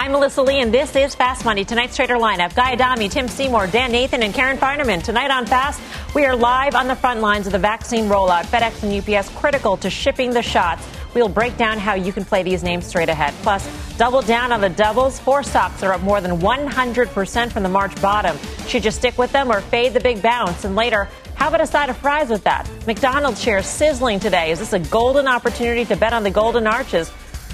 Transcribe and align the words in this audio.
I'm 0.00 0.12
Melissa 0.12 0.42
Lee, 0.42 0.60
and 0.60 0.72
this 0.72 0.94
is 0.94 1.16
Fast 1.16 1.44
Money. 1.44 1.64
Tonight's 1.64 1.96
trader 1.96 2.14
lineup 2.14 2.54
Guy 2.54 2.74
Adami, 2.74 3.08
Tim 3.08 3.26
Seymour, 3.26 3.66
Dan 3.66 3.90
Nathan, 3.90 4.22
and 4.22 4.32
Karen 4.32 4.56
Finerman. 4.56 5.02
Tonight 5.02 5.32
on 5.32 5.44
Fast, 5.44 5.82
we 6.14 6.24
are 6.24 6.36
live 6.36 6.76
on 6.76 6.86
the 6.86 6.94
front 6.94 7.20
lines 7.20 7.48
of 7.48 7.52
the 7.52 7.58
vaccine 7.58 8.04
rollout. 8.04 8.44
FedEx 8.44 8.84
and 8.84 8.94
UPS 8.94 9.28
critical 9.30 9.76
to 9.78 9.90
shipping 9.90 10.30
the 10.30 10.40
shots. 10.40 10.86
We'll 11.14 11.28
break 11.28 11.56
down 11.56 11.78
how 11.78 11.94
you 11.94 12.12
can 12.12 12.24
play 12.24 12.44
these 12.44 12.62
names 12.62 12.86
straight 12.86 13.08
ahead. 13.08 13.34
Plus, 13.42 13.68
double 13.96 14.22
down 14.22 14.52
on 14.52 14.60
the 14.60 14.68
doubles. 14.68 15.18
Four 15.18 15.42
stocks 15.42 15.82
are 15.82 15.92
up 15.92 16.00
more 16.00 16.20
than 16.20 16.38
100% 16.38 17.50
from 17.50 17.64
the 17.64 17.68
March 17.68 18.00
bottom. 18.00 18.38
Should 18.68 18.84
you 18.84 18.92
stick 18.92 19.18
with 19.18 19.32
them 19.32 19.50
or 19.50 19.60
fade 19.62 19.94
the 19.94 20.00
big 20.00 20.22
bounce? 20.22 20.64
And 20.64 20.76
later, 20.76 21.08
how 21.34 21.48
about 21.48 21.60
a 21.60 21.66
side 21.66 21.90
of 21.90 21.96
fries 21.96 22.28
with 22.28 22.44
that? 22.44 22.70
McDonald's 22.86 23.42
shares 23.42 23.66
sizzling 23.66 24.20
today. 24.20 24.52
Is 24.52 24.60
this 24.60 24.72
a 24.74 24.78
golden 24.78 25.26
opportunity 25.26 25.84
to 25.86 25.96
bet 25.96 26.12
on 26.12 26.22
the 26.22 26.30
golden 26.30 26.68
arches? 26.68 27.10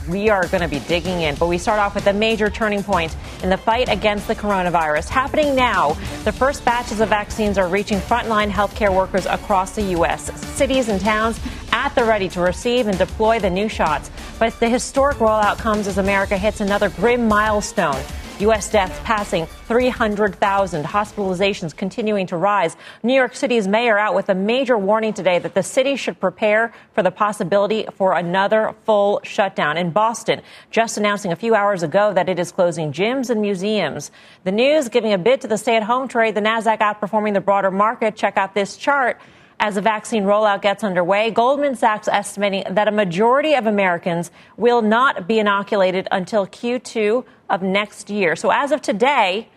We 0.08 0.28
are 0.28 0.46
going 0.48 0.62
to 0.62 0.68
be 0.68 0.80
digging 0.80 1.22
in. 1.22 1.34
But 1.36 1.46
we 1.46 1.58
start 1.58 1.78
off 1.78 1.94
with 1.94 2.06
a 2.06 2.12
major 2.12 2.50
turning 2.50 2.82
point 2.82 3.14
in 3.42 3.50
the 3.50 3.56
fight 3.56 3.88
against 3.88 4.26
the 4.28 4.34
coronavirus. 4.34 5.08
Happening 5.08 5.54
now, 5.54 5.94
the 6.24 6.32
first 6.32 6.64
batches 6.64 7.00
of 7.00 7.08
vaccines 7.08 7.58
are 7.58 7.68
reaching 7.68 7.98
frontline 7.98 8.50
healthcare 8.50 8.94
workers 8.94 9.26
across 9.26 9.74
the 9.74 9.82
U.S. 9.82 10.32
Cities 10.40 10.88
and 10.88 11.00
towns 11.00 11.40
at 11.72 11.94
the 11.94 12.04
ready 12.04 12.28
to 12.30 12.40
receive 12.40 12.86
and 12.86 12.96
deploy 12.98 13.38
the 13.38 13.50
new 13.50 13.68
shots. 13.68 14.10
But 14.38 14.58
the 14.60 14.68
historic 14.68 15.18
rollout 15.18 15.58
comes 15.58 15.86
as 15.86 15.98
America 15.98 16.36
hits 16.36 16.60
another 16.60 16.88
grim 16.90 17.26
milestone. 17.26 18.02
U.S. 18.40 18.68
deaths 18.68 18.98
passing 19.04 19.46
300,000, 19.46 20.84
hospitalizations 20.84 21.74
continuing 21.74 22.26
to 22.26 22.36
rise. 22.36 22.76
New 23.04 23.14
York 23.14 23.36
City's 23.36 23.68
mayor 23.68 23.96
out 23.96 24.16
with 24.16 24.28
a 24.28 24.34
major 24.34 24.76
warning 24.76 25.12
today 25.12 25.38
that 25.38 25.54
the 25.54 25.62
city 25.62 25.94
should 25.94 26.18
prepare 26.18 26.72
for 26.94 27.04
the 27.04 27.12
possibility 27.12 27.86
for 27.94 28.14
another 28.14 28.74
full 28.84 29.20
shutdown. 29.22 29.76
In 29.76 29.90
Boston, 29.90 30.42
just 30.72 30.98
announcing 30.98 31.30
a 31.30 31.36
few 31.36 31.54
hours 31.54 31.84
ago 31.84 32.12
that 32.12 32.28
it 32.28 32.40
is 32.40 32.50
closing 32.50 32.92
gyms 32.92 33.30
and 33.30 33.40
museums. 33.40 34.10
The 34.42 34.52
news 34.52 34.88
giving 34.88 35.12
a 35.12 35.18
bid 35.18 35.40
to 35.42 35.46
the 35.46 35.56
stay 35.56 35.76
at 35.76 35.84
home 35.84 36.08
trade, 36.08 36.34
the 36.34 36.40
NASDAQ 36.40 36.78
outperforming 36.78 37.34
the 37.34 37.40
broader 37.40 37.70
market. 37.70 38.16
Check 38.16 38.36
out 38.36 38.52
this 38.52 38.76
chart 38.76 39.20
as 39.64 39.76
the 39.76 39.80
vaccine 39.80 40.24
rollout 40.24 40.60
gets 40.60 40.84
underway. 40.84 41.30
Goldman 41.30 41.74
Sachs 41.74 42.06
estimating 42.06 42.64
that 42.74 42.86
a 42.86 42.90
majority 42.90 43.54
of 43.54 43.64
Americans 43.64 44.30
will 44.58 44.82
not 44.82 45.26
be 45.26 45.38
inoculated 45.38 46.06
until 46.12 46.46
Q2 46.46 47.24
of 47.48 47.62
next 47.62 48.10
year. 48.10 48.36
So 48.36 48.50
as 48.50 48.72
of 48.72 48.82
today, 48.82 49.48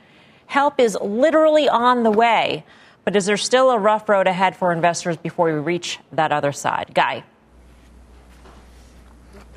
help 0.45 0.79
is 0.79 0.97
literally 1.01 1.67
on 1.67 2.03
the 2.03 2.11
way. 2.11 2.63
But 3.03 3.17
is 3.17 3.25
there 3.25 3.35
still 3.35 3.69
a 3.69 3.77
rough 3.77 4.07
road 4.07 4.27
ahead 4.27 4.55
for 4.55 4.71
investors 4.71 5.17
before 5.17 5.47
we 5.47 5.59
reach 5.59 5.99
that 6.13 6.31
other 6.31 6.53
side? 6.53 6.91
Guy. 6.93 7.25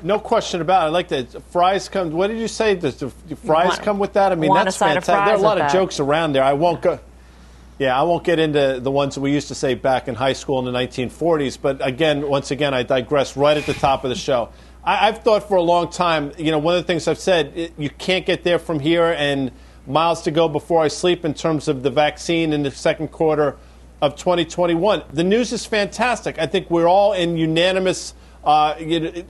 No 0.01 0.19
question 0.19 0.59
about 0.59 0.83
it. 0.83 0.87
I 0.87 0.89
like 0.89 1.07
that. 1.07 1.43
Fries 1.51 1.87
come. 1.87 2.11
What 2.11 2.27
did 2.27 2.39
you 2.39 2.49
say? 2.49 2.75
Does 2.75 2.97
the 2.97 3.09
fries 3.09 3.69
want, 3.69 3.83
come 3.83 3.99
with 3.99 4.13
that? 4.13 4.33
I 4.33 4.35
mean, 4.35 4.53
that's 4.53 4.75
fantastic. 4.75 5.13
There 5.13 5.17
are 5.17 5.33
a 5.35 5.37
lot 5.37 5.57
of 5.57 5.63
that. 5.63 5.71
jokes 5.71 6.01
around 6.01 6.33
there. 6.33 6.43
I 6.43 6.53
won't 6.53 6.81
go. 6.81 6.99
Yeah, 7.81 7.99
I 7.99 8.03
won't 8.03 8.23
get 8.23 8.37
into 8.37 8.79
the 8.79 8.91
ones 8.91 9.17
we 9.17 9.31
used 9.31 9.47
to 9.47 9.55
say 9.55 9.73
back 9.73 10.07
in 10.07 10.13
high 10.13 10.33
school 10.33 10.59
in 10.59 10.71
the 10.71 10.79
1940s. 10.79 11.57
But 11.59 11.83
again, 11.83 12.29
once 12.29 12.51
again, 12.51 12.75
I 12.75 12.83
digress 12.83 13.35
right 13.35 13.57
at 13.57 13.65
the 13.65 13.73
top 13.73 14.03
of 14.03 14.11
the 14.11 14.15
show. 14.15 14.49
I, 14.83 15.07
have 15.07 15.23
thought 15.23 15.47
for 15.47 15.57
a 15.57 15.63
long 15.63 15.89
time, 15.89 16.31
you 16.37 16.51
know, 16.51 16.59
one 16.59 16.75
of 16.75 16.83
the 16.83 16.85
things 16.85 17.07
I've 17.07 17.17
said, 17.17 17.53
it, 17.55 17.73
you 17.79 17.89
can't 17.89 18.23
get 18.23 18.43
there 18.43 18.59
from 18.59 18.79
here 18.79 19.15
and 19.17 19.51
miles 19.87 20.21
to 20.25 20.31
go 20.31 20.47
before 20.47 20.83
I 20.83 20.89
sleep 20.89 21.25
in 21.25 21.33
terms 21.33 21.67
of 21.67 21.81
the 21.81 21.89
vaccine 21.89 22.53
in 22.53 22.61
the 22.61 22.69
second 22.69 23.07
quarter 23.07 23.57
of 23.99 24.15
2021. 24.15 25.01
The 25.11 25.23
news 25.23 25.51
is 25.51 25.65
fantastic. 25.65 26.37
I 26.37 26.45
think 26.45 26.69
we're 26.69 26.87
all 26.87 27.13
in 27.13 27.35
unanimous 27.35 28.13
uh, 28.43 28.75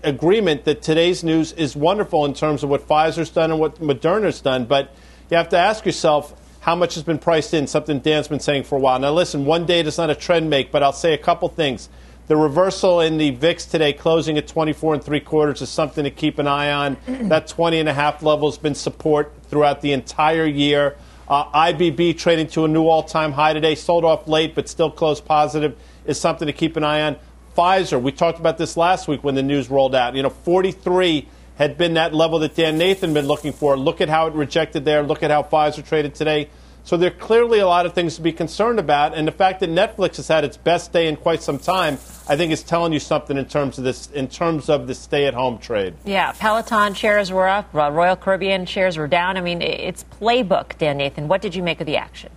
agreement 0.04 0.66
that 0.66 0.82
today's 0.82 1.24
news 1.24 1.54
is 1.54 1.78
wonderful 1.78 2.26
in 2.26 2.34
terms 2.34 2.64
of 2.64 2.70
what 2.70 2.86
Pfizer's 2.86 3.30
done 3.30 3.52
and 3.52 3.62
what 3.62 3.80
Moderna's 3.80 4.42
done. 4.42 4.66
But 4.66 4.94
you 5.30 5.38
have 5.38 5.48
to 5.50 5.58
ask 5.58 5.86
yourself 5.86 6.36
how 6.62 6.76
much 6.76 6.94
has 6.94 7.04
been 7.04 7.18
priced 7.18 7.54
in, 7.54 7.66
something 7.68 8.00
Dan's 8.00 8.28
been 8.28 8.40
saying 8.40 8.64
for 8.64 8.78
a 8.78 8.80
while. 8.80 9.00
Now, 9.00 9.12
listen, 9.12 9.46
one 9.46 9.66
day 9.66 9.82
does 9.82 9.98
not 9.98 10.12
a 10.12 10.16
trend 10.16 10.50
make, 10.50 10.72
but 10.72 10.84
I'll 10.84 10.94
say 10.94 11.14
a 11.14 11.18
couple 11.18 11.50
things. 11.50 11.90
The 12.28 12.38
reversal 12.38 13.02
in 13.02 13.18
the 13.18 13.32
VIX 13.32 13.66
today, 13.66 13.94
closing 13.94 14.38
at 14.38 14.48
24 14.48 14.94
and 14.94 15.04
three 15.04 15.20
quarters, 15.20 15.64
is 15.64 15.70
something 15.70 16.04
to 16.04 16.12
keep 16.12 16.38
an 16.38 16.48
eye 16.48 16.72
on. 16.72 16.98
that 17.30 17.48
20 17.48 17.80
and 17.80 17.90
a 17.90 17.94
half 17.94 18.22
level 18.22 18.50
has 18.50 18.60
been 18.60 18.76
support 18.76 19.34
throughout 19.50 19.82
the 19.82 19.92
entire 19.92 20.46
year. 20.46 20.96
Uh, 21.28 21.46
IBB 21.52 22.18
trading 22.20 22.46
to 22.46 22.66
a 22.66 22.68
new 22.68 22.88
all-time 22.88 23.32
high 23.32 23.54
today, 23.54 23.74
sold 23.74 24.06
off 24.06 24.28
late 24.28 24.54
but 24.54 24.70
still 24.70 24.92
closed 24.92 25.26
positive, 25.26 25.76
is 26.06 26.20
something 26.20 26.46
to 26.46 26.54
keep 26.54 26.78
an 26.78 26.84
eye 26.84 27.02
on. 27.02 27.18
Pfizer, 27.58 28.00
we 28.00 28.12
talked 28.12 28.40
about 28.40 28.60
this 28.60 28.78
last 28.78 29.08
week 29.08 29.24
when 29.24 29.34
the 29.34 29.44
news 29.44 29.70
rolled 29.70 29.96
out. 29.96 30.16
You 30.16 30.22
know, 30.22 30.30
43 30.30 31.28
had 31.56 31.78
been 31.78 31.94
that 31.96 32.14
level 32.14 32.40
that 32.40 32.56
Dan 32.56 32.78
Nathan 32.78 33.14
been 33.14 33.28
looking 33.28 33.54
for. 33.54 33.78
Look 33.78 34.02
at 34.02 34.10
how 34.10 34.28
it 34.28 34.34
rejected 34.34 34.86
there. 34.86 35.04
Look 35.04 35.24
at 35.24 35.32
how 35.32 35.44
Pfizer 35.44 35.86
traded 35.86 36.16
today. 36.16 36.50
So 36.84 36.98
there 36.98 37.12
are 37.12 37.16
clearly 37.16 37.60
a 37.60 37.68
lot 37.68 37.86
of 37.86 37.94
things 37.94 38.16
to 38.16 38.24
be 38.24 38.32
concerned 38.32 38.80
about, 38.80 39.14
and 39.14 39.28
the 39.28 39.32
fact 39.32 39.60
that 39.60 39.70
Netflix 39.70 40.16
has 40.16 40.28
had 40.28 40.44
its 40.44 40.58
best 40.58 40.92
day 40.92 41.08
in 41.08 41.16
quite 41.16 41.44
some 41.44 41.60
time, 41.60 42.00
I 42.28 42.36
think, 42.36 42.52
is 42.52 42.64
telling 42.64 42.92
you 42.92 43.00
something 43.00 43.38
in 43.38 43.46
terms 43.46 43.78
of 43.78 43.84
this, 43.84 44.10
in 44.10 44.28
terms 44.28 44.68
of 44.68 44.88
the 44.88 44.96
stay-at-home 44.96 45.60
trade. 45.60 45.94
Yeah, 46.06 46.32
Peloton 46.32 46.96
shares 46.96 47.32
were 47.32 47.48
up, 47.48 47.72
Royal 47.72 48.16
Caribbean 48.16 48.66
shares 48.66 48.98
were 48.98 49.08
down. 49.08 49.38
I 49.38 49.42
mean, 49.42 49.62
it's 49.62 50.06
playbook, 50.20 50.76
Dan 50.80 50.98
Nathan. 50.98 51.28
What 51.28 51.44
did 51.44 51.54
you 51.54 51.62
make 51.62 51.82
of 51.82 51.86
the 51.86 51.98
action? 51.98 52.32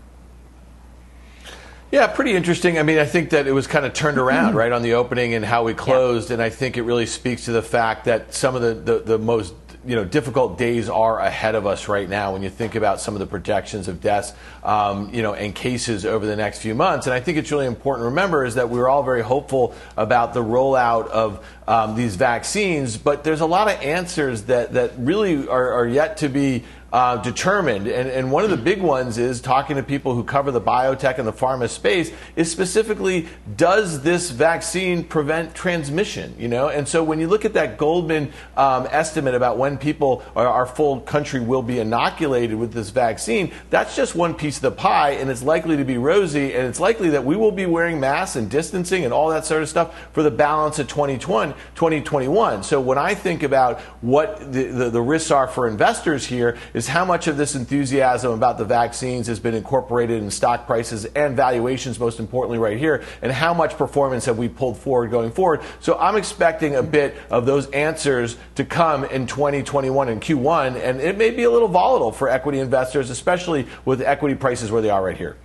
Yeah, 1.94 2.08
pretty 2.08 2.34
interesting. 2.34 2.76
I 2.76 2.82
mean, 2.82 2.98
I 2.98 3.04
think 3.04 3.30
that 3.30 3.46
it 3.46 3.52
was 3.52 3.68
kind 3.68 3.86
of 3.86 3.92
turned 3.92 4.18
around 4.18 4.56
right 4.56 4.72
on 4.72 4.82
the 4.82 4.94
opening 4.94 5.34
and 5.34 5.44
how 5.44 5.62
we 5.62 5.74
closed, 5.74 6.30
yeah. 6.30 6.34
and 6.34 6.42
I 6.42 6.50
think 6.50 6.76
it 6.76 6.82
really 6.82 7.06
speaks 7.06 7.44
to 7.44 7.52
the 7.52 7.62
fact 7.62 8.06
that 8.06 8.34
some 8.34 8.56
of 8.56 8.62
the, 8.62 8.74
the, 8.74 8.98
the 8.98 9.16
most 9.16 9.54
you 9.86 9.94
know, 9.94 10.04
difficult 10.04 10.58
days 10.58 10.88
are 10.88 11.20
ahead 11.20 11.54
of 11.54 11.68
us 11.68 11.86
right 11.86 12.08
now 12.08 12.32
when 12.32 12.42
you 12.42 12.50
think 12.50 12.74
about 12.74 13.00
some 13.00 13.14
of 13.14 13.20
the 13.20 13.26
projections 13.26 13.86
of 13.86 14.00
deaths, 14.00 14.32
um, 14.64 15.14
you 15.14 15.22
know, 15.22 15.34
and 15.34 15.54
cases 15.54 16.04
over 16.04 16.26
the 16.26 16.34
next 16.34 16.58
few 16.58 16.74
months. 16.74 17.06
And 17.06 17.14
I 17.14 17.20
think 17.20 17.38
it's 17.38 17.52
really 17.52 17.66
important 17.66 18.02
to 18.02 18.08
remember 18.08 18.44
is 18.44 18.56
that 18.56 18.70
we 18.70 18.80
are 18.80 18.88
all 18.88 19.04
very 19.04 19.22
hopeful 19.22 19.72
about 19.96 20.34
the 20.34 20.42
rollout 20.42 21.06
of 21.08 21.46
um, 21.68 21.94
these 21.94 22.16
vaccines, 22.16 22.96
but 22.96 23.22
there's 23.22 23.40
a 23.40 23.46
lot 23.46 23.68
of 23.68 23.80
answers 23.82 24.42
that, 24.44 24.72
that 24.72 24.92
really 24.98 25.46
are, 25.46 25.72
are 25.72 25.86
yet 25.86 26.16
to 26.18 26.28
be 26.28 26.64
uh, 26.94 27.16
determined. 27.16 27.88
And, 27.88 28.08
and 28.08 28.30
one 28.30 28.44
of 28.44 28.50
the 28.50 28.56
big 28.56 28.80
ones 28.80 29.18
is 29.18 29.40
talking 29.40 29.74
to 29.74 29.82
people 29.82 30.14
who 30.14 30.22
cover 30.22 30.52
the 30.52 30.60
biotech 30.60 31.18
and 31.18 31.26
the 31.26 31.32
pharma 31.32 31.68
space 31.68 32.12
is 32.36 32.52
specifically 32.52 33.26
does 33.56 34.02
this 34.02 34.30
vaccine 34.30 35.02
prevent 35.02 35.56
transmission? 35.56 36.36
You 36.38 36.46
know, 36.46 36.68
and 36.68 36.86
so 36.86 37.02
when 37.02 37.18
you 37.18 37.26
look 37.26 37.44
at 37.44 37.54
that 37.54 37.78
Goldman 37.78 38.32
um, 38.56 38.86
estimate 38.92 39.34
about 39.34 39.58
when 39.58 39.76
people 39.76 40.22
or 40.36 40.46
our 40.46 40.66
full 40.66 41.00
country 41.00 41.40
will 41.40 41.62
be 41.62 41.80
inoculated 41.80 42.56
with 42.56 42.72
this 42.72 42.90
vaccine, 42.90 43.50
that's 43.70 43.96
just 43.96 44.14
one 44.14 44.32
piece 44.32 44.58
of 44.58 44.62
the 44.62 44.70
pie, 44.70 45.10
and 45.10 45.28
it's 45.28 45.42
likely 45.42 45.76
to 45.76 45.84
be 45.84 45.98
rosy, 45.98 46.54
and 46.54 46.68
it's 46.68 46.78
likely 46.78 47.10
that 47.10 47.24
we 47.24 47.34
will 47.34 47.50
be 47.50 47.66
wearing 47.66 47.98
masks 47.98 48.36
and 48.36 48.48
distancing 48.48 49.04
and 49.04 49.12
all 49.12 49.30
that 49.30 49.44
sort 49.44 49.62
of 49.62 49.68
stuff 49.68 50.00
for 50.12 50.22
the 50.22 50.30
balance 50.30 50.78
of 50.78 50.86
2020, 50.86 51.54
2021. 51.74 52.62
So 52.62 52.80
when 52.80 52.98
I 52.98 53.16
think 53.16 53.42
about 53.42 53.80
what 54.00 54.52
the, 54.52 54.66
the, 54.66 54.90
the 54.90 55.02
risks 55.02 55.32
are 55.32 55.48
for 55.48 55.66
investors 55.66 56.24
here 56.24 56.56
is 56.72 56.83
is 56.84 56.88
how 56.88 57.04
much 57.04 57.28
of 57.28 57.38
this 57.38 57.54
enthusiasm 57.54 58.30
about 58.32 58.58
the 58.58 58.64
vaccines 58.64 59.26
has 59.26 59.40
been 59.40 59.54
incorporated 59.54 60.22
in 60.22 60.30
stock 60.30 60.66
prices 60.66 61.06
and 61.06 61.34
valuations, 61.34 61.98
most 61.98 62.20
importantly, 62.20 62.58
right 62.58 62.76
here, 62.76 63.02
and 63.22 63.32
how 63.32 63.54
much 63.54 63.78
performance 63.78 64.26
have 64.26 64.36
we 64.36 64.48
pulled 64.48 64.76
forward 64.76 65.10
going 65.10 65.30
forward. 65.30 65.62
So 65.80 65.98
I'm 65.98 66.16
expecting 66.16 66.76
a 66.76 66.82
bit 66.82 67.16
of 67.30 67.46
those 67.46 67.70
answers 67.70 68.36
to 68.56 68.64
come 68.64 69.04
in 69.04 69.26
2021 69.26 70.10
and 70.10 70.20
Q1, 70.20 70.76
and 70.76 71.00
it 71.00 71.16
may 71.16 71.30
be 71.30 71.44
a 71.44 71.50
little 71.50 71.68
volatile 71.68 72.12
for 72.12 72.28
equity 72.28 72.58
investors, 72.58 73.08
especially 73.08 73.66
with 73.86 74.02
equity 74.02 74.34
prices 74.34 74.70
where 74.70 74.82
they 74.82 74.90
are 74.90 75.02
right 75.02 75.16
here. 75.16 75.36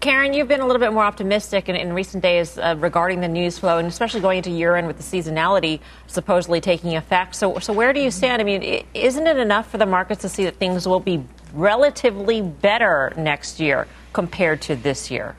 Karen, 0.00 0.32
you've 0.32 0.48
been 0.48 0.60
a 0.60 0.66
little 0.66 0.80
bit 0.80 0.92
more 0.92 1.02
optimistic 1.02 1.68
in, 1.68 1.74
in 1.74 1.92
recent 1.92 2.22
days 2.22 2.56
uh, 2.58 2.76
regarding 2.78 3.20
the 3.20 3.28
news 3.28 3.58
flow, 3.58 3.78
and 3.78 3.88
especially 3.88 4.20
going 4.20 4.38
into 4.38 4.50
year 4.50 4.76
end 4.76 4.86
with 4.86 4.96
the 4.96 5.02
seasonality 5.02 5.80
supposedly 6.06 6.60
taking 6.60 6.94
effect. 6.96 7.34
So, 7.34 7.58
so 7.58 7.72
where 7.72 7.92
do 7.92 8.00
you 8.00 8.10
stand? 8.10 8.40
I 8.40 8.44
mean, 8.44 8.84
isn't 8.94 9.26
it 9.26 9.38
enough 9.38 9.70
for 9.70 9.78
the 9.78 9.86
markets 9.86 10.22
to 10.22 10.28
see 10.28 10.44
that 10.44 10.56
things 10.56 10.86
will 10.86 11.00
be 11.00 11.24
relatively 11.52 12.40
better 12.42 13.12
next 13.16 13.58
year 13.58 13.88
compared 14.12 14.62
to 14.62 14.76
this 14.76 15.10
year? 15.10 15.34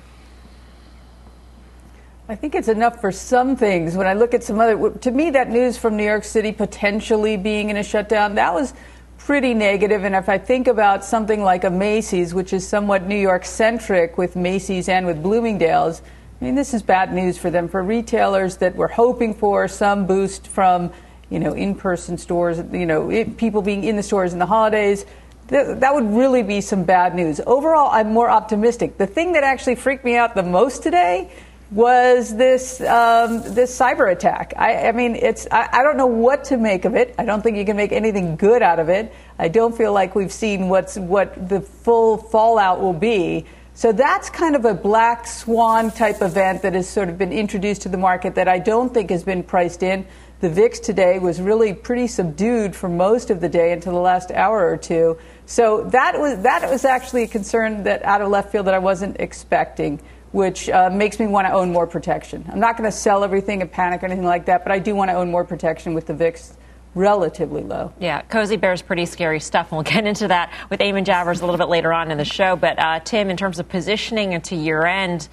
I 2.27 2.35
think 2.35 2.53
it's 2.53 2.67
enough 2.67 3.01
for 3.01 3.11
some 3.11 3.55
things. 3.55 3.95
When 3.95 4.05
I 4.05 4.13
look 4.13 4.33
at 4.33 4.43
some 4.43 4.59
other, 4.59 4.91
to 4.91 5.11
me, 5.11 5.31
that 5.31 5.49
news 5.49 5.77
from 5.77 5.97
New 5.97 6.05
York 6.05 6.23
City 6.23 6.51
potentially 6.51 7.37
being 7.37 7.69
in 7.71 7.77
a 7.77 7.83
shutdown, 7.83 8.35
that 8.35 8.53
was 8.53 8.73
pretty 9.19 9.53
negative. 9.53 10.03
And 10.03 10.15
if 10.15 10.27
I 10.27 10.37
think 10.37 10.67
about 10.67 11.05
something 11.05 11.43
like 11.43 11.63
a 11.63 11.69
Macy's, 11.69 12.33
which 12.33 12.51
is 12.51 12.67
somewhat 12.67 13.05
New 13.05 13.15
York 13.15 13.45
centric 13.45 14.17
with 14.17 14.35
Macy's 14.35 14.89
and 14.89 15.05
with 15.05 15.21
Bloomingdale's, 15.21 16.01
I 16.41 16.45
mean, 16.45 16.55
this 16.55 16.73
is 16.73 16.81
bad 16.81 17.13
news 17.13 17.37
for 17.37 17.49
them, 17.49 17.67
for 17.67 17.83
retailers 17.83 18.57
that 18.57 18.75
were 18.75 18.87
hoping 18.87 19.33
for 19.33 19.67
some 19.67 20.07
boost 20.07 20.47
from, 20.47 20.91
you 21.29 21.39
know, 21.39 21.53
in-person 21.53 22.17
stores, 22.17 22.63
you 22.71 22.85
know, 22.85 23.11
it, 23.11 23.37
people 23.37 23.61
being 23.61 23.83
in 23.83 23.97
the 23.97 24.03
stores 24.03 24.33
in 24.33 24.39
the 24.39 24.45
holidays. 24.45 25.05
Th- 25.49 25.77
that 25.79 25.93
would 25.93 26.05
really 26.05 26.41
be 26.41 26.61
some 26.61 26.83
bad 26.83 27.13
news. 27.13 27.41
Overall, 27.45 27.89
I'm 27.91 28.13
more 28.13 28.29
optimistic. 28.29 28.97
The 28.97 29.07
thing 29.07 29.33
that 29.33 29.43
actually 29.43 29.75
freaked 29.75 30.05
me 30.05 30.15
out 30.15 30.33
the 30.33 30.43
most 30.43 30.81
today 30.81 31.31
was 31.71 32.35
this 32.35 32.81
um, 32.81 33.41
this 33.53 33.77
cyber 33.77 34.11
attack. 34.11 34.53
I, 34.57 34.87
I 34.87 34.91
mean, 34.91 35.15
it's 35.15 35.47
I, 35.51 35.69
I, 35.71 35.83
don't 35.83 35.97
know 35.97 36.07
what 36.07 36.45
to 36.45 36.57
make 36.57 36.85
of 36.85 36.95
it. 36.95 37.13
I 37.19 37.25
don't 37.25 37.43
think 37.43 37.57
you 37.57 37.65
can 37.65 37.77
make 37.77 37.91
anything 37.91 38.35
good 38.35 38.63
out 38.63 38.79
of 38.79 38.89
it. 38.89 39.13
I 39.37 39.49
don't 39.49 39.77
feel 39.77 39.93
like 39.93 40.15
we've 40.15 40.31
seen 40.31 40.67
what's 40.69 40.97
what 40.97 41.47
the 41.47 41.61
full 41.61 42.17
fallout 42.17 42.81
will 42.81 42.93
be. 42.93 43.45
So 43.75 43.91
that's 43.91 44.29
kind 44.29 44.55
of 44.55 44.65
a 44.65 44.73
black 44.73 45.25
swan 45.25 45.91
type 45.91 46.21
event 46.21 46.63
that 46.63 46.73
has 46.73 46.89
sort 46.89 47.07
of 47.07 47.17
been 47.17 47.31
introduced 47.31 47.83
to 47.83 47.89
the 47.89 47.97
market 47.97 48.35
that 48.35 48.47
I 48.47 48.59
don't 48.59 48.93
think 48.93 49.09
has 49.09 49.23
been 49.23 49.43
priced 49.43 49.83
in. 49.83 50.05
The 50.41 50.49
VIX 50.49 50.79
today 50.79 51.19
was 51.19 51.39
really 51.39 51.73
pretty 51.73 52.07
subdued 52.07 52.75
for 52.75 52.89
most 52.89 53.29
of 53.29 53.41
the 53.41 53.49
day 53.49 53.71
until 53.71 53.93
the 53.93 53.99
last 53.99 54.31
hour 54.31 54.69
or 54.69 54.77
two. 54.77 55.17
So 55.45 55.83
that 55.91 56.19
was 56.19 56.41
that 56.41 56.69
was 56.69 56.83
actually 56.83 57.23
a 57.23 57.27
concern 57.27 57.83
that 57.83 58.03
out 58.03 58.21
of 58.21 58.29
left 58.29 58.51
field 58.51 58.67
that 58.67 58.73
I 58.73 58.79
wasn't 58.79 59.17
expecting, 59.19 60.01
which 60.31 60.69
uh, 60.69 60.89
makes 60.89 61.19
me 61.19 61.27
want 61.27 61.47
to 61.47 61.53
own 61.53 61.71
more 61.71 61.87
protection. 61.87 62.45
I'm 62.51 62.59
not 62.59 62.77
going 62.77 62.89
to 62.89 62.95
sell 62.95 63.23
everything 63.23 63.61
and 63.61 63.71
panic 63.71 64.03
or 64.03 64.05
anything 64.05 64.25
like 64.25 64.45
that, 64.45 64.63
but 64.63 64.71
I 64.71 64.79
do 64.79 64.95
want 64.95 65.09
to 65.09 65.15
own 65.15 65.31
more 65.31 65.43
protection 65.43 65.93
with 65.93 66.05
the 66.05 66.13
VIX 66.13 66.57
relatively 66.95 67.63
low. 67.63 67.93
Yeah, 67.99 68.21
Cozy 68.23 68.57
Bear's 68.57 68.81
pretty 68.81 69.05
scary 69.05 69.39
stuff, 69.39 69.71
and 69.71 69.77
we'll 69.77 69.83
get 69.93 70.05
into 70.05 70.27
that 70.27 70.53
with 70.69 70.79
Eamon 70.79 71.05
Javers 71.05 71.41
a 71.41 71.45
little 71.45 71.57
bit 71.57 71.69
later 71.69 71.93
on 71.93 72.11
in 72.11 72.17
the 72.17 72.25
show. 72.25 72.55
But 72.55 72.79
uh, 72.79 72.99
Tim, 72.99 73.29
in 73.29 73.37
terms 73.37 73.59
of 73.59 73.67
positioning 73.69 74.33
into 74.33 74.55
year 74.55 74.85
end, 74.85 75.27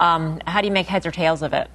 um, 0.00 0.40
how 0.46 0.60
do 0.60 0.66
you 0.66 0.72
make 0.72 0.86
heads 0.86 1.06
or 1.06 1.10
tails 1.10 1.42
of 1.42 1.52
it? 1.52 1.70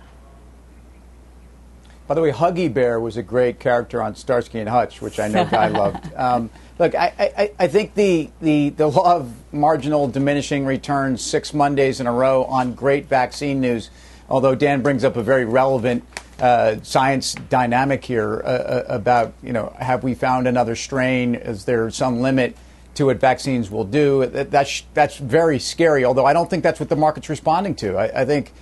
By 2.07 2.15
the 2.15 2.21
way, 2.21 2.31
Huggy 2.31 2.71
Bear 2.73 2.99
was 2.99 3.15
a 3.15 3.23
great 3.23 3.59
character 3.59 4.03
on 4.03 4.15
Starsky 4.15 4.59
and 4.59 4.67
Hutch, 4.67 5.01
which 5.01 5.17
I 5.19 5.29
know 5.29 5.45
Guy 5.45 5.67
loved. 5.69 6.13
Um, 6.13 6.49
look, 6.81 6.95
I, 6.95 7.13
I, 7.37 7.51
I, 7.59 7.67
think 7.67 7.93
the, 7.93 8.31
the, 8.41 8.69
the 8.69 8.87
law 8.87 9.17
of 9.17 9.31
marginal 9.53 10.07
diminishing 10.07 10.65
returns 10.65 11.21
six 11.21 11.53
Mondays 11.53 11.99
in 11.99 12.07
a 12.07 12.11
row 12.11 12.43
on 12.45 12.73
great 12.73 13.05
vaccine 13.05 13.61
news, 13.61 13.91
although 14.27 14.55
Dan 14.55 14.81
brings 14.81 15.03
up 15.03 15.15
a 15.15 15.21
very 15.21 15.45
relevant 15.45 16.03
uh, 16.39 16.77
science 16.81 17.35
dynamic 17.49 18.03
here 18.03 18.41
uh, 18.43 18.47
uh, 18.47 18.85
about, 18.87 19.33
you 19.43 19.53
know, 19.53 19.75
have 19.79 20.03
we 20.03 20.15
found 20.15 20.47
another 20.47 20.75
strain? 20.75 21.35
Is 21.35 21.65
there 21.65 21.91
some 21.91 22.19
limit 22.19 22.57
to 22.95 23.05
what 23.05 23.19
vaccines 23.19 23.69
will 23.69 23.85
do? 23.85 24.25
That's, 24.25 24.81
that's 24.95 25.17
very 25.17 25.59
scary, 25.59 26.03
although 26.03 26.25
I 26.25 26.33
don't 26.33 26.49
think 26.49 26.63
that's 26.63 26.79
what 26.79 26.89
the 26.89 26.95
market's 26.95 27.29
responding 27.29 27.75
to. 27.75 27.95
I, 27.95 28.21
I 28.21 28.25
think, 28.25 28.53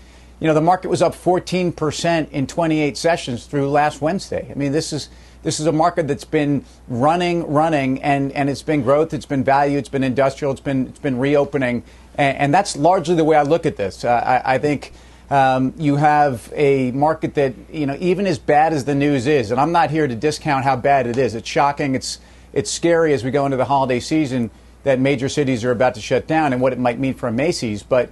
you 0.42 0.48
know, 0.48 0.54
the 0.54 0.60
market 0.60 0.90
was 0.90 1.02
up 1.02 1.16
14% 1.16 2.32
in 2.32 2.48
28 2.48 2.98
sessions 2.98 3.46
through 3.46 3.70
last 3.70 4.02
Wednesday. 4.02 4.46
I 4.52 4.56
mean, 4.56 4.74
this 4.74 4.92
is 4.92 5.08
this 5.44 5.60
is 5.60 5.66
a 5.66 5.72
market 5.72 6.08
that's 6.08 6.26
been 6.26 6.66
running, 6.88 7.52
running, 7.52 8.02
and, 8.02 8.32
and 8.34 8.50
it's 8.50 8.62
been 8.62 8.82
growth, 8.82 9.14
it's 9.14 9.26
been 9.26 9.44
value, 9.44 9.78
it's 9.78 9.90
been 9.90 10.04
industrial, 10.04 10.52
it's 10.52 10.62
been 10.62 10.88
it's 10.88 11.00
been 11.00 11.18
reopening, 11.18 11.84
and, 12.16 12.38
and 12.38 12.54
that's 12.54 12.76
largely 12.76 13.16
the 13.16 13.24
way 13.24 13.38
I 13.38 13.44
look 13.44 13.66
at 13.66 13.78
this. 13.78 14.04
Uh, 14.04 14.42
I, 14.46 14.56
I 14.56 14.58
think 14.58 14.94
um, 15.30 15.74
you 15.78 15.96
have 15.96 16.52
a 16.56 16.92
market 16.92 17.36
that, 17.36 17.54
you 17.72 17.86
know, 17.86 17.96
even 18.00 18.26
as 18.26 18.40
bad 18.40 18.74
as 18.74 18.86
the 18.86 18.96
news 18.96 19.28
is, 19.28 19.52
and 19.52 19.60
I'm 19.60 19.72
not 19.72 19.92
here 19.92 20.08
to 20.08 20.16
discount 20.16 20.66
how 20.66 20.76
bad 20.76 21.08
it 21.08 21.18
is. 21.18 21.36
It's 21.36 21.48
shocking. 21.48 21.96
It's, 21.96 22.20
it's 22.52 22.72
scary 22.72 23.14
as 23.14 23.24
we 23.24 23.32
go 23.32 23.46
into 23.46 23.58
the 23.58 23.66
holiday 23.66 24.00
season 24.00 24.50
that 24.84 25.00
major 25.00 25.30
cities 25.30 25.64
are 25.64 25.72
about 25.72 25.96
to 25.96 26.02
shut 26.02 26.26
down 26.26 26.52
and 26.52 26.62
what 26.62 26.74
it 26.74 26.80
might 26.80 27.00
mean 27.00 27.14
for 27.14 27.32
Macy's. 27.32 27.84
But 27.84 28.10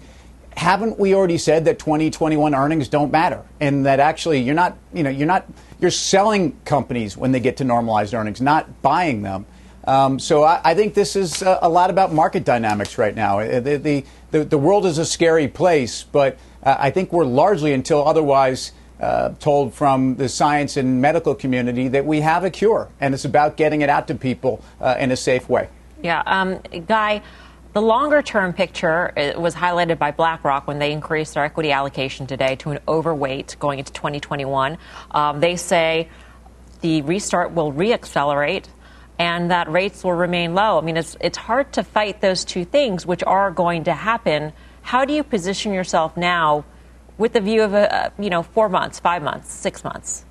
haven't 0.57 0.98
we 0.98 1.13
already 1.13 1.38
said 1.38 1.65
that 1.65 1.77
2021 1.77 2.56
earnings 2.56 2.89
don't 2.89 3.12
matter 3.12 3.44
and 3.59 3.86
that 3.86 4.00
actually 4.00 4.42
you're 4.42 4.56
not, 4.56 4.75
you 4.92 5.04
know, 5.04 5.09
you're 5.09 5.27
not, 5.27 5.45
you're 5.80 5.92
selling 5.92 6.59
companies 6.65 7.15
when 7.15 7.31
they 7.31 7.39
get 7.39 7.57
to 7.57 7.63
normalized 7.63 8.15
earnings, 8.15 8.42
not 8.42 8.81
buying 8.81 9.21
them. 9.21 9.45
Um, 9.86 10.18
so 10.19 10.44
I, 10.44 10.59
I, 10.63 10.74
think 10.74 10.95
this 10.95 11.15
is 11.15 11.44
a, 11.44 11.59
a, 11.62 11.69
lot 11.69 11.89
about 11.89 12.12
market 12.12 12.44
dynamics 12.44 12.98
right 12.98 13.15
now. 13.15 13.39
The, 13.39 13.77
the, 13.77 14.04
the, 14.31 14.44
the 14.44 14.57
world 14.57 14.86
is 14.86 14.98
a 14.98 15.06
scary 15.06 15.48
place, 15.48 16.04
but 16.04 16.38
uh, 16.63 16.75
I 16.77 16.89
think 16.89 17.13
we're 17.13 17.24
largely, 17.24 17.71
until 17.71 18.06
otherwise 18.06 18.74
uh, 19.00 19.30
told 19.39 19.74
from 19.74 20.15
the 20.15 20.27
science 20.27 20.75
and 20.75 21.01
medical 21.01 21.36
community, 21.36 21.88
that 21.88 22.06
we 22.06 22.19
have 22.19 22.44
a 22.44 22.50
cure, 22.50 22.89
and 23.00 23.13
it's 23.13 23.24
about 23.24 23.56
getting 23.56 23.81
it 23.81 23.89
out 23.89 24.07
to 24.10 24.15
people 24.15 24.62
uh, 24.81 24.98
in 25.00 25.12
a 25.12 25.15
safe 25.15 25.48
way. 25.48 25.69
Yeah, 26.03 26.21
um, 26.25 26.60
Guy. 26.86 27.21
The 27.77 27.81
longer 27.81 28.24
term 28.24 28.53
picture 28.53 29.13
uh, 29.15 29.39
was 29.39 29.53
highlighted 29.53 30.00
by 30.00 30.09
BlackRock 30.09 30.65
when 30.65 30.79
they 30.79 30.91
increased 30.91 31.35
their 31.35 31.44
equity 31.44 31.71
allocation 31.71 32.25
today 32.25 32.56
to 32.56 32.71
an 32.71 32.79
overweight 32.88 33.56
going 33.59 33.77
into 33.77 33.94
2021. 33.94 34.79
Um, 35.12 35.39
they 35.39 35.57
say 35.57 36.09
the 36.81 37.03
restart 37.03 37.53
will 37.53 37.71
reaccelerate 37.71 38.65
and 39.19 39.51
that 39.51 39.71
rates 39.71 40.03
will 40.03 40.13
remain 40.13 40.56
low. 40.56 40.79
I 40.79 40.81
mean, 40.81 40.97
it's, 40.97 41.15
it's 41.21 41.38
hard 41.38 41.71
to 41.74 41.83
fight 41.83 42.19
those 42.19 42.44
two 42.44 42.65
things, 42.65 43.06
which 43.06 43.21
are 43.21 43.51
going 43.51 43.83
to 43.83 43.94
happen 43.94 44.53
how 44.81 45.06
do 45.06 45.13
you 45.13 45.24
position 45.24 45.71
yourself 45.71 46.18
now 46.18 46.65
with 47.19 47.33
the 47.33 47.41
view 47.41 47.62
of 47.62 47.75
a, 47.75 48.12
you 48.18 48.31
know 48.31 48.41
four 48.41 48.69
months, 48.69 49.00
five 49.00 49.21
months, 49.21 49.53
six 49.53 49.83
months? 49.83 50.25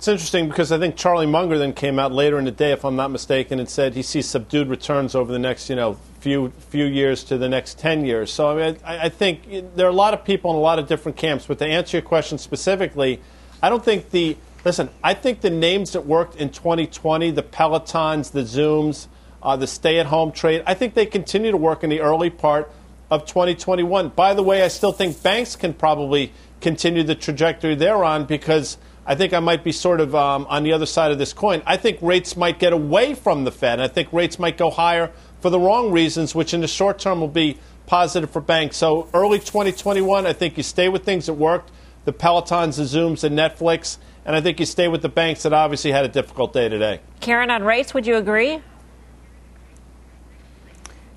It's 0.00 0.08
interesting 0.08 0.48
because 0.48 0.72
I 0.72 0.78
think 0.78 0.96
Charlie 0.96 1.26
Munger 1.26 1.58
then 1.58 1.74
came 1.74 1.98
out 1.98 2.10
later 2.10 2.38
in 2.38 2.46
the 2.46 2.50
day, 2.50 2.72
if 2.72 2.86
I'm 2.86 2.96
not 2.96 3.10
mistaken, 3.10 3.58
and 3.58 3.68
said 3.68 3.92
he 3.92 4.00
sees 4.00 4.24
subdued 4.24 4.68
returns 4.68 5.14
over 5.14 5.30
the 5.30 5.38
next, 5.38 5.68
you 5.68 5.76
know, 5.76 5.98
few 6.20 6.54
few 6.70 6.86
years 6.86 7.22
to 7.24 7.36
the 7.36 7.50
next 7.50 7.78
10 7.78 8.06
years. 8.06 8.32
So 8.32 8.48
I 8.48 8.54
mean, 8.54 8.78
I, 8.82 8.98
I 8.98 9.08
think 9.10 9.76
there 9.76 9.84
are 9.84 9.90
a 9.90 9.92
lot 9.92 10.14
of 10.14 10.24
people 10.24 10.52
in 10.52 10.56
a 10.56 10.60
lot 10.60 10.78
of 10.78 10.86
different 10.88 11.18
camps. 11.18 11.44
But 11.44 11.58
to 11.58 11.66
answer 11.66 11.98
your 11.98 12.02
question 12.02 12.38
specifically, 12.38 13.20
I 13.62 13.68
don't 13.68 13.84
think 13.84 14.08
the 14.08 14.38
listen. 14.64 14.88
I 15.04 15.12
think 15.12 15.42
the 15.42 15.50
names 15.50 15.92
that 15.92 16.06
worked 16.06 16.34
in 16.36 16.48
2020, 16.48 17.32
the 17.32 17.42
Pelotons, 17.42 18.30
the 18.30 18.40
Zooms, 18.40 19.06
uh, 19.42 19.56
the 19.56 19.66
stay 19.66 19.98
at 19.98 20.06
home 20.06 20.32
trade. 20.32 20.62
I 20.66 20.72
think 20.72 20.94
they 20.94 21.04
continue 21.04 21.50
to 21.50 21.58
work 21.58 21.84
in 21.84 21.90
the 21.90 22.00
early 22.00 22.30
part 22.30 22.72
of 23.10 23.26
2021. 23.26 24.08
By 24.08 24.32
the 24.32 24.42
way, 24.42 24.62
I 24.62 24.68
still 24.68 24.92
think 24.92 25.22
banks 25.22 25.56
can 25.56 25.74
probably 25.74 26.32
continue 26.62 27.02
the 27.02 27.14
trajectory 27.14 27.74
they're 27.74 28.02
on 28.02 28.24
because 28.24 28.78
I 29.10 29.16
think 29.16 29.32
I 29.32 29.40
might 29.40 29.64
be 29.64 29.72
sort 29.72 30.00
of 30.00 30.14
um, 30.14 30.46
on 30.48 30.62
the 30.62 30.72
other 30.72 30.86
side 30.86 31.10
of 31.10 31.18
this 31.18 31.32
coin. 31.32 31.64
I 31.66 31.76
think 31.76 31.98
rates 32.00 32.36
might 32.36 32.60
get 32.60 32.72
away 32.72 33.14
from 33.14 33.42
the 33.42 33.50
Fed. 33.50 33.80
I 33.80 33.88
think 33.88 34.12
rates 34.12 34.38
might 34.38 34.56
go 34.56 34.70
higher 34.70 35.10
for 35.40 35.50
the 35.50 35.58
wrong 35.58 35.90
reasons, 35.90 36.32
which 36.32 36.54
in 36.54 36.60
the 36.60 36.68
short 36.68 37.00
term 37.00 37.18
will 37.18 37.26
be 37.26 37.58
positive 37.86 38.30
for 38.30 38.40
banks. 38.40 38.76
So 38.76 39.08
early 39.12 39.40
2021, 39.40 40.28
I 40.28 40.32
think 40.32 40.56
you 40.56 40.62
stay 40.62 40.88
with 40.88 41.04
things 41.04 41.26
that 41.26 41.34
worked 41.34 41.72
the 42.04 42.12
Pelotons, 42.12 42.76
the 42.76 42.84
Zooms, 42.84 43.22
the 43.22 43.30
Netflix. 43.30 43.98
And 44.24 44.36
I 44.36 44.40
think 44.40 44.60
you 44.60 44.66
stay 44.66 44.86
with 44.86 45.02
the 45.02 45.08
banks 45.08 45.42
that 45.42 45.52
obviously 45.52 45.90
had 45.90 46.04
a 46.04 46.08
difficult 46.08 46.52
day 46.52 46.68
today. 46.68 47.00
Karen, 47.18 47.50
on 47.50 47.64
rates, 47.64 47.92
would 47.92 48.06
you 48.06 48.14
agree? 48.14 48.62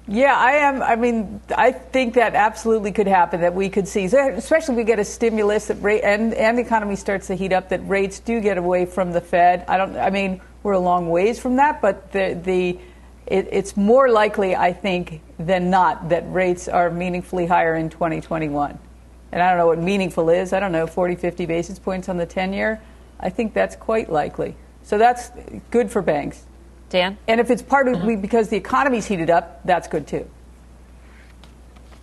Yeah, 0.08 0.36
I 0.38 0.52
am. 0.54 0.82
I 0.82 0.98
mean, 0.98 1.40
I 1.56 1.72
think 1.72 2.16
that 2.16 2.36
absolutely 2.36 2.92
could 2.92 3.08
happen. 3.08 3.42
That 3.42 3.54
we 3.54 3.70
could 3.70 3.88
see, 3.88 4.06
especially 4.06 4.74
if 4.74 4.78
we 4.78 4.84
get 4.84 5.00
a 5.00 5.06
stimulus 5.06 5.68
that 5.68 5.82
rate 5.82 6.02
and 6.04 6.34
and 6.34 6.58
the 6.58 6.62
economy 6.62 6.98
starts 6.98 7.28
to 7.28 7.36
heat 7.36 7.54
up, 7.54 7.70
that 7.70 7.88
rates 7.88 8.20
do 8.20 8.42
get 8.42 8.58
away 8.58 8.86
from 8.86 9.14
the 9.14 9.22
Fed. 9.22 9.64
I 9.68 9.78
don't. 9.78 9.96
I 9.96 10.10
mean, 10.10 10.42
we're 10.62 10.74
a 10.74 10.80
long 10.80 11.10
ways 11.10 11.40
from 11.40 11.56
that, 11.56 11.82
but 11.82 12.12
the 12.12 12.40
the 12.44 12.78
it, 13.28 13.48
it's 13.52 13.78
more 13.78 14.10
likely, 14.10 14.56
I 14.56 14.74
think, 14.74 15.22
than 15.40 15.70
not 15.70 16.10
that 16.10 16.24
rates 16.32 16.68
are 16.68 16.90
meaningfully 16.90 17.46
higher 17.46 17.76
in 17.76 17.90
2021. 17.90 18.78
And 19.32 19.42
I 19.42 19.50
don't 19.50 19.58
know 19.58 19.68
what 19.68 19.80
meaningful 19.80 20.30
is. 20.30 20.54
I 20.54 20.60
don't 20.60 20.72
know, 20.72 20.86
40, 20.86 21.16
50 21.16 21.46
basis 21.46 21.80
points 21.80 22.10
on 22.10 22.18
the 22.18 22.26
10 22.26 22.54
year. 22.54 22.82
I 23.20 23.30
think 23.30 23.54
that's 23.54 23.76
quite 23.76 24.12
likely. 24.12 24.56
So 24.84 24.98
that's 24.98 25.32
good 25.72 25.90
for 25.90 26.02
banks. 26.02 26.46
Dan? 26.94 27.18
And 27.28 27.42
if 27.42 27.50
it's 27.50 27.64
part 27.64 27.88
of 27.88 27.96
uh-huh. 27.96 28.18
because 28.18 28.50
the 28.50 28.56
economy's 28.56 29.08
heated 29.08 29.32
up, 29.32 29.60
that's 29.66 29.88
good 29.88 30.06
too. 30.06 30.30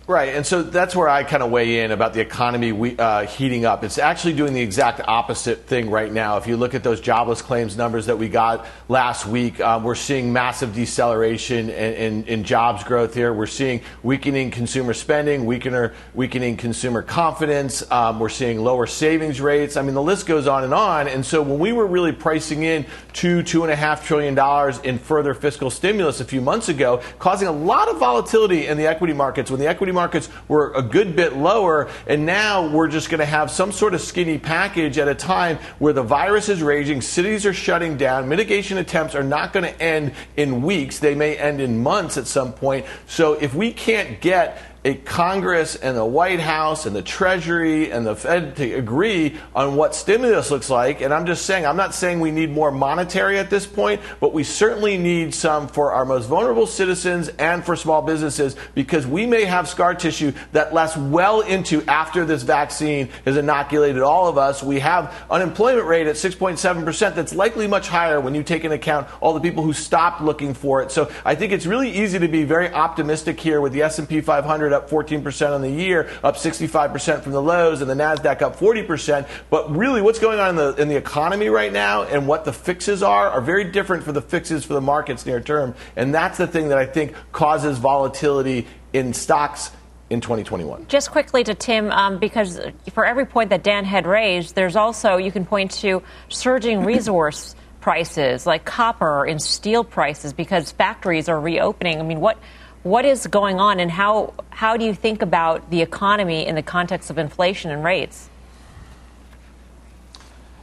Right, 0.07 0.33
and 0.33 0.43
so 0.43 0.63
that's 0.63 0.95
where 0.95 1.07
I 1.07 1.23
kind 1.23 1.43
of 1.43 1.51
weigh 1.51 1.81
in 1.81 1.91
about 1.91 2.15
the 2.15 2.21
economy 2.21 2.71
we, 2.71 2.97
uh, 2.97 3.27
heating 3.27 3.65
up. 3.65 3.83
It's 3.83 3.99
actually 3.99 4.33
doing 4.33 4.53
the 4.53 4.61
exact 4.61 4.99
opposite 5.07 5.67
thing 5.67 5.91
right 5.91 6.11
now. 6.11 6.37
If 6.37 6.47
you 6.47 6.57
look 6.57 6.73
at 6.73 6.83
those 6.83 6.99
jobless 6.99 7.43
claims 7.43 7.77
numbers 7.77 8.07
that 8.07 8.17
we 8.17 8.27
got 8.27 8.65
last 8.89 9.27
week, 9.27 9.61
um, 9.61 9.83
we're 9.83 9.93
seeing 9.93 10.33
massive 10.33 10.73
deceleration 10.73 11.69
in, 11.69 11.93
in, 11.93 12.23
in, 12.25 12.43
jobs 12.43 12.83
growth 12.83 13.13
here. 13.13 13.31
We're 13.31 13.45
seeing 13.45 13.81
weakening 14.01 14.49
consumer 14.49 14.95
spending, 14.95 15.45
weakener, 15.45 15.93
weakening 16.15 16.57
consumer 16.57 17.03
confidence. 17.03 17.89
Um, 17.91 18.19
we're 18.19 18.29
seeing 18.29 18.59
lower 18.59 18.87
savings 18.87 19.39
rates. 19.39 19.77
I 19.77 19.83
mean, 19.83 19.93
the 19.93 20.01
list 20.01 20.25
goes 20.25 20.47
on 20.47 20.63
and 20.63 20.73
on. 20.73 21.09
And 21.09 21.23
so 21.23 21.43
when 21.43 21.59
we 21.59 21.73
were 21.73 21.85
really 21.85 22.11
pricing 22.11 22.63
in 22.63 22.87
two, 23.13 23.43
two 23.43 23.61
and 23.61 23.71
a 23.71 23.75
half 23.75 24.03
trillion 24.03 24.33
dollars 24.33 24.79
in 24.79 24.97
further 24.97 25.35
fiscal 25.35 25.69
stimulus 25.69 26.19
a 26.21 26.25
few 26.25 26.41
months 26.41 26.69
ago, 26.69 27.03
causing 27.19 27.47
a 27.47 27.51
lot 27.51 27.87
of 27.87 27.99
volatility 27.99 28.65
in 28.65 28.77
the 28.77 28.87
equity 28.87 29.13
markets, 29.13 29.51
when 29.51 29.59
the 29.59 29.67
equity 29.67 29.90
equity 29.91 29.95
markets 29.95 30.29
were 30.47 30.71
a 30.73 30.81
good 30.81 31.15
bit 31.15 31.35
lower, 31.35 31.89
and 32.07 32.25
now 32.25 32.67
we're 32.67 32.87
just 32.87 33.09
going 33.09 33.19
to 33.19 33.25
have 33.25 33.51
some 33.51 33.71
sort 33.71 33.93
of 33.93 34.01
skinny 34.01 34.37
package 34.37 34.97
at 34.97 35.07
a 35.07 35.15
time 35.15 35.57
where 35.79 35.93
the 35.93 36.03
virus 36.03 36.49
is 36.49 36.63
raging, 36.63 37.01
cities 37.01 37.45
are 37.45 37.53
shutting 37.53 37.97
down, 37.97 38.29
mitigation 38.29 38.77
attempts 38.77 39.15
are 39.15 39.23
not 39.23 39.53
going 39.53 39.65
to 39.65 39.81
end 39.81 40.13
in 40.37 40.61
weeks, 40.61 40.99
they 40.99 41.15
may 41.15 41.35
end 41.37 41.59
in 41.59 41.83
months 41.83 42.17
at 42.17 42.27
some 42.27 42.53
point. 42.53 42.85
So 43.05 43.33
if 43.33 43.53
we 43.53 43.73
can't 43.73 44.21
get 44.21 44.57
a 44.83 44.95
Congress 44.95 45.75
and 45.75 45.95
the 45.95 46.03
White 46.03 46.39
House 46.39 46.87
and 46.87 46.95
the 46.95 47.03
Treasury 47.03 47.91
and 47.91 48.03
the 48.03 48.15
Fed 48.15 48.55
to 48.55 48.73
agree 48.73 49.37
on 49.53 49.75
what 49.75 49.93
stimulus 49.93 50.49
looks 50.49 50.71
like. 50.71 51.01
And 51.01 51.13
I'm 51.13 51.27
just 51.27 51.45
saying, 51.45 51.67
I'm 51.67 51.77
not 51.77 51.93
saying 51.93 52.19
we 52.19 52.31
need 52.31 52.49
more 52.49 52.71
monetary 52.71 53.37
at 53.37 53.51
this 53.51 53.67
point, 53.67 54.01
but 54.19 54.33
we 54.33 54.43
certainly 54.43 54.97
need 54.97 55.35
some 55.35 55.67
for 55.67 55.91
our 55.91 56.03
most 56.03 56.25
vulnerable 56.25 56.65
citizens 56.65 57.27
and 57.27 57.63
for 57.63 57.75
small 57.75 58.01
businesses 58.01 58.55
because 58.73 59.05
we 59.05 59.27
may 59.27 59.45
have 59.45 59.69
scar 59.69 59.93
tissue 59.93 60.31
that 60.51 60.73
lasts 60.73 60.97
well 60.97 61.41
into 61.41 61.83
after 61.83 62.25
this 62.25 62.41
vaccine 62.41 63.09
has 63.25 63.37
inoculated 63.37 64.01
all 64.01 64.27
of 64.27 64.39
us. 64.39 64.63
We 64.63 64.79
have 64.79 65.13
unemployment 65.29 65.85
rate 65.85 66.07
at 66.07 66.15
6.7% 66.15 67.13
that's 67.13 67.35
likely 67.35 67.67
much 67.67 67.87
higher 67.87 68.19
when 68.19 68.33
you 68.33 68.41
take 68.41 68.63
into 68.63 68.77
account 68.77 69.07
all 69.21 69.33
the 69.33 69.39
people 69.41 69.63
who 69.63 69.73
stopped 69.73 70.21
looking 70.21 70.55
for 70.55 70.81
it. 70.81 70.91
So 70.91 71.11
I 71.23 71.35
think 71.35 71.53
it's 71.53 71.67
really 71.67 71.91
easy 71.91 72.17
to 72.17 72.27
be 72.27 72.45
very 72.45 72.73
optimistic 72.73 73.39
here 73.39 73.61
with 73.61 73.73
the 73.73 73.83
S&P 73.83 74.21
500 74.21 74.70
up 74.73 74.89
14% 74.89 75.51
on 75.53 75.61
the 75.61 75.69
year, 75.69 76.09
up 76.23 76.35
65% 76.35 77.23
from 77.23 77.31
the 77.31 77.41
lows, 77.41 77.81
and 77.81 77.89
the 77.89 77.95
Nasdaq 77.95 78.41
up 78.41 78.57
40%. 78.57 79.27
But 79.49 79.75
really, 79.75 80.01
what's 80.01 80.19
going 80.19 80.39
on 80.39 80.49
in 80.51 80.55
the 80.55 80.75
in 80.75 80.87
the 80.87 80.95
economy 80.95 81.49
right 81.49 81.71
now, 81.71 82.03
and 82.03 82.27
what 82.27 82.45
the 82.45 82.53
fixes 82.53 83.03
are, 83.03 83.29
are 83.29 83.41
very 83.41 83.65
different 83.65 84.03
for 84.03 84.11
the 84.11 84.21
fixes 84.21 84.65
for 84.65 84.73
the 84.73 84.81
markets 84.81 85.25
near 85.25 85.39
term, 85.39 85.75
and 85.95 86.13
that's 86.13 86.37
the 86.37 86.47
thing 86.47 86.69
that 86.69 86.77
I 86.77 86.85
think 86.85 87.15
causes 87.31 87.77
volatility 87.77 88.67
in 88.93 89.13
stocks 89.13 89.71
in 90.09 90.19
2021. 90.19 90.87
Just 90.87 91.11
quickly 91.11 91.43
to 91.45 91.55
Tim, 91.55 91.89
um, 91.91 92.19
because 92.19 92.59
for 92.91 93.05
every 93.05 93.25
point 93.25 93.49
that 93.51 93.63
Dan 93.63 93.85
had 93.85 94.05
raised, 94.05 94.55
there's 94.55 94.75
also, 94.75 95.15
you 95.15 95.31
can 95.31 95.45
point 95.45 95.71
to 95.71 96.03
surging 96.27 96.83
resource 96.85 97.55
prices 97.79 98.45
like 98.45 98.63
copper 98.63 99.25
and 99.25 99.41
steel 99.41 99.83
prices 99.83 100.33
because 100.33 100.71
factories 100.71 101.27
are 101.29 101.39
reopening. 101.39 101.99
I 101.99 102.03
mean, 102.03 102.19
what 102.19 102.37
what 102.83 103.05
is 103.05 103.27
going 103.27 103.59
on, 103.59 103.79
and 103.79 103.91
how 103.91 104.33
how 104.49 104.77
do 104.77 104.85
you 104.85 104.93
think 104.93 105.21
about 105.21 105.69
the 105.69 105.81
economy 105.81 106.45
in 106.45 106.55
the 106.55 106.63
context 106.63 107.09
of 107.09 107.17
inflation 107.17 107.71
and 107.71 107.83
rates? 107.83 108.29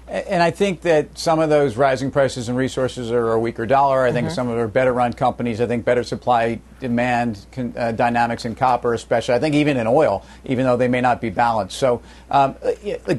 And 0.09 0.43
I 0.43 0.51
think 0.51 0.81
that 0.83 1.19
some 1.19 1.39
of 1.39 1.51
those 1.51 1.77
rising 1.77 2.11
prices 2.11 2.49
and 2.49 2.57
resources 2.57 3.11
are 3.11 3.33
a 3.33 3.39
weaker 3.39 3.67
dollar. 3.67 4.05
I 4.05 4.13
think 4.13 4.29
mm-hmm. 4.29 4.35
some 4.35 4.49
of 4.49 4.57
are 4.57 4.67
better 4.67 4.95
run 4.95 5.13
companies. 5.13 5.61
I 5.61 5.67
think 5.67 5.85
better 5.85 6.03
supply 6.03 6.61
demand 6.81 7.45
uh, 7.77 7.93
dynamics 7.93 8.47
in 8.47 8.55
copper, 8.55 8.95
especially. 8.95 9.35
I 9.35 9.39
think 9.39 9.55
even 9.55 9.77
in 9.77 9.87
oil, 9.87 10.25
even 10.47 10.65
though 10.65 10.79
they 10.79 10.89
may 10.89 11.03
not 11.03 11.21
be 11.21 11.29
balanced. 11.29 11.77
So 11.77 12.01
um, 12.31 12.57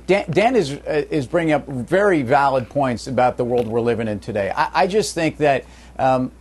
Dan, 0.07 0.25
Dan, 0.31 0.55
is 0.55 0.71
uh, 0.71 1.05
is 1.11 1.27
bringing 1.27 1.53
up 1.53 1.67
very 1.67 2.23
valid 2.23 2.69
points 2.69 3.05
about 3.05 3.37
the 3.37 3.45
world 3.45 3.67
we're 3.67 3.81
living 3.81 4.07
in 4.07 4.19
today. 4.19 4.51
I, 4.55 4.83
I 4.83 4.87
just 4.87 5.13
think 5.13 5.37
that 5.37 5.65
um, 5.99 6.31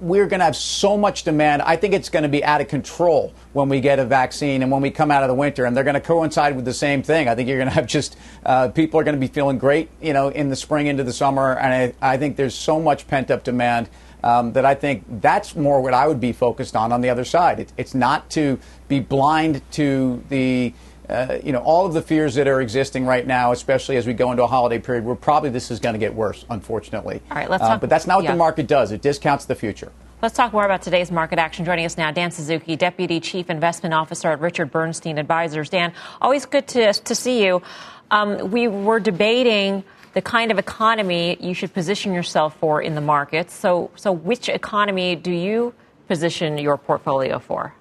we're 0.00 0.26
going 0.26 0.40
to 0.40 0.44
have 0.44 0.56
so 0.56 0.96
much 0.96 1.24
demand. 1.24 1.62
I 1.62 1.76
think 1.76 1.94
it's 1.94 2.08
going 2.08 2.22
to 2.22 2.28
be 2.28 2.42
out 2.42 2.60
of 2.60 2.68
control 2.68 3.34
when 3.52 3.68
we 3.68 3.80
get 3.80 3.98
a 3.98 4.04
vaccine 4.04 4.62
and 4.62 4.72
when 4.72 4.80
we 4.80 4.90
come 4.90 5.10
out 5.10 5.22
of 5.22 5.28
the 5.28 5.34
winter, 5.34 5.66
and 5.66 5.76
they're 5.76 5.84
going 5.84 5.94
to 5.94 6.00
coincide 6.00 6.56
with 6.56 6.64
the 6.64 6.74
same 6.74 7.02
thing. 7.02 7.28
I 7.28 7.34
think 7.34 7.48
you're 7.48 7.58
going 7.58 7.68
to 7.68 7.74
have 7.74 7.86
just 7.86 8.16
uh, 8.46 8.68
people 8.68 8.98
are 8.98 9.04
going 9.04 9.16
to 9.16 9.20
be 9.20 9.28
feeling 9.32 9.58
great, 9.58 9.90
you 10.00 10.12
know, 10.12 10.28
in 10.28 10.48
the 10.48 10.56
spring 10.56 10.86
into 10.86 11.04
the 11.04 11.12
summer, 11.12 11.56
and 11.58 11.94
I, 12.00 12.14
I 12.14 12.16
think 12.16 12.36
there's 12.36 12.54
so 12.54 12.80
much 12.80 13.06
pent 13.06 13.30
up 13.30 13.44
demand. 13.44 13.88
Um, 14.22 14.52
that 14.52 14.66
I 14.66 14.74
think 14.74 15.22
that's 15.22 15.56
more 15.56 15.80
what 15.80 15.94
I 15.94 16.06
would 16.06 16.20
be 16.20 16.34
focused 16.34 16.76
on 16.76 16.92
on 16.92 17.00
the 17.00 17.08
other 17.08 17.24
side. 17.24 17.58
It, 17.58 17.72
it's 17.78 17.94
not 17.94 18.28
to 18.32 18.58
be 18.86 19.00
blind 19.00 19.62
to 19.72 20.22
the 20.28 20.74
uh, 21.10 21.38
you 21.42 21.52
know 21.52 21.58
all 21.60 21.86
of 21.86 21.92
the 21.92 22.02
fears 22.02 22.34
that 22.36 22.48
are 22.48 22.60
existing 22.60 23.04
right 23.04 23.26
now, 23.26 23.52
especially 23.52 23.96
as 23.96 24.06
we 24.06 24.14
go 24.14 24.30
into 24.30 24.42
a 24.42 24.46
holiday 24.46 24.78
period, 24.78 25.04
where 25.04 25.16
probably 25.16 25.50
this 25.50 25.70
is 25.70 25.80
going 25.80 25.94
to 25.94 25.98
get 25.98 26.14
worse, 26.14 26.44
unfortunately. 26.48 27.20
All 27.30 27.36
right, 27.36 27.50
let's 27.50 27.62
uh, 27.62 27.68
talk. 27.68 27.80
but 27.80 27.90
that's 27.90 28.06
not 28.06 28.16
what 28.16 28.24
yeah. 28.24 28.32
the 28.32 28.38
market 28.38 28.66
does. 28.66 28.92
It 28.92 29.02
discounts 29.02 29.44
the 29.44 29.54
future. 29.54 29.92
Let's 30.22 30.36
talk 30.36 30.52
more 30.52 30.64
about 30.64 30.82
today's 30.82 31.10
market 31.10 31.38
action. 31.38 31.64
Joining 31.64 31.86
us 31.86 31.96
now, 31.96 32.10
Dan 32.10 32.30
Suzuki, 32.30 32.76
Deputy 32.76 33.20
Chief 33.20 33.48
Investment 33.48 33.94
Officer 33.94 34.28
at 34.28 34.40
Richard 34.40 34.70
Bernstein 34.70 35.16
Advisors. 35.16 35.70
Dan, 35.70 35.94
always 36.20 36.44
good 36.44 36.68
to, 36.68 36.92
to 36.92 37.14
see 37.14 37.42
you. 37.42 37.62
Um, 38.10 38.50
we 38.50 38.68
were 38.68 39.00
debating 39.00 39.82
the 40.12 40.20
kind 40.20 40.50
of 40.50 40.58
economy 40.58 41.38
you 41.40 41.54
should 41.54 41.72
position 41.72 42.12
yourself 42.12 42.54
for 42.58 42.82
in 42.82 42.94
the 42.94 43.00
markets. 43.00 43.54
So, 43.54 43.90
so 43.96 44.12
which 44.12 44.50
economy 44.50 45.16
do 45.16 45.30
you 45.30 45.72
position 46.06 46.58
your 46.58 46.76
portfolio 46.76 47.38
for? 47.38 47.74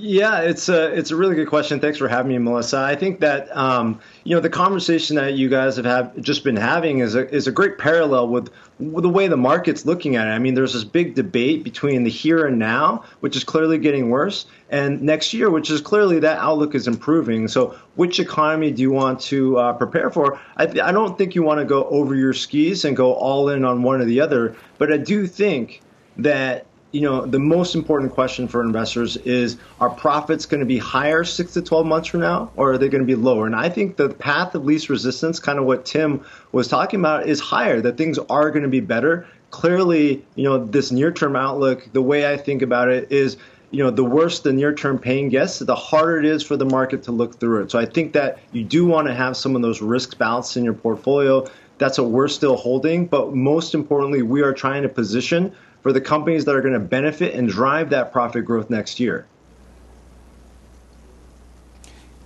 Yeah, 0.00 0.42
it's 0.42 0.68
a 0.68 0.96
it's 0.96 1.10
a 1.10 1.16
really 1.16 1.34
good 1.34 1.48
question. 1.48 1.80
Thanks 1.80 1.98
for 1.98 2.06
having 2.06 2.30
me, 2.30 2.38
Melissa. 2.38 2.78
I 2.78 2.94
think 2.94 3.18
that 3.18 3.54
um, 3.56 3.98
you 4.22 4.32
know 4.36 4.40
the 4.40 4.48
conversation 4.48 5.16
that 5.16 5.34
you 5.34 5.48
guys 5.48 5.74
have, 5.74 5.86
have 5.86 6.20
just 6.20 6.44
been 6.44 6.54
having 6.54 7.00
is 7.00 7.16
a 7.16 7.28
is 7.34 7.48
a 7.48 7.50
great 7.52 7.78
parallel 7.78 8.28
with, 8.28 8.48
with 8.78 9.02
the 9.02 9.08
way 9.08 9.26
the 9.26 9.36
market's 9.36 9.84
looking 9.86 10.14
at 10.14 10.28
it. 10.28 10.30
I 10.30 10.38
mean, 10.38 10.54
there's 10.54 10.74
this 10.74 10.84
big 10.84 11.16
debate 11.16 11.64
between 11.64 12.04
the 12.04 12.10
here 12.10 12.46
and 12.46 12.60
now, 12.60 13.02
which 13.20 13.34
is 13.34 13.42
clearly 13.42 13.76
getting 13.76 14.08
worse, 14.08 14.46
and 14.70 15.02
next 15.02 15.34
year, 15.34 15.50
which 15.50 15.68
is 15.68 15.80
clearly 15.80 16.20
that 16.20 16.38
outlook 16.38 16.76
is 16.76 16.86
improving. 16.86 17.48
So, 17.48 17.76
which 17.96 18.20
economy 18.20 18.70
do 18.70 18.82
you 18.82 18.92
want 18.92 19.20
to 19.22 19.58
uh, 19.58 19.72
prepare 19.72 20.10
for? 20.10 20.38
I, 20.56 20.66
th- 20.66 20.78
I 20.78 20.92
don't 20.92 21.18
think 21.18 21.34
you 21.34 21.42
want 21.42 21.58
to 21.58 21.64
go 21.64 21.82
over 21.86 22.14
your 22.14 22.34
skis 22.34 22.84
and 22.84 22.96
go 22.96 23.14
all 23.14 23.48
in 23.48 23.64
on 23.64 23.82
one 23.82 24.00
or 24.00 24.04
the 24.04 24.20
other, 24.20 24.54
but 24.78 24.92
I 24.92 24.98
do 24.98 25.26
think 25.26 25.80
that 26.18 26.66
you 26.90 27.02
know, 27.02 27.26
the 27.26 27.38
most 27.38 27.74
important 27.74 28.12
question 28.12 28.48
for 28.48 28.62
investors 28.62 29.16
is 29.18 29.58
are 29.80 29.90
profits 29.90 30.46
going 30.46 30.60
to 30.60 30.66
be 30.66 30.78
higher 30.78 31.22
six 31.22 31.52
to 31.52 31.62
12 31.62 31.86
months 31.86 32.08
from 32.08 32.20
now, 32.20 32.50
or 32.56 32.72
are 32.72 32.78
they 32.78 32.88
going 32.88 33.02
to 33.02 33.06
be 33.06 33.14
lower? 33.14 33.46
And 33.46 33.54
I 33.54 33.68
think 33.68 33.96
the 33.96 34.08
path 34.08 34.54
of 34.54 34.64
least 34.64 34.88
resistance, 34.88 35.38
kind 35.38 35.58
of 35.58 35.66
what 35.66 35.84
Tim 35.84 36.24
was 36.52 36.66
talking 36.66 37.00
about, 37.00 37.28
is 37.28 37.40
higher, 37.40 37.80
that 37.82 37.98
things 37.98 38.18
are 38.18 38.50
going 38.50 38.62
to 38.62 38.70
be 38.70 38.80
better. 38.80 39.26
Clearly, 39.50 40.24
you 40.34 40.44
know, 40.44 40.64
this 40.64 40.90
near 40.90 41.12
term 41.12 41.36
outlook, 41.36 41.88
the 41.92 42.02
way 42.02 42.32
I 42.32 42.38
think 42.38 42.62
about 42.62 42.88
it 42.88 43.12
is, 43.12 43.36
you 43.70 43.84
know, 43.84 43.90
the 43.90 44.04
worse 44.04 44.40
the 44.40 44.52
near 44.52 44.74
term 44.74 44.98
pain 44.98 45.28
gets, 45.28 45.58
the 45.58 45.74
harder 45.74 46.18
it 46.18 46.24
is 46.24 46.42
for 46.42 46.56
the 46.56 46.64
market 46.64 47.02
to 47.04 47.12
look 47.12 47.38
through 47.38 47.64
it. 47.64 47.70
So 47.70 47.78
I 47.78 47.84
think 47.84 48.14
that 48.14 48.38
you 48.52 48.64
do 48.64 48.86
want 48.86 49.08
to 49.08 49.14
have 49.14 49.36
some 49.36 49.54
of 49.54 49.60
those 49.60 49.82
risks 49.82 50.14
balanced 50.14 50.56
in 50.56 50.64
your 50.64 50.74
portfolio. 50.74 51.46
That's 51.76 51.98
what 51.98 52.10
we're 52.10 52.28
still 52.28 52.56
holding. 52.56 53.06
But 53.06 53.34
most 53.34 53.74
importantly, 53.74 54.22
we 54.22 54.40
are 54.40 54.54
trying 54.54 54.82
to 54.82 54.88
position 54.88 55.54
for 55.82 55.92
the 55.92 56.00
companies 56.00 56.44
that 56.44 56.54
are 56.54 56.60
going 56.60 56.74
to 56.74 56.80
benefit 56.80 57.34
and 57.34 57.48
drive 57.48 57.90
that 57.90 58.12
profit 58.12 58.44
growth 58.44 58.70
next 58.70 59.00
year. 59.00 59.26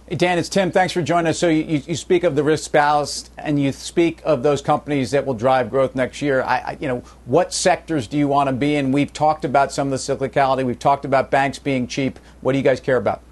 Hey 0.09 0.17
Dan, 0.17 0.39
it's 0.39 0.51
Tim. 0.51 0.71
Thanks 0.71 0.93
for 0.93 1.01
joining 1.01 1.29
us. 1.29 1.39
So 1.39 1.49
you, 1.49 1.83
you 1.87 1.97
speak 1.97 2.23
of 2.23 2.37
the 2.37 2.43
risk 2.43 2.71
balanced, 2.71 3.31
and 3.39 3.59
you 3.59 3.73
speak 3.73 4.21
of 4.25 4.43
those 4.43 4.61
companies 4.61 5.11
that 5.13 5.25
will 5.25 5.33
drive 5.33 5.71
growth 5.71 5.95
next 5.95 6.21
year. 6.21 6.43
I, 6.43 6.59
I, 6.59 6.77
you 6.79 6.87
know, 6.87 7.03
what 7.25 7.55
sectors 7.55 8.07
do 8.07 8.19
you 8.19 8.29
want 8.29 8.49
to 8.49 8.53
be 8.53 8.75
in? 8.75 8.93
We've 8.93 9.13
talked 9.13 9.47
about 9.47 9.73
some 9.73 9.91
of 9.91 9.93
the 9.93 9.97
cyclicality. 9.97 10.67
We've 10.67 10.79
talked 10.79 11.07
about 11.07 11.31
banks 11.31 11.59
being 11.59 11.87
cheap. 11.87 12.19
What 12.43 12.53
do 12.53 12.59
you 12.59 12.65
guys 12.65 12.79
care 12.79 12.99
about? 12.99 13.23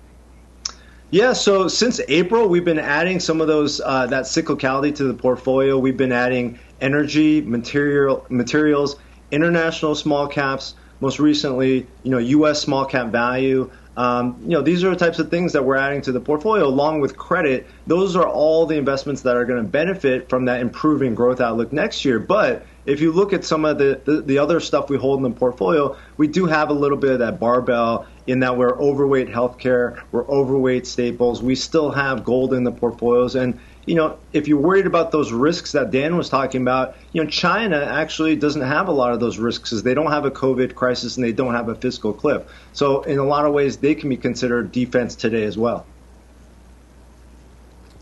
Yeah, 1.10 1.34
so 1.34 1.68
since 1.68 2.00
April, 2.08 2.48
we've 2.48 2.64
been 2.64 2.78
adding 2.78 3.20
some 3.20 3.40
of 3.40 3.48
those 3.48 3.80
uh, 3.80 4.06
that 4.06 4.24
cyclicality 4.24 4.94
to 4.94 5.04
the 5.04 5.12
portfolio. 5.12 5.76
We've 5.76 5.96
been 5.96 6.12
adding 6.12 6.58
energy, 6.80 7.42
material, 7.42 8.24
materials, 8.30 8.96
international 9.30 9.94
small 9.94 10.26
caps, 10.26 10.74
most 11.00 11.18
recently, 11.18 11.86
you 12.02 12.10
know, 12.10 12.18
U.S. 12.18 12.60
small 12.60 12.84
cap 12.84 13.08
value. 13.08 13.70
Um, 13.96 14.38
you 14.42 14.50
know, 14.50 14.62
these 14.62 14.84
are 14.84 14.90
the 14.90 14.96
types 14.96 15.18
of 15.18 15.30
things 15.30 15.52
that 15.52 15.64
we're 15.64 15.76
adding 15.76 16.00
to 16.02 16.12
the 16.12 16.20
portfolio 16.20 16.66
along 16.66 17.00
with 17.00 17.16
credit. 17.16 17.66
Those 17.86 18.16
are 18.16 18.26
all 18.26 18.66
the 18.66 18.76
investments 18.76 19.22
that 19.22 19.36
are 19.36 19.44
going 19.44 19.62
to 19.62 19.68
benefit 19.68 20.28
from 20.28 20.44
that 20.46 20.60
improving 20.60 21.14
growth 21.14 21.40
outlook 21.40 21.72
next 21.72 22.04
year. 22.04 22.18
But 22.18 22.64
if 22.86 23.00
you 23.00 23.12
look 23.12 23.32
at 23.32 23.44
some 23.44 23.64
of 23.64 23.78
the, 23.78 24.00
the, 24.04 24.22
the, 24.22 24.38
other 24.38 24.58
stuff 24.58 24.88
we 24.88 24.96
hold 24.96 25.18
in 25.18 25.22
the 25.24 25.38
portfolio, 25.38 25.96
we 26.16 26.28
do 26.28 26.46
have 26.46 26.70
a 26.70 26.72
little 26.72 26.96
bit 26.96 27.12
of 27.12 27.18
that 27.18 27.38
barbell 27.38 28.06
in 28.26 28.40
that 28.40 28.56
we're 28.56 28.78
overweight 28.78 29.28
healthcare, 29.28 30.02
we're 30.12 30.26
overweight 30.28 30.86
staples. 30.86 31.42
We 31.42 31.54
still 31.54 31.90
have 31.90 32.24
gold 32.24 32.54
in 32.54 32.64
the 32.64 32.72
portfolios. 32.72 33.34
And 33.34 33.58
you 33.86 33.94
know, 33.94 34.18
if 34.32 34.46
you're 34.46 34.60
worried 34.60 34.86
about 34.86 35.10
those 35.10 35.32
risks 35.32 35.72
that 35.72 35.90
Dan 35.90 36.16
was 36.16 36.28
talking 36.28 36.62
about, 36.62 36.96
you 37.12 37.22
know, 37.22 37.30
China 37.30 37.82
actually 37.82 38.36
doesn't 38.36 38.62
have 38.62 38.88
a 38.88 38.92
lot 38.92 39.12
of 39.12 39.20
those 39.20 39.38
risks 39.38 39.70
because 39.70 39.82
they 39.82 39.94
don't 39.94 40.10
have 40.10 40.24
a 40.24 40.30
COVID 40.30 40.74
crisis 40.74 41.16
and 41.16 41.24
they 41.24 41.32
don't 41.32 41.54
have 41.54 41.68
a 41.68 41.74
fiscal 41.74 42.12
cliff. 42.12 42.42
So, 42.72 43.02
in 43.02 43.18
a 43.18 43.24
lot 43.24 43.46
of 43.46 43.52
ways, 43.52 43.78
they 43.78 43.94
can 43.94 44.08
be 44.08 44.16
considered 44.16 44.70
defense 44.70 45.14
today 45.14 45.44
as 45.44 45.56
well. 45.56 45.86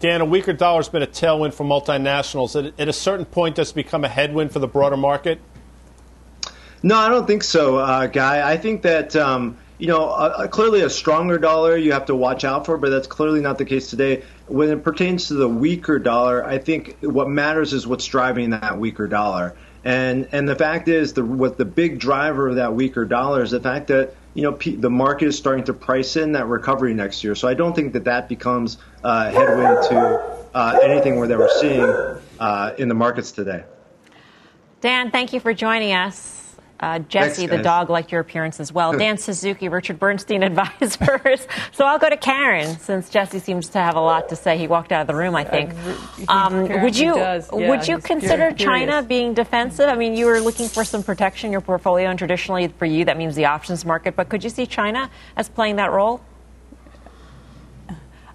Dan, 0.00 0.20
a 0.20 0.24
weaker 0.24 0.52
dollar 0.52 0.78
has 0.78 0.88
been 0.88 1.02
a 1.02 1.06
tailwind 1.06 1.54
for 1.54 1.64
multinationals. 1.64 2.54
At, 2.56 2.78
at 2.78 2.88
a 2.88 2.92
certain 2.92 3.24
point, 3.24 3.56
does 3.56 3.70
it 3.70 3.74
become 3.74 4.04
a 4.04 4.08
headwind 4.08 4.52
for 4.52 4.58
the 4.58 4.68
broader 4.68 4.96
market? 4.96 5.40
No, 6.82 6.96
I 6.96 7.08
don't 7.08 7.26
think 7.26 7.42
so, 7.42 7.78
uh, 7.78 8.06
Guy. 8.06 8.48
I 8.48 8.56
think 8.56 8.82
that. 8.82 9.14
Um, 9.14 9.56
you 9.78 9.86
know, 9.86 10.10
uh, 10.10 10.46
clearly 10.48 10.82
a 10.82 10.90
stronger 10.90 11.38
dollar 11.38 11.76
you 11.76 11.92
have 11.92 12.06
to 12.06 12.14
watch 12.14 12.44
out 12.44 12.66
for, 12.66 12.76
but 12.76 12.90
that's 12.90 13.06
clearly 13.06 13.40
not 13.40 13.58
the 13.58 13.64
case 13.64 13.90
today. 13.90 14.24
When 14.46 14.70
it 14.70 14.82
pertains 14.82 15.28
to 15.28 15.34
the 15.34 15.48
weaker 15.48 15.98
dollar, 15.98 16.44
I 16.44 16.58
think 16.58 16.98
what 17.00 17.28
matters 17.28 17.72
is 17.72 17.86
what's 17.86 18.06
driving 18.06 18.50
that 18.50 18.78
weaker 18.78 19.06
dollar. 19.06 19.54
And 19.84 20.28
and 20.32 20.48
the 20.48 20.56
fact 20.56 20.88
is, 20.88 21.12
the 21.12 21.24
what 21.24 21.56
the 21.56 21.64
big 21.64 22.00
driver 22.00 22.48
of 22.48 22.56
that 22.56 22.74
weaker 22.74 23.04
dollar 23.04 23.42
is 23.42 23.52
the 23.52 23.60
fact 23.60 23.86
that 23.88 24.14
you 24.34 24.42
know, 24.42 24.56
the 24.56 24.90
market 24.90 25.26
is 25.26 25.36
starting 25.36 25.64
to 25.64 25.72
price 25.72 26.16
in 26.16 26.32
that 26.32 26.46
recovery 26.46 26.94
next 26.94 27.24
year. 27.24 27.34
So 27.34 27.48
I 27.48 27.54
don't 27.54 27.74
think 27.74 27.92
that 27.94 28.04
that 28.04 28.28
becomes 28.28 28.78
a 29.02 29.30
headwind 29.30 29.88
to 29.88 30.38
uh, 30.54 30.78
anything 30.80 31.20
that 31.20 31.36
we're 31.36 31.60
seeing 31.60 31.82
uh, 32.38 32.74
in 32.78 32.88
the 32.88 32.94
markets 32.94 33.32
today. 33.32 33.64
Dan, 34.80 35.10
thank 35.10 35.32
you 35.32 35.40
for 35.40 35.52
joining 35.52 35.92
us. 35.92 36.37
Uh, 36.80 37.00
Jesse, 37.00 37.48
Thanks, 37.48 37.56
the 37.56 37.62
dog, 37.62 37.90
liked 37.90 38.12
your 38.12 38.20
appearance 38.20 38.60
as 38.60 38.72
well. 38.72 38.96
Dan 38.96 39.18
Suzuki, 39.18 39.68
Richard 39.68 39.98
Bernstein 39.98 40.42
advisors. 40.44 41.46
so 41.72 41.84
I'll 41.84 41.98
go 41.98 42.08
to 42.08 42.16
Karen 42.16 42.78
since 42.78 43.10
Jesse 43.10 43.40
seems 43.40 43.68
to 43.70 43.78
have 43.78 43.96
a 43.96 44.00
lot 44.00 44.28
to 44.28 44.36
say. 44.36 44.56
He 44.56 44.68
walked 44.68 44.92
out 44.92 45.00
of 45.00 45.06
the 45.08 45.14
room, 45.16 45.34
I 45.34 45.42
think. 45.42 45.74
Um, 46.28 46.82
would 46.82 46.96
you 46.96 47.16
yeah, 47.16 47.42
would 47.50 47.88
you 47.88 47.98
consider 47.98 48.52
China 48.52 49.02
being 49.02 49.34
defensive? 49.34 49.88
I 49.88 49.96
mean, 49.96 50.14
you 50.14 50.26
were 50.26 50.40
looking 50.40 50.68
for 50.68 50.84
some 50.84 51.02
protection 51.02 51.48
in 51.48 51.52
your 51.52 51.60
portfolio, 51.60 52.10
and 52.10 52.18
traditionally 52.18 52.68
for 52.68 52.86
you 52.86 53.04
that 53.06 53.16
means 53.16 53.34
the 53.34 53.46
options 53.46 53.84
market. 53.84 54.14
But 54.14 54.28
could 54.28 54.44
you 54.44 54.50
see 54.50 54.66
China 54.66 55.10
as 55.36 55.48
playing 55.48 55.76
that 55.76 55.90
role? 55.90 56.20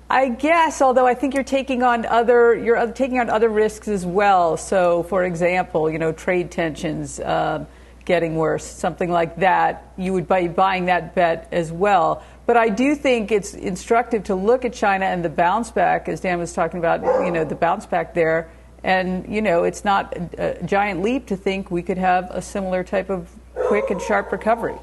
I 0.09 0.29
guess, 0.29 0.81
although 0.81 1.07
I 1.07 1.13
think 1.13 1.33
you're 1.33 1.43
taking 1.43 1.81
on 1.81 2.05
other 2.05 2.55
you're 2.55 2.91
taking 2.91 3.19
on 3.19 3.29
other 3.29 3.47
risks 3.47 3.87
as 3.87 4.05
well. 4.05 4.57
So, 4.57 5.03
for 5.03 5.23
example, 5.23 5.89
you 5.89 5.97
know, 5.97 6.11
trade 6.11 6.51
tensions. 6.51 7.21
Uh, 7.21 7.65
getting 8.05 8.35
worse, 8.35 8.65
something 8.65 9.09
like 9.09 9.37
that, 9.37 9.91
you 9.97 10.13
would 10.13 10.27
be 10.27 10.47
buying 10.47 10.85
that 10.85 11.15
bet 11.15 11.47
as 11.51 11.71
well. 11.71 12.23
But 12.45 12.57
I 12.57 12.69
do 12.69 12.95
think 12.95 13.31
it's 13.31 13.53
instructive 13.53 14.25
to 14.25 14.35
look 14.35 14.65
at 14.65 14.73
China 14.73 15.05
and 15.05 15.23
the 15.23 15.29
bounce 15.29 15.71
back, 15.71 16.09
as 16.09 16.19
Dan 16.19 16.39
was 16.39 16.53
talking 16.53 16.79
about, 16.79 17.01
you 17.25 17.31
know, 17.31 17.45
the 17.45 17.55
bounce 17.55 17.85
back 17.85 18.13
there. 18.13 18.49
And, 18.83 19.33
you 19.33 19.41
know, 19.41 19.63
it's 19.63 19.85
not 19.85 20.13
a, 20.37 20.59
a 20.59 20.63
giant 20.63 21.01
leap 21.01 21.27
to 21.27 21.37
think 21.37 21.71
we 21.71 21.81
could 21.81 21.97
have 21.97 22.29
a 22.31 22.41
similar 22.41 22.83
type 22.83 23.09
of 23.09 23.29
quick 23.67 23.89
and 23.89 24.01
sharp 24.01 24.31
recovery. 24.31 24.75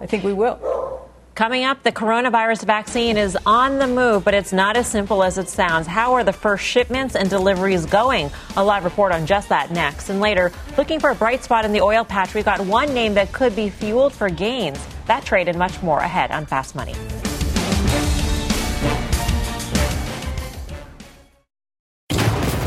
I 0.00 0.06
think 0.06 0.24
we 0.24 0.32
will. 0.32 1.03
Coming 1.34 1.64
up, 1.64 1.82
the 1.82 1.90
coronavirus 1.90 2.64
vaccine 2.64 3.16
is 3.16 3.36
on 3.44 3.80
the 3.80 3.88
move, 3.88 4.24
but 4.24 4.34
it's 4.34 4.52
not 4.52 4.76
as 4.76 4.86
simple 4.86 5.24
as 5.24 5.36
it 5.36 5.48
sounds. 5.48 5.84
How 5.84 6.12
are 6.12 6.22
the 6.22 6.32
first 6.32 6.64
shipments 6.64 7.16
and 7.16 7.28
deliveries 7.28 7.86
going? 7.86 8.30
A 8.56 8.62
live 8.62 8.84
report 8.84 9.10
on 9.10 9.26
just 9.26 9.48
that 9.48 9.72
next. 9.72 10.10
And 10.10 10.20
later, 10.20 10.52
looking 10.78 11.00
for 11.00 11.10
a 11.10 11.14
bright 11.16 11.42
spot 11.42 11.64
in 11.64 11.72
the 11.72 11.80
oil 11.80 12.04
patch, 12.04 12.34
we 12.34 12.44
got 12.44 12.60
one 12.60 12.94
name 12.94 13.14
that 13.14 13.32
could 13.32 13.56
be 13.56 13.68
fueled 13.68 14.12
for 14.12 14.30
gains. 14.30 14.78
That 15.06 15.24
trade 15.24 15.48
and 15.48 15.58
much 15.58 15.82
more 15.82 15.98
ahead 15.98 16.30
on 16.30 16.46
Fast 16.46 16.76
Money. 16.76 16.94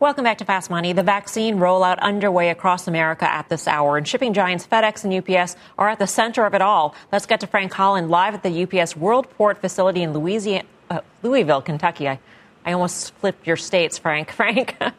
Welcome 0.00 0.24
back 0.24 0.38
to 0.38 0.46
Fast 0.46 0.70
Money. 0.70 0.94
The 0.94 1.02
vaccine 1.02 1.58
rollout 1.58 1.98
underway 1.98 2.48
across 2.48 2.88
America 2.88 3.30
at 3.30 3.50
this 3.50 3.68
hour, 3.68 3.98
and 3.98 4.08
shipping 4.08 4.32
giants 4.32 4.66
FedEx 4.66 5.04
and 5.04 5.12
UPS 5.12 5.56
are 5.76 5.90
at 5.90 5.98
the 5.98 6.06
center 6.06 6.46
of 6.46 6.54
it 6.54 6.62
all. 6.62 6.94
Let's 7.12 7.26
get 7.26 7.40
to 7.40 7.46
Frank 7.46 7.74
Holland 7.74 8.08
live 8.08 8.32
at 8.32 8.42
the 8.42 8.62
UPS 8.62 8.94
Worldport 8.94 9.58
facility 9.58 10.02
in 10.02 10.14
Louisiana, 10.14 10.66
uh, 10.88 11.00
Louisville, 11.22 11.60
Kentucky. 11.60 12.08
I, 12.08 12.18
I 12.64 12.72
almost 12.72 13.12
flipped 13.16 13.46
your 13.46 13.58
states, 13.58 13.98
Frank. 13.98 14.30
Frank. 14.40 14.74
Hey 14.80 14.92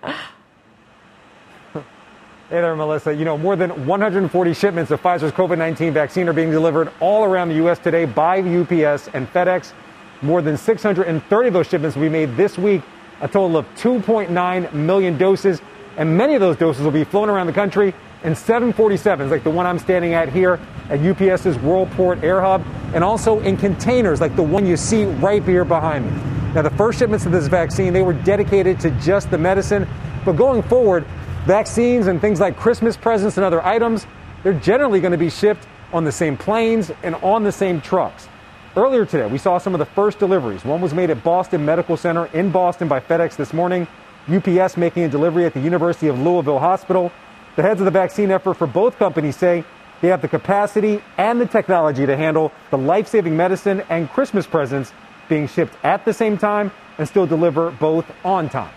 there, 2.50 2.76
Melissa. 2.76 3.12
You 3.12 3.26
know, 3.26 3.40
more 3.40 3.56
than 3.56 3.88
140 3.88 4.54
shipments 4.54 4.92
of 4.92 5.02
Pfizer's 5.02 5.32
COVID 5.32 5.58
19 5.58 5.94
vaccine 5.94 6.30
are 6.30 6.34
being 6.34 6.52
delivered 6.52 6.92
all 7.00 7.24
around 7.24 7.50
the 7.50 7.56
U.S. 7.56 7.80
today 7.80 8.06
by 8.06 8.38
UPS 8.38 9.10
and 9.16 9.28
FedEx. 9.34 9.74
More 10.22 10.44
than 10.44 10.58
630 10.58 11.48
of 11.48 11.54
those 11.56 11.68
shipments 11.68 11.96
will 11.96 12.04
be 12.04 12.10
made 12.10 12.38
this 12.38 12.60
week 12.60 12.84
a 13.22 13.28
total 13.28 13.58
of 13.58 13.66
2.9 13.76 14.74
million 14.74 15.18
doses, 15.18 15.62
and 15.98 16.18
many 16.18 16.36
of 16.36 16.42
those 16.42 16.58
doses 16.58 16.84
will 16.84 16.92
be 16.92 17.04
flown 17.04 17.30
around 17.30 17.48
the 17.48 17.54
country 17.54 17.94
in 18.24 18.34
747s, 18.34 19.30
like 19.30 19.44
the 19.44 19.50
one 19.50 19.66
I'm 19.66 19.80
standing 19.80 20.14
at 20.14 20.30
here 20.30 20.60
at 20.90 21.00
UPS's 21.00 21.58
Worldport 21.58 22.24
Air 22.24 22.42
Hub, 22.42 22.66
and 22.94 23.04
also 23.04 23.40
in 23.42 23.58
containers 23.58 24.22
like 24.22 24.36
the 24.36 24.44
one 24.44 24.66
you 24.66 24.78
see 24.78 25.06
right 25.06 25.44
here 25.44 25.66
behind 25.66 26.06
me. 26.06 26.12
Now, 26.54 26.62
the 26.64 26.70
first 26.72 27.00
shipments 27.00 27.26
of 27.26 27.32
this 27.32 27.48
vaccine, 27.48 27.94
they 27.94 28.02
were 28.02 28.14
dedicated 28.14 28.80
to 28.82 28.92
just 29.00 29.32
the 29.32 29.38
medicine, 29.38 29.88
but 30.26 30.34
going 30.34 30.62
forward, 30.64 31.06
vaccines 31.46 32.08
and 32.08 32.20
things 32.20 32.40
like 32.40 32.58
Christmas 32.58 32.98
presents 32.98 33.38
and 33.38 33.46
other 33.46 33.66
items, 33.66 34.06
they're 34.44 34.54
generally 34.54 35.00
going 35.00 35.14
to 35.14 35.18
be 35.18 35.30
shipped 35.30 35.66
on 35.94 36.04
the 36.04 36.12
same 36.12 36.38
planes 36.38 36.92
and 37.04 37.16
on 37.16 37.44
the 37.44 37.52
same 37.52 37.82
trucks. 37.82 38.28
Earlier 38.74 39.06
today, 39.06 39.28
we 39.28 39.38
saw 39.38 39.58
some 39.58 39.76
of 39.76 39.80
the 39.80 39.86
first 39.86 40.18
deliveries. 40.18 40.64
One 40.64 40.80
was 40.80 40.94
made 40.94 41.10
at 41.10 41.22
Boston 41.26 41.66
Medical 41.66 41.98
Center 41.98 42.28
in 42.28 42.52
Boston 42.52 42.88
by 42.88 43.02
FedEx 43.02 43.36
this 43.36 43.52
morning. 43.52 43.86
UPS 44.34 44.78
making 44.78 45.04
a 45.04 45.10
delivery 45.10 45.46
at 45.46 45.54
the 45.54 45.60
University 45.60 46.08
of 46.08 46.18
Louisville 46.18 46.60
Hospital. 46.60 47.12
The 47.58 47.64
heads 47.64 47.82
of 47.82 47.86
the 47.86 47.92
vaccine 47.92 48.32
effort 48.32 48.54
for 48.54 48.68
both 48.68 48.98
companies 48.98 49.36
say 49.36 49.66
they 50.00 50.08
have 50.08 50.22
the 50.22 50.30
capacity 50.30 51.04
and 51.18 51.42
the 51.42 51.48
technology 51.48 52.06
to 52.06 52.16
handle 52.16 52.54
the 52.70 52.78
life 52.78 53.10
saving 53.10 53.36
medicine 53.36 53.84
and 53.90 54.10
Christmas 54.10 54.48
presents 54.48 54.94
being 55.28 55.50
shipped 55.50 55.74
at 55.84 56.06
the 56.06 56.14
same 56.14 56.38
time 56.38 56.72
and 56.98 57.06
still 57.06 57.26
deliver 57.26 57.72
both 57.72 58.10
on 58.24 58.48
time. 58.48 58.74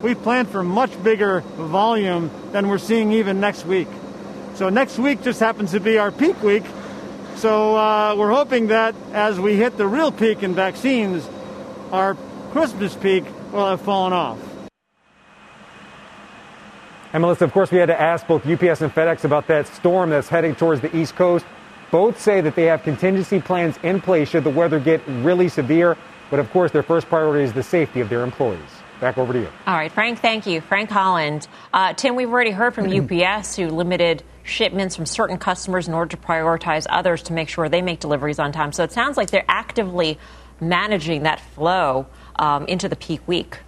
We 0.00 0.14
plan 0.14 0.46
for 0.46 0.64
much 0.64 1.02
bigger 1.02 1.40
volume 1.40 2.30
than 2.52 2.68
we're 2.68 2.78
seeing 2.78 3.12
even 3.12 3.40
next 3.40 3.66
week. 3.66 3.88
So 4.54 4.70
next 4.70 4.98
week 4.98 5.20
just 5.20 5.38
happens 5.38 5.72
to 5.72 5.80
be 5.80 5.98
our 5.98 6.10
peak 6.10 6.42
week 6.42 6.64
so 7.40 7.74
uh, 7.74 8.14
we're 8.16 8.30
hoping 8.30 8.66
that 8.66 8.94
as 9.12 9.40
we 9.40 9.56
hit 9.56 9.78
the 9.78 9.86
real 9.86 10.12
peak 10.12 10.42
in 10.42 10.54
vaccines, 10.54 11.26
our 11.90 12.14
Christmas 12.50 12.94
peak 12.94 13.24
will 13.50 13.66
have 13.66 13.80
fallen 13.80 14.12
off. 14.12 14.38
And 17.14 17.22
Melissa, 17.22 17.44
of 17.44 17.52
course, 17.52 17.70
we 17.70 17.78
had 17.78 17.86
to 17.86 17.98
ask 17.98 18.26
both 18.26 18.46
UPS 18.46 18.82
and 18.82 18.94
FedEx 18.94 19.24
about 19.24 19.46
that 19.46 19.66
storm 19.66 20.10
that's 20.10 20.28
heading 20.28 20.54
towards 20.54 20.82
the 20.82 20.94
East 20.94 21.16
Coast. 21.16 21.46
Both 21.90 22.20
say 22.20 22.42
that 22.42 22.54
they 22.54 22.64
have 22.64 22.82
contingency 22.82 23.40
plans 23.40 23.78
in 23.82 24.00
place 24.00 24.28
should 24.28 24.44
the 24.44 24.50
weather 24.50 24.78
get 24.78 25.00
really 25.06 25.48
severe. 25.48 25.96
But 26.30 26.40
of 26.40 26.50
course, 26.50 26.70
their 26.70 26.82
first 26.82 27.08
priority 27.08 27.44
is 27.44 27.52
the 27.54 27.62
safety 27.62 28.00
of 28.00 28.10
their 28.10 28.22
employees. 28.22 28.79
Back 29.00 29.18
over 29.18 29.32
to 29.32 29.40
you. 29.40 29.48
All 29.66 29.74
right, 29.74 29.90
Frank, 29.90 30.20
thank 30.20 30.46
you. 30.46 30.60
Frank 30.60 30.90
Holland. 30.90 31.48
Uh, 31.72 31.94
Tim, 31.94 32.16
we've 32.16 32.30
already 32.30 32.50
heard 32.50 32.74
from 32.74 32.90
UPS 32.90 33.56
who 33.56 33.68
limited 33.68 34.22
shipments 34.42 34.96
from 34.96 35.06
certain 35.06 35.38
customers 35.38 35.88
in 35.88 35.94
order 35.94 36.10
to 36.10 36.16
prioritize 36.16 36.86
others 36.90 37.22
to 37.24 37.32
make 37.32 37.48
sure 37.48 37.68
they 37.68 37.82
make 37.82 38.00
deliveries 38.00 38.38
on 38.38 38.52
time. 38.52 38.72
So 38.72 38.84
it 38.84 38.92
sounds 38.92 39.16
like 39.16 39.30
they're 39.30 39.44
actively 39.48 40.18
managing 40.60 41.22
that 41.22 41.40
flow 41.40 42.06
um, 42.38 42.66
into 42.66 42.88
the 42.88 42.96
peak 42.96 43.26
week. 43.26 43.58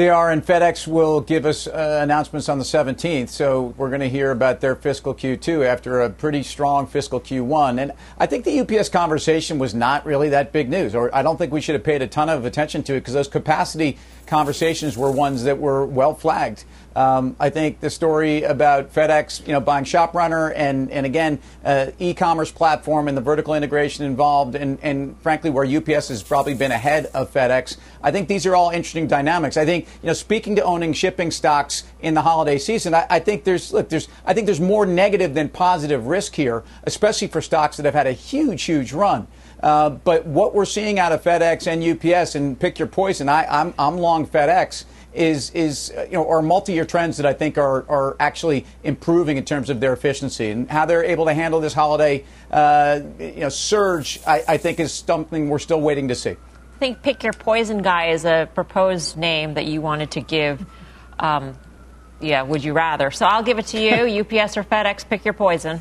They 0.00 0.08
are, 0.08 0.30
and 0.30 0.42
FedEx 0.42 0.86
will 0.86 1.20
give 1.20 1.44
us 1.44 1.66
uh, 1.66 2.00
announcements 2.02 2.48
on 2.48 2.56
the 2.56 2.64
17th. 2.64 3.28
So 3.28 3.74
we're 3.76 3.90
going 3.90 4.00
to 4.00 4.08
hear 4.08 4.30
about 4.30 4.62
their 4.62 4.74
fiscal 4.74 5.14
Q2 5.14 5.66
after 5.66 6.00
a 6.00 6.08
pretty 6.08 6.42
strong 6.42 6.86
fiscal 6.86 7.20
Q1. 7.20 7.78
And 7.78 7.92
I 8.18 8.24
think 8.24 8.46
the 8.46 8.60
UPS 8.60 8.88
conversation 8.88 9.58
was 9.58 9.74
not 9.74 10.06
really 10.06 10.30
that 10.30 10.52
big 10.52 10.70
news, 10.70 10.94
or 10.94 11.14
I 11.14 11.20
don't 11.20 11.36
think 11.36 11.52
we 11.52 11.60
should 11.60 11.74
have 11.74 11.84
paid 11.84 12.00
a 12.00 12.06
ton 12.06 12.30
of 12.30 12.46
attention 12.46 12.82
to 12.84 12.94
it 12.94 13.00
because 13.00 13.12
those 13.12 13.28
capacity 13.28 13.98
conversations 14.26 14.96
were 14.96 15.10
ones 15.10 15.44
that 15.44 15.58
were 15.58 15.84
well 15.84 16.14
flagged. 16.14 16.64
Um, 17.00 17.34
I 17.40 17.48
think 17.48 17.80
the 17.80 17.88
story 17.88 18.42
about 18.42 18.92
FedEx, 18.92 19.46
you 19.46 19.54
know, 19.54 19.60
buying 19.60 19.84
ShopRunner 19.84 20.52
and 20.54 20.90
and 20.90 21.06
again, 21.06 21.38
uh, 21.64 21.92
e-commerce 21.98 22.52
platform 22.52 23.08
and 23.08 23.16
the 23.16 23.22
vertical 23.22 23.54
integration 23.54 24.04
involved, 24.04 24.54
and 24.54 24.78
and 24.82 25.18
frankly, 25.22 25.48
where 25.48 25.64
UPS 25.64 26.08
has 26.08 26.22
probably 26.22 26.52
been 26.52 26.72
ahead 26.72 27.06
of 27.14 27.32
FedEx. 27.32 27.78
I 28.02 28.10
think 28.10 28.28
these 28.28 28.44
are 28.44 28.54
all 28.54 28.68
interesting 28.68 29.06
dynamics. 29.06 29.56
I 29.56 29.64
think 29.64 29.86
you 30.02 30.08
know, 30.08 30.12
speaking 30.12 30.56
to 30.56 30.62
owning 30.62 30.92
shipping 30.92 31.30
stocks 31.30 31.84
in 32.02 32.12
the 32.12 32.20
holiday 32.20 32.58
season, 32.58 32.92
I, 32.92 33.06
I 33.08 33.18
think 33.18 33.44
there's 33.44 33.72
look, 33.72 33.88
there's 33.88 34.08
I 34.26 34.34
think 34.34 34.44
there's 34.44 34.60
more 34.60 34.84
negative 34.84 35.32
than 35.32 35.48
positive 35.48 36.06
risk 36.06 36.34
here, 36.34 36.64
especially 36.82 37.28
for 37.28 37.40
stocks 37.40 37.78
that 37.78 37.86
have 37.86 37.94
had 37.94 38.08
a 38.08 38.12
huge, 38.12 38.64
huge 38.64 38.92
run. 38.92 39.26
Uh, 39.62 39.90
but 39.90 40.26
what 40.26 40.54
we're 40.54 40.64
seeing 40.64 40.98
out 40.98 41.12
of 41.12 41.22
FedEx 41.22 41.66
and 41.66 41.82
UPS, 41.82 42.34
and 42.34 42.58
pick 42.58 42.78
your 42.78 42.88
poison, 42.88 43.28
I, 43.28 43.44
I'm, 43.44 43.74
I'm 43.78 43.98
long 43.98 44.26
FedEx 44.26 44.84
is 45.12 45.50
is 45.50 45.92
uh, 45.96 46.02
you 46.04 46.12
know 46.12 46.28
are 46.28 46.42
multi-year 46.42 46.84
trends 46.84 47.16
that 47.16 47.26
I 47.26 47.32
think 47.32 47.58
are 47.58 47.84
are 47.88 48.16
actually 48.20 48.66
improving 48.84 49.36
in 49.36 49.44
terms 49.44 49.70
of 49.70 49.80
their 49.80 49.92
efficiency 49.92 50.50
and 50.50 50.70
how 50.70 50.86
they're 50.86 51.04
able 51.04 51.24
to 51.26 51.34
handle 51.34 51.60
this 51.60 51.72
holiday 51.72 52.24
uh, 52.50 53.00
you 53.18 53.40
know 53.40 53.48
surge. 53.48 54.20
I, 54.26 54.42
I, 54.46 54.56
think 54.56 54.78
is 54.78 54.92
something 54.92 55.48
we're 55.48 55.58
still 55.58 55.80
waiting 55.80 56.08
to 56.08 56.14
see. 56.14 56.30
I 56.30 56.78
think 56.78 57.02
pick 57.02 57.22
your 57.22 57.32
poison 57.32 57.82
guy 57.82 58.10
is 58.10 58.24
a 58.24 58.48
proposed 58.54 59.16
name 59.16 59.54
that 59.54 59.66
you 59.66 59.80
wanted 59.80 60.12
to 60.12 60.20
give. 60.20 60.64
Um, 61.18 61.58
yeah, 62.20 62.42
would 62.42 62.62
you 62.62 62.72
rather? 62.72 63.10
So 63.10 63.26
I'll 63.26 63.42
give 63.42 63.58
it 63.58 63.66
to 63.68 63.80
you, 63.80 64.20
UPS 64.20 64.56
or 64.56 64.64
FedEx. 64.64 65.08
Pick 65.08 65.24
your 65.24 65.34
poison. 65.34 65.80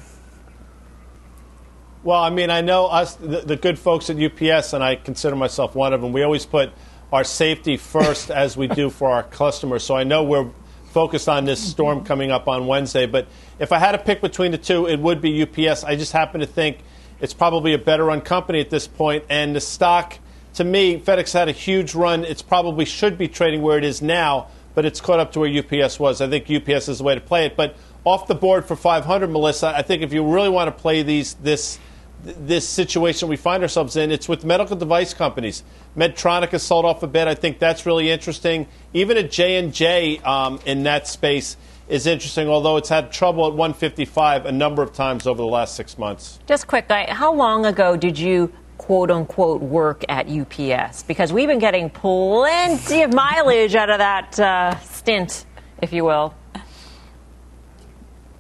Well, 2.02 2.22
I 2.22 2.30
mean, 2.30 2.50
I 2.50 2.62
know 2.62 2.88
us, 2.88 3.16
the, 3.16 3.42
the, 3.42 3.58
good 3.58 3.78
folks 3.78 4.10
at 4.10 4.18
UPS, 4.18 4.72
and 4.72 4.82
I 4.82 4.96
consider 4.96 5.36
myself 5.36 5.76
one 5.76 5.92
of 5.92 6.02
them. 6.02 6.14
We 6.14 6.24
always 6.24 6.46
put 6.46 6.72
our 7.12 7.24
safety 7.24 7.78
first, 7.78 8.32
as 8.44 8.58
we 8.58 8.68
do 8.68 8.90
for 8.90 9.10
our 9.12 9.24
customers. 9.24 9.84
So 9.84 9.96
I 9.96 10.04
know 10.04 10.24
we're 10.24 10.50
focused 10.90 11.30
on 11.30 11.46
this 11.46 11.62
storm 11.62 12.00
mm-hmm. 12.00 12.08
coming 12.08 12.32
up 12.32 12.48
on 12.48 12.68
Wednesday. 12.68 13.06
But 13.06 13.28
if 13.60 13.72
I 13.72 13.80
had 13.80 13.94
to 13.94 13.98
pick 13.98 14.22
between 14.22 14.52
the 14.52 14.58
two, 14.58 14.88
it 14.88 15.00
would 15.00 15.22
be 15.22 15.44
UPS. 15.44 15.84
I 15.84 15.96
just 15.96 16.12
happen 16.12 16.42
to 16.42 16.48
think 16.48 16.80
it's 17.22 17.34
probably 17.34 17.74
a 17.74 17.78
better 17.78 18.06
run 18.06 18.22
company 18.22 18.60
at 18.60 18.70
this 18.70 18.88
point, 18.88 19.26
and 19.30 19.56
the 19.56 19.62
stock. 19.62 20.18
To 20.56 20.64
me, 20.64 21.00
FedEx 21.00 21.34
had 21.34 21.48
a 21.48 21.54
huge 21.54 21.94
run. 21.94 22.26
It 22.26 22.44
probably 22.48 22.84
should 22.84 23.18
be 23.18 23.28
trading 23.28 23.62
where 23.62 23.78
it 23.78 23.84
is 23.84 24.02
now, 24.02 24.48
but 24.74 24.84
it's 24.84 25.00
caught 25.00 25.20
up 25.20 25.32
to 25.34 25.40
where 25.40 25.60
UPS 25.60 26.00
was. 26.00 26.22
I 26.22 26.28
think 26.28 26.50
UPS 26.50 26.90
is 26.90 26.98
the 26.98 27.04
way 27.04 27.16
to 27.16 27.22
play 27.22 27.46
it. 27.46 27.56
But 27.56 27.76
off 28.04 28.28
the 28.28 28.36
board 28.36 28.66
for 28.66 28.76
500, 28.76 29.28
Melissa, 29.28 29.68
I 29.76 29.84
think 29.84 30.02
if 30.02 30.12
you 30.12 30.26
really 30.26 30.50
want 30.50 30.76
to 30.76 30.82
play 30.82 31.04
these 31.04 31.36
this 31.36 31.78
this 32.24 32.68
situation 32.68 33.30
we 33.30 33.38
find 33.38 33.64
ourselves 33.64 33.96
in. 33.96 34.12
It's 34.12 34.28
with 34.28 34.44
medical 34.44 34.76
device 34.76 35.14
companies. 35.14 35.64
Medtronic 35.96 36.50
has 36.50 36.64
sold 36.64 36.86
off 36.86 37.04
a 37.04 37.08
bit. 37.08 37.28
I 37.28 37.36
think 37.36 37.60
that's 37.60 37.86
really 37.86 38.10
interesting. 38.10 38.68
Even 38.94 39.18
a 39.18 39.24
J 39.24 39.58
and 39.58 39.74
J 39.74 40.20
um, 40.20 40.60
in 40.66 40.84
that 40.84 41.08
space 41.08 41.58
is 41.88 42.06
interesting, 42.06 42.48
although 42.48 42.78
it's 42.78 42.90
had 42.90 43.12
trouble 43.12 43.48
at 43.48 43.54
155 43.54 44.46
a 44.46 44.52
number 44.52 44.84
of 44.84 44.94
times 44.94 45.26
over 45.26 45.42
the 45.42 45.48
last 45.48 45.76
six 45.76 45.98
months. 45.98 46.40
Just 46.46 46.68
quick, 46.68 46.90
how 46.92 47.34
long 47.34 47.66
ago 47.66 47.98
did 47.98 48.18
you 48.18 48.52
quote 48.78 49.10
unquote 49.10 49.62
work 49.62 50.04
at 50.08 50.30
UPS? 50.30 51.04
Because 51.04 51.34
we've 51.34 51.48
been 51.48 51.60
getting 51.60 51.90
plenty 51.90 53.02
of 53.02 53.14
mileage 53.14 53.76
out 53.76 53.90
of 53.90 53.98
that 53.98 54.40
uh, 54.40 54.80
stint, 54.80 55.46
if 55.82 55.92
you 55.92 56.06
will. 56.06 56.34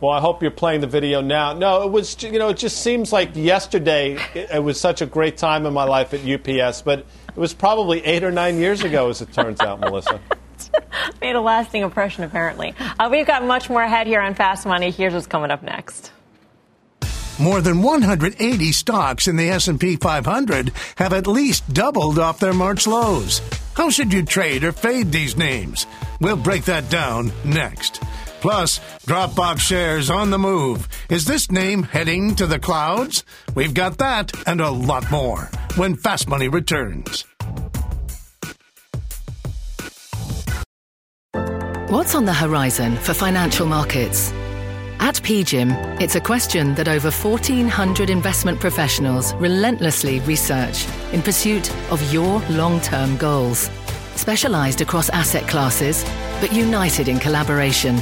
Well, 0.02 0.12
I 0.12 0.22
hope 0.22 0.42
you're 0.42 0.52
playing 0.52 0.80
the 0.80 0.88
video 0.88 1.20
now. 1.20 1.52
No, 1.52 1.84
it 1.84 1.92
was, 1.92 2.22
you 2.24 2.40
know, 2.40 2.50
it 2.50 2.58
just 2.58 2.82
seems 2.82 3.12
like 3.12 3.36
yesterday 3.36 4.18
it, 4.34 4.50
it, 4.54 4.64
was 4.64 4.80
such 4.80 5.02
a 5.02 5.06
great 5.06 5.36
time 5.36 5.66
in 5.66 5.74
my 5.74 5.84
life 5.84 6.14
at 6.14 6.22
UPS, 6.22 6.84
but 6.84 7.00
it 7.00 7.36
was 7.36 7.54
probably 7.54 8.06
eight 8.06 8.24
or 8.24 8.32
nine 8.32 8.58
years 8.60 8.82
ago, 8.82 9.10
as 9.10 9.22
it 9.22 9.34
turns 9.34 9.60
out, 9.60 9.82
Melissa. 9.82 10.22
Made 11.22 11.36
a 11.36 11.42
lasting 11.42 11.82
impression, 11.82 12.24
apparently. 12.24 12.74
Uh, 12.98 13.10
we've 13.12 13.28
got 13.28 13.44
much 13.44 13.70
more 13.70 13.82
ahead 13.82 14.08
here 14.08 14.22
on 14.22 14.36
Fast 14.36 14.66
Money. 14.66 14.90
Here's 14.90 15.14
what's 15.14 15.28
coming 15.28 15.52
up 15.52 15.64
next. 15.64 16.14
More 17.38 17.60
than 17.60 17.82
180 17.82 18.72
stocks 18.72 19.28
in 19.28 19.36
the 19.36 19.50
S&P 19.50 19.98
500 19.98 20.72
have 20.96 21.12
at 21.12 21.28
least 21.28 21.74
doubled 21.74 22.20
off 22.20 22.40
their 22.40 22.54
March 22.54 22.88
lows. 22.88 23.42
How 23.74 23.90
should 23.90 24.14
you 24.14 24.24
trade 24.24 24.64
or 24.64 24.72
fade 24.72 25.12
these 25.12 25.36
names? 25.38 25.88
We'll 26.22 26.38
break 26.38 26.66
that 26.66 26.90
down 26.90 27.32
next. 27.44 28.02
Plus, 28.42 28.80
Dropbox 29.06 29.60
shares 29.60 30.10
on 30.10 30.30
the 30.30 30.40
move. 30.40 30.88
Is 31.10 31.26
this 31.26 31.52
name 31.52 31.84
heading 31.84 32.36
to 32.36 32.48
the 32.48 32.60
clouds? 32.60 33.24
We've 33.54 33.74
got 33.74 33.98
that 33.98 34.32
and 34.48 34.62
a 34.62 34.70
lot 34.72 35.10
more 35.12 35.50
when 35.76 35.96
Fast 35.96 36.28
Money 36.28 36.48
returns. 36.48 37.26
What's 41.90 42.14
on 42.14 42.26
the 42.26 42.34
horizon 42.34 42.98
for 42.98 43.14
financial 43.14 43.66
markets? 43.66 44.32
At 45.00 45.16
PGIM, 45.16 46.00
it's 46.00 46.16
a 46.16 46.22
question 46.22 46.76
that 46.76 46.88
over 46.88 47.10
1,400 47.10 48.10
investment 48.10 48.60
professionals 48.60 49.34
relentlessly 49.36 50.20
research 50.22 50.86
in 51.14 51.22
pursuit 51.22 51.74
of 51.92 52.14
your 52.14 52.42
long 52.50 52.80
term 52.82 53.18
goals. 53.18 53.72
Specialized 54.16 54.82
across 54.82 55.10
asset 55.10 55.48
classes, 55.48 56.04
but 56.40 56.54
united 56.54 57.08
in 57.08 57.18
collaboration 57.18 58.02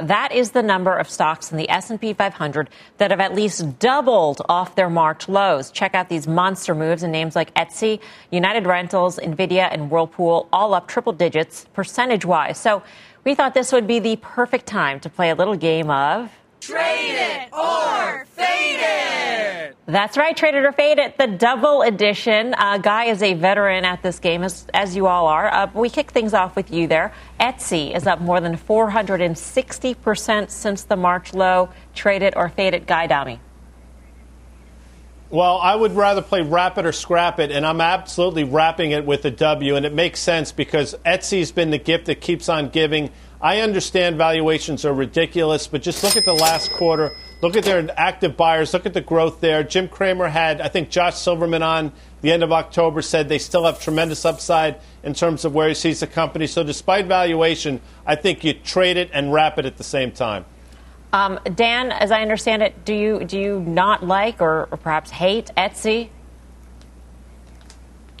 That 0.00 0.32
is 0.32 0.50
the 0.50 0.62
number 0.62 0.94
of 0.94 1.08
stocks 1.08 1.50
in 1.50 1.56
the 1.56 1.70
S&P 1.70 2.12
500 2.12 2.68
that 2.98 3.10
have 3.10 3.20
at 3.20 3.34
least 3.34 3.78
doubled 3.78 4.42
off 4.48 4.74
their 4.74 4.90
March 4.90 5.28
lows. 5.28 5.70
Check 5.70 5.94
out 5.94 6.08
these 6.08 6.28
monster 6.28 6.74
moves 6.74 7.02
in 7.02 7.10
names 7.10 7.34
like 7.34 7.54
Etsy, 7.54 8.00
United 8.30 8.66
Rentals, 8.66 9.18
Nvidia, 9.18 9.68
and 9.70 9.90
Whirlpool, 9.90 10.48
all 10.52 10.74
up 10.74 10.86
triple 10.86 11.12
digits 11.14 11.66
percentage-wise. 11.72 12.58
So 12.58 12.82
we 13.24 13.34
thought 13.34 13.54
this 13.54 13.72
would 13.72 13.86
be 13.86 13.98
the 13.98 14.16
perfect 14.16 14.66
time 14.66 15.00
to 15.00 15.08
play 15.08 15.30
a 15.30 15.34
little 15.34 15.56
game 15.56 15.90
of 15.90 16.30
Trade 16.60 17.14
it 17.14 17.52
or 17.52 18.26
fade 18.26 18.80
it. 18.80 19.25
That's 19.86 20.16
right, 20.16 20.36
Trade 20.36 20.54
It 20.54 20.64
or 20.64 20.72
Fade 20.72 20.98
It, 20.98 21.18
the 21.18 21.26
double 21.26 21.82
edition. 21.82 22.54
Uh, 22.56 22.78
Guy 22.78 23.04
is 23.04 23.22
a 23.22 23.34
veteran 23.34 23.84
at 23.84 24.02
this 24.02 24.18
game, 24.18 24.42
as, 24.42 24.66
as 24.74 24.96
you 24.96 25.06
all 25.06 25.26
are. 25.26 25.52
Uh, 25.52 25.70
we 25.74 25.88
kick 25.88 26.10
things 26.10 26.34
off 26.34 26.56
with 26.56 26.72
you 26.72 26.86
there. 26.86 27.12
Etsy 27.40 27.94
is 27.94 28.06
up 28.06 28.20
more 28.20 28.40
than 28.40 28.56
460% 28.56 30.50
since 30.50 30.82
the 30.82 30.96
March 30.96 31.34
low. 31.34 31.68
Trade 31.94 32.22
It 32.22 32.34
or 32.36 32.48
Fade 32.48 32.74
It, 32.74 32.86
Guy 32.86 33.04
Adami. 33.04 33.40
Well, 35.28 35.58
I 35.58 35.74
would 35.74 35.92
rather 35.92 36.22
play 36.22 36.42
wrap 36.42 36.78
it 36.78 36.86
or 36.86 36.92
scrap 36.92 37.40
it, 37.40 37.50
and 37.50 37.66
I'm 37.66 37.80
absolutely 37.80 38.44
wrapping 38.44 38.92
it 38.92 39.04
with 39.04 39.24
a 39.24 39.30
W, 39.30 39.74
and 39.74 39.84
it 39.84 39.92
makes 39.92 40.20
sense 40.20 40.52
because 40.52 40.94
Etsy's 41.04 41.50
been 41.50 41.70
the 41.70 41.78
gift 41.78 42.06
that 42.06 42.20
keeps 42.20 42.48
on 42.48 42.68
giving. 42.68 43.10
I 43.40 43.60
understand 43.60 44.18
valuations 44.18 44.84
are 44.84 44.94
ridiculous, 44.94 45.66
but 45.66 45.82
just 45.82 46.04
look 46.04 46.16
at 46.16 46.24
the 46.24 46.32
last 46.32 46.70
quarter. 46.72 47.10
Look 47.42 47.56
at 47.56 47.64
their 47.64 47.88
active 47.98 48.36
buyers. 48.36 48.72
Look 48.72 48.86
at 48.86 48.94
the 48.94 49.02
growth 49.02 49.40
there. 49.40 49.62
Jim 49.62 49.88
Cramer 49.88 50.28
had, 50.28 50.60
I 50.60 50.68
think, 50.68 50.88
Josh 50.88 51.16
Silverman 51.16 51.62
on 51.62 51.92
the 52.22 52.32
end 52.32 52.42
of 52.42 52.50
October 52.50 53.02
said 53.02 53.28
they 53.28 53.38
still 53.38 53.64
have 53.64 53.80
tremendous 53.80 54.24
upside 54.24 54.80
in 55.02 55.12
terms 55.12 55.44
of 55.44 55.54
where 55.54 55.68
he 55.68 55.74
sees 55.74 56.00
the 56.00 56.06
company. 56.06 56.46
So, 56.46 56.64
despite 56.64 57.06
valuation, 57.06 57.80
I 58.06 58.16
think 58.16 58.42
you 58.42 58.54
trade 58.54 58.96
it 58.96 59.10
and 59.12 59.32
wrap 59.32 59.58
it 59.58 59.66
at 59.66 59.76
the 59.76 59.84
same 59.84 60.12
time. 60.12 60.46
Um, 61.12 61.38
Dan, 61.54 61.92
as 61.92 62.10
I 62.10 62.22
understand 62.22 62.62
it, 62.62 62.84
do 62.84 62.94
you 62.94 63.24
do 63.24 63.38
you 63.38 63.60
not 63.60 64.04
like 64.04 64.40
or, 64.40 64.68
or 64.70 64.76
perhaps 64.76 65.10
hate 65.10 65.50
Etsy? 65.56 66.08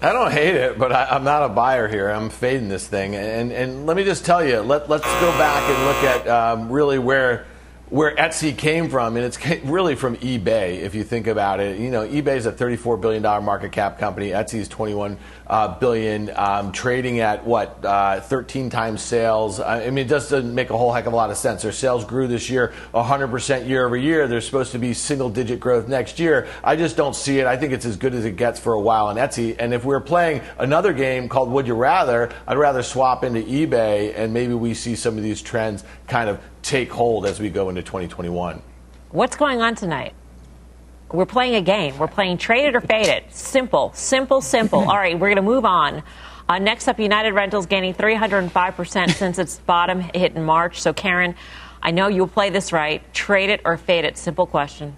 I 0.02 0.12
don't 0.12 0.30
hate 0.30 0.54
it, 0.54 0.78
but 0.78 0.92
I, 0.92 1.16
am 1.16 1.24
not 1.24 1.42
a 1.42 1.48
buyer 1.48 1.88
here. 1.88 2.10
I'm 2.10 2.28
fading 2.28 2.68
this 2.68 2.86
thing. 2.86 3.16
And, 3.16 3.50
and 3.50 3.86
let 3.86 3.96
me 3.96 4.04
just 4.04 4.26
tell 4.26 4.44
you, 4.44 4.60
let, 4.60 4.90
let's 4.90 5.04
go 5.04 5.30
back 5.38 5.62
and 5.62 5.84
look 5.86 5.96
at 6.04 6.28
um, 6.28 6.70
really 6.70 6.98
where 6.98 7.46
where 7.88 8.16
Etsy 8.16 8.56
came 8.56 8.88
from, 8.88 9.16
and 9.16 9.24
it's 9.24 9.38
really 9.64 9.94
from 9.94 10.16
eBay. 10.16 10.80
If 10.80 10.96
you 10.96 11.04
think 11.04 11.28
about 11.28 11.60
it, 11.60 11.78
you 11.78 11.90
know, 11.90 12.06
eBay 12.06 12.36
is 12.36 12.46
a 12.46 12.52
34 12.52 12.96
billion 12.96 13.22
dollar 13.22 13.40
market 13.40 13.70
cap 13.70 13.98
company. 13.98 14.30
Etsy 14.30 14.58
is 14.58 14.68
21 14.68 15.16
uh, 15.46 15.78
billion, 15.78 16.32
um, 16.34 16.72
trading 16.72 17.20
at 17.20 17.46
what 17.46 17.84
uh, 17.84 18.20
13 18.20 18.70
times 18.70 19.02
sales. 19.02 19.60
I 19.60 19.90
mean, 19.90 19.98
it 20.06 20.08
just 20.08 20.30
doesn't 20.30 20.52
make 20.52 20.70
a 20.70 20.76
whole 20.76 20.92
heck 20.92 21.06
of 21.06 21.12
a 21.12 21.16
lot 21.16 21.30
of 21.30 21.36
sense. 21.36 21.62
Their 21.62 21.70
sales 21.70 22.04
grew 22.04 22.26
this 22.26 22.50
year 22.50 22.72
100 22.90 23.28
percent 23.28 23.66
year 23.66 23.86
over 23.86 23.96
year. 23.96 24.26
There's 24.26 24.44
supposed 24.44 24.72
to 24.72 24.78
be 24.78 24.92
single 24.92 25.30
digit 25.30 25.60
growth 25.60 25.86
next 25.86 26.18
year. 26.18 26.48
I 26.64 26.74
just 26.74 26.96
don't 26.96 27.14
see 27.14 27.38
it. 27.38 27.46
I 27.46 27.56
think 27.56 27.72
it's 27.72 27.86
as 27.86 27.96
good 27.96 28.14
as 28.14 28.24
it 28.24 28.36
gets 28.36 28.58
for 28.58 28.72
a 28.72 28.80
while 28.80 29.06
on 29.06 29.16
Etsy. 29.16 29.54
And 29.60 29.72
if 29.72 29.84
we're 29.84 30.00
playing 30.00 30.40
another 30.58 30.92
game 30.92 31.28
called 31.28 31.52
Would 31.52 31.68
You 31.68 31.74
Rather, 31.74 32.30
I'd 32.48 32.58
rather 32.58 32.82
swap 32.82 33.22
into 33.22 33.42
eBay, 33.42 34.12
and 34.16 34.34
maybe 34.34 34.54
we 34.54 34.74
see 34.74 34.96
some 34.96 35.16
of 35.16 35.22
these 35.22 35.40
trends 35.40 35.84
kind 36.08 36.28
of 36.28 36.40
take 36.66 36.90
hold 36.90 37.26
as 37.26 37.38
we 37.38 37.48
go 37.48 37.68
into 37.68 37.82
2021. 37.82 38.60
What's 39.10 39.36
going 39.36 39.62
on 39.62 39.76
tonight? 39.76 40.14
We're 41.12 41.24
playing 41.24 41.54
a 41.54 41.60
game. 41.60 41.96
We're 41.96 42.08
playing 42.08 42.38
trade 42.38 42.66
it 42.66 42.74
or 42.74 42.80
fade 42.80 43.06
it. 43.06 43.32
Simple, 43.32 43.92
simple, 43.94 44.40
simple. 44.40 44.80
All 44.80 44.96
right, 44.96 45.14
we're 45.14 45.28
going 45.28 45.36
to 45.36 45.42
move 45.42 45.64
on. 45.64 46.02
Uh, 46.48 46.58
next 46.58 46.88
up, 46.88 46.98
United 46.98 47.32
Rentals 47.32 47.66
gaining 47.66 47.94
305% 47.94 49.10
since 49.12 49.38
its 49.38 49.58
bottom 49.60 50.00
hit 50.00 50.34
in 50.34 50.42
March. 50.42 50.80
So, 50.80 50.92
Karen, 50.92 51.36
I 51.80 51.92
know 51.92 52.08
you'll 52.08 52.26
play 52.26 52.50
this 52.50 52.72
right. 52.72 53.02
Trade 53.14 53.50
it 53.50 53.60
or 53.64 53.76
fade 53.76 54.04
it. 54.04 54.18
Simple 54.18 54.46
question. 54.46 54.96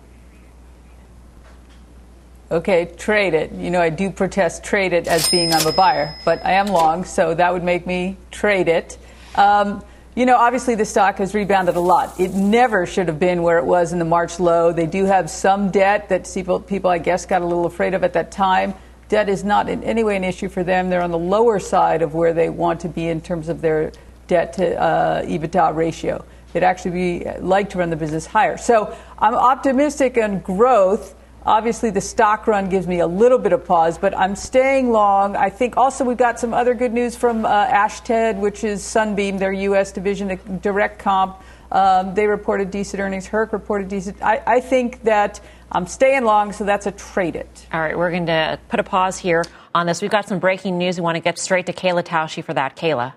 Okay, 2.51 2.87
trade 2.97 3.35
it. 3.35 3.53
You 3.53 3.71
know, 3.71 3.81
I 3.83 3.91
do 3.91 4.11
protest 4.11 4.65
trade 4.65 4.95
it 4.95 5.07
as 5.07 5.29
being 5.29 5.53
I'm 5.53 5.67
a 5.67 5.73
buyer, 5.73 6.19
but 6.25 6.45
I 6.47 6.53
am 6.53 6.69
long, 6.69 7.05
so 7.05 7.35
that 7.35 7.53
would 7.53 7.63
make 7.63 7.87
me 7.87 8.17
trade 8.31 8.69
it. 8.69 8.97
Um, 9.35 9.85
you 10.19 10.27
know, 10.27 10.37
obviously 10.37 10.75
the 10.75 10.85
stock 10.85 11.19
has 11.19 11.33
rebounded 11.33 11.77
a 11.77 11.81
lot. 11.81 12.19
It 12.19 12.35
never 12.35 12.87
should 12.87 13.07
have 13.07 13.21
been 13.21 13.45
where 13.45 13.59
it 13.59 13.65
was 13.65 13.93
in 13.93 14.01
the 14.01 14.05
March 14.05 14.41
low. 14.41 14.73
They 14.73 14.87
do 14.87 15.05
have 15.05 15.31
some 15.31 15.71
debt 15.71 16.09
that 16.09 16.29
people, 16.35 16.59
people 16.59 16.91
I 16.91 16.99
guess, 16.99 17.25
got 17.25 17.41
a 17.41 17.47
little 17.47 17.67
afraid 17.67 17.95
of 17.95 18.03
at 18.03 18.15
that 18.15 18.33
time. 18.33 18.75
Debt 19.09 19.29
is 19.29 19.45
not 19.45 19.69
in 19.69 19.85
any 19.85 20.03
way 20.03 20.17
an 20.17 20.25
issue 20.25 20.49
for 20.49 20.65
them. 20.65 20.91
They're 20.91 21.03
on 21.03 21.13
the 21.13 21.19
lower 21.19 21.61
side 21.61 22.03
of 22.03 22.15
where 22.15 22.33
they 22.33 22.49
want 22.49 22.81
to 22.81 22.89
be 22.89 23.07
in 23.07 23.21
terms 23.21 23.49
of 23.49 23.61
their 23.61 23.93
debt 24.27 24.55
to 24.55 24.77
uh, 24.77 25.23
EBITDA 25.23 25.77
ratio. 25.77 26.25
They'd 26.53 26.65
actually 26.65 26.91
be 26.91 27.31
like 27.39 27.71
to 27.71 27.79
run 27.79 27.91
the 27.91 27.97
business 27.97 28.27
higher. 28.27 28.57
So 28.57 28.97
I'm 29.21 29.37
optimistic 29.37 30.19
on 30.19 30.41
growth. 30.41 31.15
Obviously, 31.47 31.91
the 31.91 32.01
stock 32.01 32.47
run 32.47 32.69
gives 32.69 32.87
me 32.87 33.01
a 33.01 33.07
little 33.07 33.39
bit 33.39 33.53
of 33.53 33.65
pause, 33.65 33.97
but 33.97 34.17
I'm 34.17 34.37
staying 34.37 34.91
long. 34.91 35.37
I 35.37 35.51
think 35.51 35.77
also 35.77 36.05
we've 36.05 36.17
got 36.17 36.39
some 36.39 36.53
other 36.53 36.75
good 36.75 36.93
news 36.93 37.17
from 37.17 37.47
uh, 37.47 37.67
Ashtead, 37.67 38.39
which 38.39 38.65
is 38.65 38.83
Sunbelt, 38.83 39.39
their 39.39 39.53
U.S. 39.53 39.93
division, 39.93 40.39
direct 40.61 40.99
comp. 40.99 41.41
Um, 41.71 42.15
they 42.15 42.27
reported 42.27 42.71
decent 42.71 43.01
earnings. 43.01 43.27
Herc 43.27 43.53
reported 43.53 43.89
decent. 43.89 44.23
I, 44.23 44.43
I 44.47 44.61
think 44.61 45.03
that 45.05 45.41
I'm 45.71 45.87
staying 45.87 46.25
long, 46.25 46.53
so 46.53 46.65
that's 46.65 46.87
a 46.87 46.93
trade 46.93 47.37
it. 47.37 47.67
All 47.73 47.81
right, 47.81 47.97
we're 47.97 48.11
going 48.11 48.27
to 48.27 48.59
put 48.69 48.81
a 48.81 48.85
pause 48.85 49.19
here 49.19 49.45
on 49.75 49.87
this. 49.87 50.01
We've 50.03 50.11
got 50.11 50.27
some 50.27 50.39
breaking 50.39 50.79
news. 50.79 50.97
We 50.97 51.03
want 51.03 51.17
to 51.17 51.21
get 51.21 51.39
straight 51.39 51.67
to 51.67 51.73
Kayla 51.73 52.05
Tausche 52.05 52.43
for 52.43 52.55
that. 52.55 52.77
Kayla. 52.77 53.13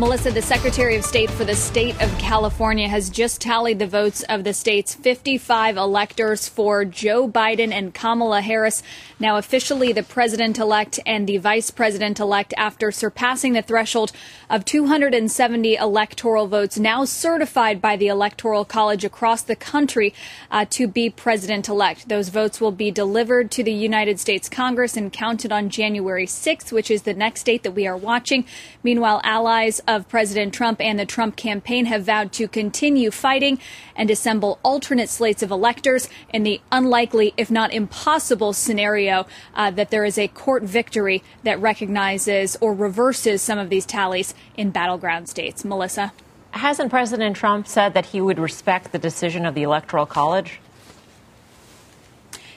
Melissa, 0.00 0.30
the 0.30 0.40
Secretary 0.40 0.96
of 0.96 1.04
State 1.04 1.30
for 1.30 1.44
the 1.44 1.54
state 1.54 2.00
of 2.02 2.10
California, 2.16 2.88
has 2.88 3.10
just 3.10 3.38
tallied 3.38 3.78
the 3.78 3.86
votes 3.86 4.22
of 4.30 4.44
the 4.44 4.54
state's 4.54 4.94
55 4.94 5.76
electors 5.76 6.48
for 6.48 6.86
Joe 6.86 7.28
Biden 7.28 7.70
and 7.70 7.92
Kamala 7.92 8.40
Harris, 8.40 8.82
now 9.18 9.36
officially 9.36 9.92
the 9.92 10.02
president 10.02 10.58
elect 10.58 10.98
and 11.04 11.26
the 11.26 11.36
vice 11.36 11.70
president 11.70 12.18
elect 12.18 12.54
after 12.56 12.90
surpassing 12.90 13.52
the 13.52 13.60
threshold 13.60 14.10
of 14.48 14.64
270 14.64 15.74
electoral 15.74 16.46
votes, 16.46 16.78
now 16.78 17.04
certified 17.04 17.82
by 17.82 17.94
the 17.94 18.08
Electoral 18.08 18.64
College 18.64 19.04
across 19.04 19.42
the 19.42 19.54
country 19.54 20.14
uh, 20.50 20.64
to 20.70 20.88
be 20.88 21.10
president 21.10 21.68
elect. 21.68 22.08
Those 22.08 22.30
votes 22.30 22.58
will 22.58 22.72
be 22.72 22.90
delivered 22.90 23.50
to 23.50 23.62
the 23.62 23.70
United 23.70 24.18
States 24.18 24.48
Congress 24.48 24.96
and 24.96 25.12
counted 25.12 25.52
on 25.52 25.68
January 25.68 26.24
6th, 26.24 26.72
which 26.72 26.90
is 26.90 27.02
the 27.02 27.12
next 27.12 27.42
date 27.42 27.64
that 27.64 27.72
we 27.72 27.86
are 27.86 27.98
watching. 27.98 28.46
Meanwhile, 28.82 29.20
allies 29.24 29.82
of 29.90 30.08
President 30.08 30.54
Trump 30.54 30.80
and 30.80 31.00
the 31.00 31.04
Trump 31.04 31.34
campaign 31.34 31.86
have 31.86 32.04
vowed 32.04 32.32
to 32.32 32.46
continue 32.46 33.10
fighting 33.10 33.58
and 33.96 34.08
assemble 34.08 34.60
alternate 34.62 35.08
slates 35.08 35.42
of 35.42 35.50
electors 35.50 36.08
in 36.32 36.44
the 36.44 36.60
unlikely, 36.70 37.34
if 37.36 37.50
not 37.50 37.72
impossible, 37.72 38.52
scenario 38.52 39.26
uh, 39.54 39.70
that 39.72 39.90
there 39.90 40.04
is 40.04 40.16
a 40.16 40.28
court 40.28 40.62
victory 40.62 41.24
that 41.42 41.60
recognizes 41.60 42.56
or 42.60 42.72
reverses 42.72 43.42
some 43.42 43.58
of 43.58 43.68
these 43.68 43.84
tallies 43.84 44.32
in 44.56 44.70
battleground 44.70 45.28
states. 45.28 45.64
Melissa? 45.64 46.12
Hasn't 46.52 46.90
President 46.90 47.36
Trump 47.36 47.66
said 47.66 47.94
that 47.94 48.06
he 48.06 48.20
would 48.20 48.38
respect 48.38 48.92
the 48.92 48.98
decision 48.98 49.44
of 49.44 49.54
the 49.56 49.64
Electoral 49.64 50.06
College? 50.06 50.60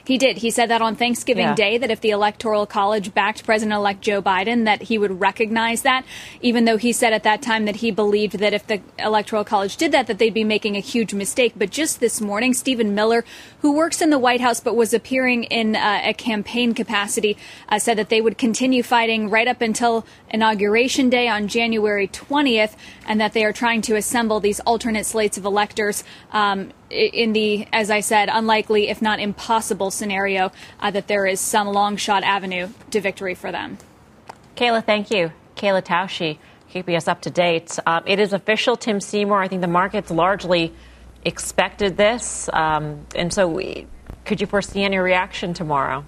He 0.05 0.17
did. 0.17 0.37
He 0.37 0.51
said 0.51 0.69
that 0.69 0.81
on 0.81 0.95
Thanksgiving 0.95 1.45
yeah. 1.45 1.55
Day 1.55 1.77
that 1.77 1.89
if 1.89 2.01
the 2.01 2.09
Electoral 2.09 2.65
College 2.65 3.13
backed 3.13 3.45
President 3.45 3.73
elect 3.73 4.01
Joe 4.01 4.21
Biden, 4.21 4.65
that 4.65 4.83
he 4.83 4.97
would 4.97 5.21
recognize 5.21 5.83
that, 5.83 6.03
even 6.41 6.65
though 6.65 6.75
he 6.75 6.91
said 6.91 7.13
at 7.13 7.23
that 7.23 7.41
time 7.41 7.65
that 7.65 7.77
he 7.77 7.89
believed 7.89 8.39
that 8.39 8.53
if 8.53 8.67
the 8.67 8.81
Electoral 8.99 9.45
College 9.45 9.77
did 9.77 9.93
that, 9.93 10.07
that 10.07 10.19
they'd 10.19 10.33
be 10.33 10.43
making 10.43 10.75
a 10.75 10.81
huge 10.81 11.13
mistake. 11.13 11.53
But 11.55 11.69
just 11.69 12.01
this 12.01 12.19
morning, 12.19 12.53
Stephen 12.53 12.93
Miller, 12.93 13.23
who 13.59 13.71
works 13.71 14.01
in 14.01 14.09
the 14.09 14.19
White 14.19 14.41
House 14.41 14.59
but 14.59 14.75
was 14.75 14.93
appearing 14.93 15.45
in 15.45 15.77
uh, 15.77 16.01
a 16.03 16.13
campaign 16.13 16.73
capacity, 16.73 17.37
uh, 17.69 17.79
said 17.79 17.97
that 17.97 18.09
they 18.09 18.19
would 18.19 18.37
continue 18.37 18.83
fighting 18.83 19.29
right 19.29 19.47
up 19.47 19.61
until 19.61 20.05
Inauguration 20.29 21.09
Day 21.09 21.29
on 21.29 21.47
January 21.47 22.09
20th, 22.09 22.75
and 23.07 23.21
that 23.21 23.31
they 23.31 23.45
are 23.45 23.53
trying 23.53 23.81
to 23.83 23.95
assemble 23.95 24.41
these 24.41 24.59
alternate 24.61 25.05
slates 25.05 25.37
of 25.37 25.45
electors. 25.45 26.03
Um, 26.33 26.71
in 26.93 27.33
the, 27.33 27.67
as 27.73 27.89
I 27.89 28.01
said, 28.01 28.29
unlikely, 28.31 28.89
if 28.89 29.01
not 29.01 29.19
impossible 29.19 29.91
scenario 29.91 30.51
uh, 30.79 30.91
that 30.91 31.07
there 31.07 31.25
is 31.25 31.39
some 31.39 31.67
long 31.67 31.97
shot 31.97 32.23
avenue 32.23 32.69
to 32.91 33.01
victory 33.01 33.35
for 33.35 33.51
them. 33.51 33.77
Kayla, 34.55 34.85
thank 34.85 35.11
you. 35.11 35.31
Kayla 35.55 35.83
Tausche, 35.83 36.37
keeping 36.69 36.95
us 36.95 37.07
up 37.07 37.21
to 37.21 37.29
date. 37.29 37.77
Uh, 37.85 38.01
it 38.05 38.19
is 38.19 38.33
official, 38.33 38.75
Tim 38.75 38.99
Seymour. 38.99 39.41
I 39.41 39.47
think 39.47 39.61
the 39.61 39.67
markets 39.67 40.11
largely 40.11 40.73
expected 41.25 41.97
this. 41.97 42.49
Um, 42.53 43.05
and 43.15 43.33
so, 43.33 43.47
we, 43.47 43.87
could 44.25 44.39
you 44.41 44.47
foresee 44.47 44.83
any 44.83 44.97
reaction 44.97 45.53
tomorrow? 45.53 46.05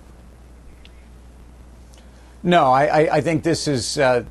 No, 2.43 2.65
I, 2.65 3.15
I 3.17 3.21
think 3.21 3.43
this 3.43 3.67
is, 3.67 3.97
uh, 3.97 4.23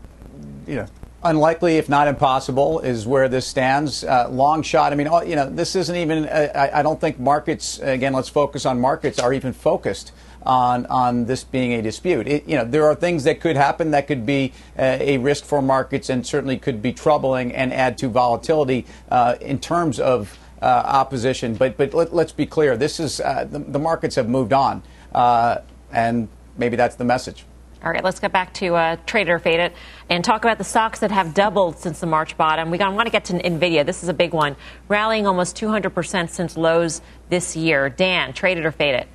you 0.68 0.76
know, 0.76 0.86
unlikely, 1.24 1.78
if 1.78 1.88
not 1.88 2.06
impossible, 2.06 2.80
is 2.80 3.06
where 3.06 3.28
this 3.28 3.46
stands. 3.46 4.04
Uh, 4.04 4.28
long 4.30 4.62
shot. 4.62 4.92
I 4.92 4.96
mean, 4.96 5.08
you 5.26 5.36
know, 5.36 5.48
this 5.48 5.74
isn't 5.74 5.96
even. 5.96 6.26
Uh, 6.26 6.52
I, 6.54 6.80
I, 6.80 6.82
don't 6.82 7.00
think 7.00 7.18
markets. 7.18 7.78
Again, 7.80 8.12
let's 8.12 8.28
focus 8.28 8.66
on 8.66 8.80
markets. 8.80 9.18
Are 9.18 9.32
even 9.32 9.52
focused 9.52 10.12
on 10.44 10.86
on 10.86 11.24
this 11.24 11.42
being 11.42 11.72
a 11.72 11.82
dispute. 11.82 12.28
It, 12.28 12.46
you 12.46 12.56
know, 12.56 12.64
there 12.64 12.84
are 12.86 12.94
things 12.94 13.24
that 13.24 13.40
could 13.40 13.56
happen 13.56 13.90
that 13.92 14.06
could 14.06 14.26
be 14.26 14.52
uh, 14.78 14.98
a 15.00 15.18
risk 15.18 15.44
for 15.44 15.62
markets 15.62 16.10
and 16.10 16.26
certainly 16.26 16.58
could 16.58 16.82
be 16.82 16.92
troubling 16.92 17.54
and 17.54 17.72
add 17.72 17.98
to 17.98 18.08
volatility 18.08 18.86
uh, 19.10 19.36
in 19.40 19.58
terms 19.58 19.98
of. 19.98 20.38
Uh, 20.62 20.82
opposition, 20.86 21.54
but 21.54 21.76
but 21.76 21.92
let, 21.92 22.10
us 22.14 22.32
be 22.32 22.46
clear. 22.46 22.74
This 22.74 22.98
is 22.98 23.20
uh, 23.20 23.44
the, 23.44 23.58
the, 23.58 23.78
markets 23.78 24.14
have 24.14 24.30
moved 24.30 24.54
on, 24.54 24.82
and 25.92 26.26
maybe 26.56 26.74
that's 26.74 26.94
the 26.94 27.04
message. 27.04 27.44
All 27.84 27.90
right, 27.90 28.02
let's 28.02 28.18
get 28.18 28.32
back 28.32 28.54
to 28.54 28.74
uh, 28.76 28.96
Trader 29.04 29.38
Faded 29.38 29.74
and 30.08 30.24
talk 30.24 30.42
about 30.42 30.56
the 30.56 30.64
stocks 30.64 31.00
that 31.00 31.10
have 31.10 31.34
doubled 31.34 31.78
since 31.78 32.00
the 32.00 32.06
March 32.06 32.34
bottom. 32.34 32.70
We 32.70 32.78
want 32.78 33.06
to 33.06 33.10
get 33.10 33.26
to 33.26 33.34
Nvidia. 33.34 33.84
This 33.84 34.02
is 34.02 34.08
a 34.08 34.14
big 34.14 34.32
one, 34.32 34.56
rallying 34.88 35.26
almost 35.26 35.54
200% 35.56 36.30
since 36.30 36.56
lows 36.56 37.02
this 37.28 37.54
year. 37.54 37.90
Dan, 37.90 38.32
traded 38.32 38.64
or 38.64 38.72
faded? 38.72 39.06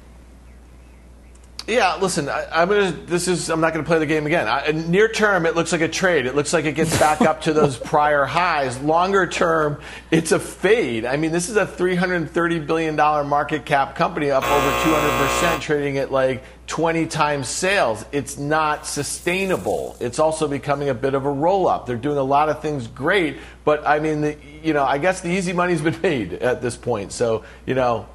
Yeah, 1.70 1.98
listen, 1.98 2.30
I, 2.30 2.64
am 2.64 2.68
gonna. 2.68 2.92
This 2.92 3.28
is. 3.28 3.48
I'm 3.50 3.62
not 3.62 3.74
gonna 3.74 3.86
play 3.86 4.00
the 4.00 4.08
game 4.08 4.26
again. 4.26 4.48
I, 4.48 4.72
near 4.72 5.08
term, 5.08 5.46
it 5.46 5.56
looks 5.56 5.72
like 5.72 5.82
a 5.82 5.88
trade. 5.88 6.26
It 6.26 6.36
looks 6.36 6.52
like 6.52 6.66
it 6.66 6.72
gets 6.74 6.98
back 6.98 7.22
up 7.22 7.42
to 7.42 7.54
those 7.54 7.78
prior 7.92 8.26
highs. 8.26 8.80
Longer 8.80 9.28
term, 9.28 9.80
it's 10.10 10.32
a 10.32 10.40
fade. 10.40 11.06
I 11.06 11.18
mean, 11.18 11.32
this 11.32 11.48
is 11.48 11.58
a 11.58 11.68
330 11.68 12.60
billion 12.62 12.96
dollar 12.96 13.24
market 13.24 13.66
cap 13.66 13.96
company, 13.96 14.32
up 14.32 14.44
over 14.44 14.84
200 14.84 15.28
percent, 15.28 15.62
trading 15.62 16.00
at 16.00 16.12
like 16.12 16.44
20 16.66 17.06
times 17.06 17.48
sales. 17.48 18.04
It's 18.12 18.40
not 18.40 18.88
sustainable. 18.88 19.96
It's 20.00 20.18
also 20.18 20.48
becoming 20.48 20.90
a 20.90 20.96
bit 20.96 21.14
of 21.14 21.26
a 21.26 21.32
roll 21.32 21.68
up. 21.68 21.86
They're 21.86 21.98
doing 21.98 22.18
a 22.18 22.24
lot 22.24 22.50
of 22.50 22.64
things 22.64 22.88
great, 22.88 23.38
but 23.64 23.86
I 23.86 24.00
mean, 24.00 24.22
the, 24.22 24.38
you 24.64 24.74
know, 24.74 24.84
I 24.84 24.98
guess 24.98 25.22
the 25.22 25.30
easy 25.30 25.54
money's 25.54 25.82
been 25.82 26.02
made 26.02 26.34
at 26.34 26.64
this 26.64 26.76
point. 26.76 27.12
So, 27.12 27.44
you 27.68 27.76
know, 27.76 28.10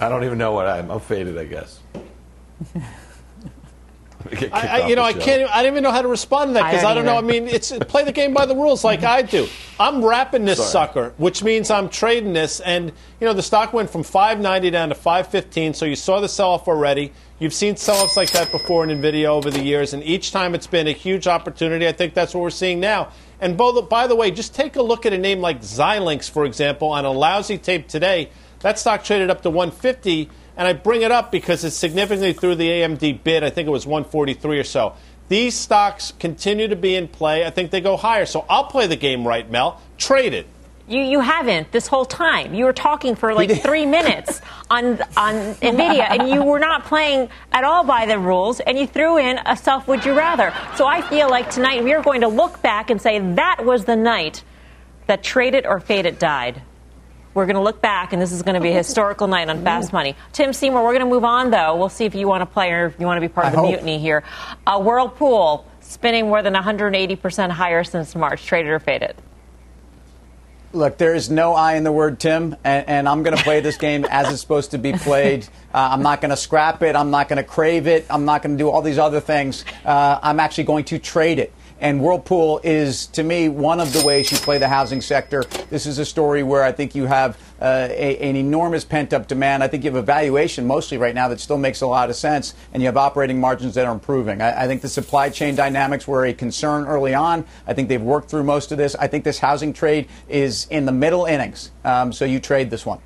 I 0.00 0.08
don't 0.08 0.24
even 0.24 0.38
know 0.38 0.52
what 0.52 0.66
I'm. 0.66 0.90
I'm 0.90 1.00
faded, 1.00 1.36
I 1.36 1.44
guess. 1.44 1.80
I, 4.52 4.82
I, 4.82 4.86
you 4.88 4.96
know, 4.96 5.02
I 5.02 5.12
can't. 5.12 5.48
I 5.50 5.62
don't 5.62 5.72
even 5.72 5.82
know 5.82 5.90
how 5.90 6.02
to 6.02 6.08
respond 6.08 6.50
to 6.50 6.54
that 6.54 6.70
because 6.70 6.84
I, 6.84 6.90
I, 6.90 6.94
don't 6.94 7.04
know. 7.04 7.16
I 7.16 7.20
mean, 7.20 7.46
it's 7.46 7.70
play 7.70 8.04
the 8.04 8.12
game 8.12 8.34
by 8.34 8.46
the 8.46 8.54
rules 8.54 8.84
like 8.84 9.02
I 9.02 9.22
do. 9.22 9.46
I'm 9.78 10.04
wrapping 10.04 10.44
this 10.44 10.58
Sorry. 10.58 10.70
sucker, 10.70 11.14
which 11.16 11.42
means 11.42 11.70
I'm 11.70 11.88
trading 11.88 12.32
this, 12.32 12.60
and 12.60 12.92
you 13.20 13.26
know, 13.26 13.32
the 13.32 13.42
stock 13.42 13.72
went 13.72 13.90
from 13.90 14.02
590 14.02 14.70
down 14.70 14.88
to 14.88 14.94
515. 14.94 15.74
So 15.74 15.84
you 15.84 15.96
saw 15.96 16.20
the 16.20 16.28
sell-off 16.28 16.68
already. 16.68 17.12
You've 17.38 17.54
seen 17.54 17.76
sell-offs 17.76 18.16
like 18.16 18.30
that 18.32 18.50
before 18.50 18.82
in 18.82 19.00
Nvidia 19.00 19.26
over 19.26 19.50
the 19.50 19.62
years, 19.62 19.92
and 19.92 20.02
each 20.02 20.32
time 20.32 20.54
it's 20.54 20.66
been 20.66 20.86
a 20.86 20.92
huge 20.92 21.26
opportunity. 21.26 21.86
I 21.86 21.92
think 21.92 22.14
that's 22.14 22.34
what 22.34 22.40
we're 22.40 22.50
seeing 22.50 22.80
now. 22.80 23.12
And 23.40 23.56
by 23.58 24.06
the 24.06 24.16
way, 24.16 24.30
just 24.30 24.54
take 24.54 24.76
a 24.76 24.82
look 24.82 25.04
at 25.04 25.12
a 25.12 25.18
name 25.18 25.40
like 25.40 25.60
Xilinx, 25.60 26.30
for 26.30 26.46
example, 26.46 26.88
on 26.88 27.04
a 27.04 27.10
lousy 27.10 27.58
tape 27.58 27.86
today. 27.86 28.30
That 28.60 28.78
stock 28.78 29.04
traded 29.04 29.30
up 29.30 29.42
to 29.42 29.50
150 29.50 30.30
and 30.56 30.66
I 30.66 30.72
bring 30.72 31.02
it 31.02 31.12
up 31.12 31.30
because 31.30 31.64
it's 31.64 31.76
significantly 31.76 32.32
through 32.32 32.56
the 32.56 32.68
AMD 32.68 33.22
bid. 33.22 33.44
I 33.44 33.50
think 33.50 33.66
it 33.66 33.70
was 33.70 33.86
143 33.86 34.58
or 34.58 34.64
so. 34.64 34.94
These 35.28 35.54
stocks 35.54 36.12
continue 36.18 36.68
to 36.68 36.76
be 36.76 36.94
in 36.94 37.08
play. 37.08 37.44
I 37.44 37.50
think 37.50 37.70
they 37.70 37.80
go 37.80 37.96
higher. 37.96 38.26
So 38.26 38.44
I'll 38.48 38.64
play 38.64 38.86
the 38.86 38.96
game 38.96 39.26
right, 39.26 39.48
Mel. 39.50 39.80
Trade 39.98 40.32
it. 40.32 40.46
You, 40.88 41.02
you 41.02 41.20
haven't 41.20 41.72
this 41.72 41.88
whole 41.88 42.04
time. 42.04 42.54
You 42.54 42.64
were 42.64 42.72
talking 42.72 43.16
for 43.16 43.34
like 43.34 43.50
three 43.62 43.86
minutes 43.86 44.40
on 44.70 45.02
on 45.16 45.54
Nvidia, 45.56 46.06
and 46.08 46.30
you 46.30 46.44
were 46.44 46.60
not 46.60 46.84
playing 46.84 47.28
at 47.50 47.64
all 47.64 47.82
by 47.82 48.06
the 48.06 48.18
rules. 48.18 48.60
And 48.60 48.78
you 48.78 48.86
threw 48.86 49.18
in 49.18 49.40
a 49.44 49.56
self 49.56 49.88
would 49.88 50.04
you 50.04 50.16
rather. 50.16 50.54
So 50.76 50.86
I 50.86 51.02
feel 51.02 51.28
like 51.28 51.50
tonight 51.50 51.82
we 51.82 51.92
are 51.92 52.02
going 52.02 52.20
to 52.20 52.28
look 52.28 52.62
back 52.62 52.90
and 52.90 53.02
say 53.02 53.18
that 53.18 53.64
was 53.64 53.84
the 53.84 53.96
night 53.96 54.44
that 55.08 55.24
traded 55.24 55.66
or 55.66 55.80
faded 55.80 56.20
died. 56.20 56.62
We're 57.36 57.44
going 57.44 57.56
to 57.56 57.62
look 57.62 57.82
back, 57.82 58.14
and 58.14 58.22
this 58.22 58.32
is 58.32 58.40
going 58.40 58.54
to 58.54 58.62
be 58.62 58.70
a 58.70 58.74
historical 58.74 59.26
night 59.26 59.50
on 59.50 59.62
Fast 59.62 59.92
Money. 59.92 60.16
Tim 60.32 60.54
Seymour, 60.54 60.82
we're 60.82 60.94
going 60.94 61.04
to 61.04 61.14
move 61.14 61.22
on, 61.22 61.50
though. 61.50 61.76
We'll 61.76 61.90
see 61.90 62.06
if 62.06 62.14
you 62.14 62.26
want 62.26 62.40
to 62.40 62.46
play 62.46 62.72
or 62.72 62.86
if 62.86 62.98
you 62.98 63.04
want 63.04 63.18
to 63.18 63.20
be 63.20 63.28
part 63.28 63.48
of 63.48 63.52
the 63.52 63.58
hope. 63.58 63.68
mutiny 63.68 63.98
here. 63.98 64.24
Uh, 64.66 64.80
Whirlpool 64.80 65.66
spinning 65.80 66.28
more 66.28 66.40
than 66.40 66.54
180% 66.54 67.50
higher 67.50 67.84
since 67.84 68.14
March. 68.14 68.46
Traded 68.46 68.72
or 68.72 68.78
faded? 68.78 69.16
Look, 70.72 70.96
there 70.96 71.14
is 71.14 71.28
no 71.28 71.52
I 71.52 71.74
in 71.74 71.84
the 71.84 71.92
word 71.92 72.18
Tim, 72.20 72.56
and, 72.64 72.88
and 72.88 73.06
I'm 73.06 73.22
going 73.22 73.36
to 73.36 73.42
play 73.42 73.60
this 73.60 73.76
game 73.76 74.06
as 74.10 74.32
it's 74.32 74.40
supposed 74.40 74.70
to 74.70 74.78
be 74.78 74.94
played. 74.94 75.46
Uh, 75.74 75.90
I'm 75.92 76.02
not 76.02 76.22
going 76.22 76.30
to 76.30 76.38
scrap 76.38 76.82
it. 76.82 76.96
I'm 76.96 77.10
not 77.10 77.28
going 77.28 77.36
to 77.36 77.44
crave 77.44 77.86
it. 77.86 78.06
I'm 78.08 78.24
not 78.24 78.42
going 78.42 78.56
to 78.56 78.64
do 78.64 78.70
all 78.70 78.80
these 78.80 78.98
other 78.98 79.20
things. 79.20 79.66
Uh, 79.84 80.18
I'm 80.22 80.40
actually 80.40 80.64
going 80.64 80.84
to 80.86 80.98
trade 80.98 81.38
it. 81.38 81.52
And 81.78 82.00
Whirlpool 82.00 82.60
is, 82.64 83.06
to 83.08 83.22
me, 83.22 83.48
one 83.48 83.80
of 83.80 83.92
the 83.92 84.04
ways 84.04 84.32
you 84.32 84.38
play 84.38 84.56
the 84.56 84.68
housing 84.68 85.02
sector. 85.02 85.44
This 85.68 85.84
is 85.84 85.98
a 85.98 86.06
story 86.06 86.42
where 86.42 86.62
I 86.62 86.72
think 86.72 86.94
you 86.94 87.04
have 87.04 87.38
uh, 87.60 87.88
a, 87.90 88.18
an 88.18 88.34
enormous 88.34 88.84
pent 88.84 89.12
up 89.12 89.28
demand. 89.28 89.62
I 89.62 89.68
think 89.68 89.84
you 89.84 89.90
have 89.90 90.02
a 90.02 90.02
valuation 90.02 90.66
mostly 90.66 90.96
right 90.96 91.14
now 91.14 91.28
that 91.28 91.40
still 91.40 91.58
makes 91.58 91.82
a 91.82 91.86
lot 91.86 92.08
of 92.08 92.16
sense, 92.16 92.54
and 92.72 92.82
you 92.82 92.86
have 92.86 92.96
operating 92.96 93.38
margins 93.38 93.74
that 93.74 93.84
are 93.86 93.92
improving. 93.92 94.40
I, 94.40 94.64
I 94.64 94.66
think 94.66 94.80
the 94.80 94.88
supply 94.88 95.28
chain 95.28 95.54
dynamics 95.54 96.08
were 96.08 96.24
a 96.24 96.32
concern 96.32 96.86
early 96.86 97.14
on. 97.14 97.44
I 97.66 97.74
think 97.74 97.88
they've 97.88 98.00
worked 98.00 98.30
through 98.30 98.44
most 98.44 98.72
of 98.72 98.78
this. 98.78 98.94
I 98.94 99.06
think 99.06 99.24
this 99.24 99.38
housing 99.38 99.72
trade 99.72 100.08
is 100.28 100.66
in 100.70 100.86
the 100.86 100.92
middle 100.92 101.26
innings. 101.26 101.72
Um, 101.84 102.12
so 102.12 102.24
you 102.24 102.40
trade 102.40 102.70
this 102.70 102.86
one. 102.86 103.00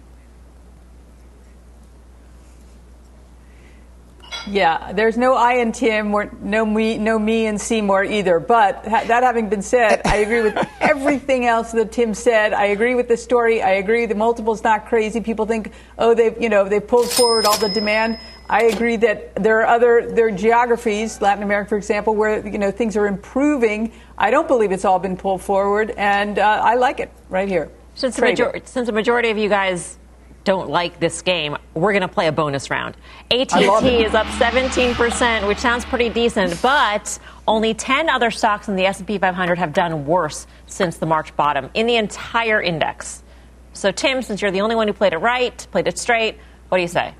Yeah, 4.48 4.92
there's 4.92 5.16
no 5.16 5.34
I 5.34 5.54
and 5.54 5.74
Tim, 5.74 6.14
or 6.14 6.30
no 6.40 6.64
me, 6.64 6.98
no 6.98 7.18
me 7.18 7.46
and 7.46 7.60
Seymour 7.60 8.04
either. 8.04 8.40
But 8.40 8.86
ha- 8.86 9.04
that 9.06 9.22
having 9.22 9.48
been 9.48 9.62
said, 9.62 10.00
I 10.04 10.16
agree 10.16 10.42
with 10.42 10.56
everything 10.80 11.46
else 11.46 11.72
that 11.72 11.92
Tim 11.92 12.14
said. 12.14 12.52
I 12.52 12.66
agree 12.66 12.94
with 12.94 13.08
the 13.08 13.16
story. 13.16 13.62
I 13.62 13.72
agree 13.72 14.06
the 14.06 14.14
multiple's 14.14 14.64
not 14.64 14.86
crazy. 14.86 15.20
People 15.20 15.46
think, 15.46 15.72
oh, 15.98 16.14
they've 16.14 16.40
you 16.40 16.48
know 16.48 16.68
they 16.68 16.80
pulled 16.80 17.10
forward 17.10 17.46
all 17.46 17.58
the 17.58 17.68
demand. 17.68 18.18
I 18.48 18.64
agree 18.64 18.96
that 18.96 19.34
there 19.36 19.60
are 19.60 19.66
other 19.66 20.10
there 20.10 20.26
are 20.26 20.32
geographies, 20.32 21.20
Latin 21.20 21.42
America, 21.44 21.68
for 21.68 21.76
example, 21.76 22.14
where 22.14 22.46
you 22.46 22.58
know 22.58 22.70
things 22.70 22.96
are 22.96 23.06
improving. 23.06 23.92
I 24.18 24.30
don't 24.30 24.48
believe 24.48 24.72
it's 24.72 24.84
all 24.84 24.98
been 24.98 25.16
pulled 25.16 25.42
forward, 25.42 25.90
and 25.96 26.38
uh, 26.38 26.60
I 26.64 26.74
like 26.74 26.98
it 27.00 27.10
right 27.28 27.48
here. 27.48 27.70
Since 27.94 28.16
the, 28.16 28.22
major- 28.22 28.60
since 28.64 28.86
the 28.86 28.92
majority 28.92 29.30
of 29.30 29.36
you 29.38 29.48
guys 29.48 29.98
don't 30.44 30.70
like 30.70 31.00
this 31.00 31.22
game, 31.22 31.56
we're 31.74 31.92
going 31.92 32.02
to 32.02 32.08
play 32.08 32.26
a 32.26 32.32
bonus 32.32 32.70
round. 32.70 32.96
AT&T 33.30 33.56
is 33.56 34.14
up 34.14 34.26
17%, 34.26 35.46
which 35.46 35.58
sounds 35.58 35.84
pretty 35.84 36.08
decent, 36.08 36.60
but 36.62 37.18
only 37.46 37.74
10 37.74 38.08
other 38.08 38.30
stocks 38.30 38.68
in 38.68 38.76
the 38.76 38.86
S&P 38.86 39.18
500 39.18 39.58
have 39.58 39.72
done 39.72 40.06
worse 40.06 40.46
since 40.66 40.96
the 40.98 41.06
March 41.06 41.34
bottom 41.36 41.70
in 41.74 41.86
the 41.86 41.96
entire 41.96 42.60
index. 42.60 43.22
So 43.72 43.92
Tim, 43.92 44.22
since 44.22 44.42
you're 44.42 44.50
the 44.50 44.62
only 44.62 44.76
one 44.76 44.88
who 44.88 44.94
played 44.94 45.12
it 45.12 45.18
right, 45.18 45.66
played 45.70 45.86
it 45.86 45.98
straight, 45.98 46.38
what 46.68 46.78
do 46.78 46.82
you 46.82 46.88
say? 46.88 47.14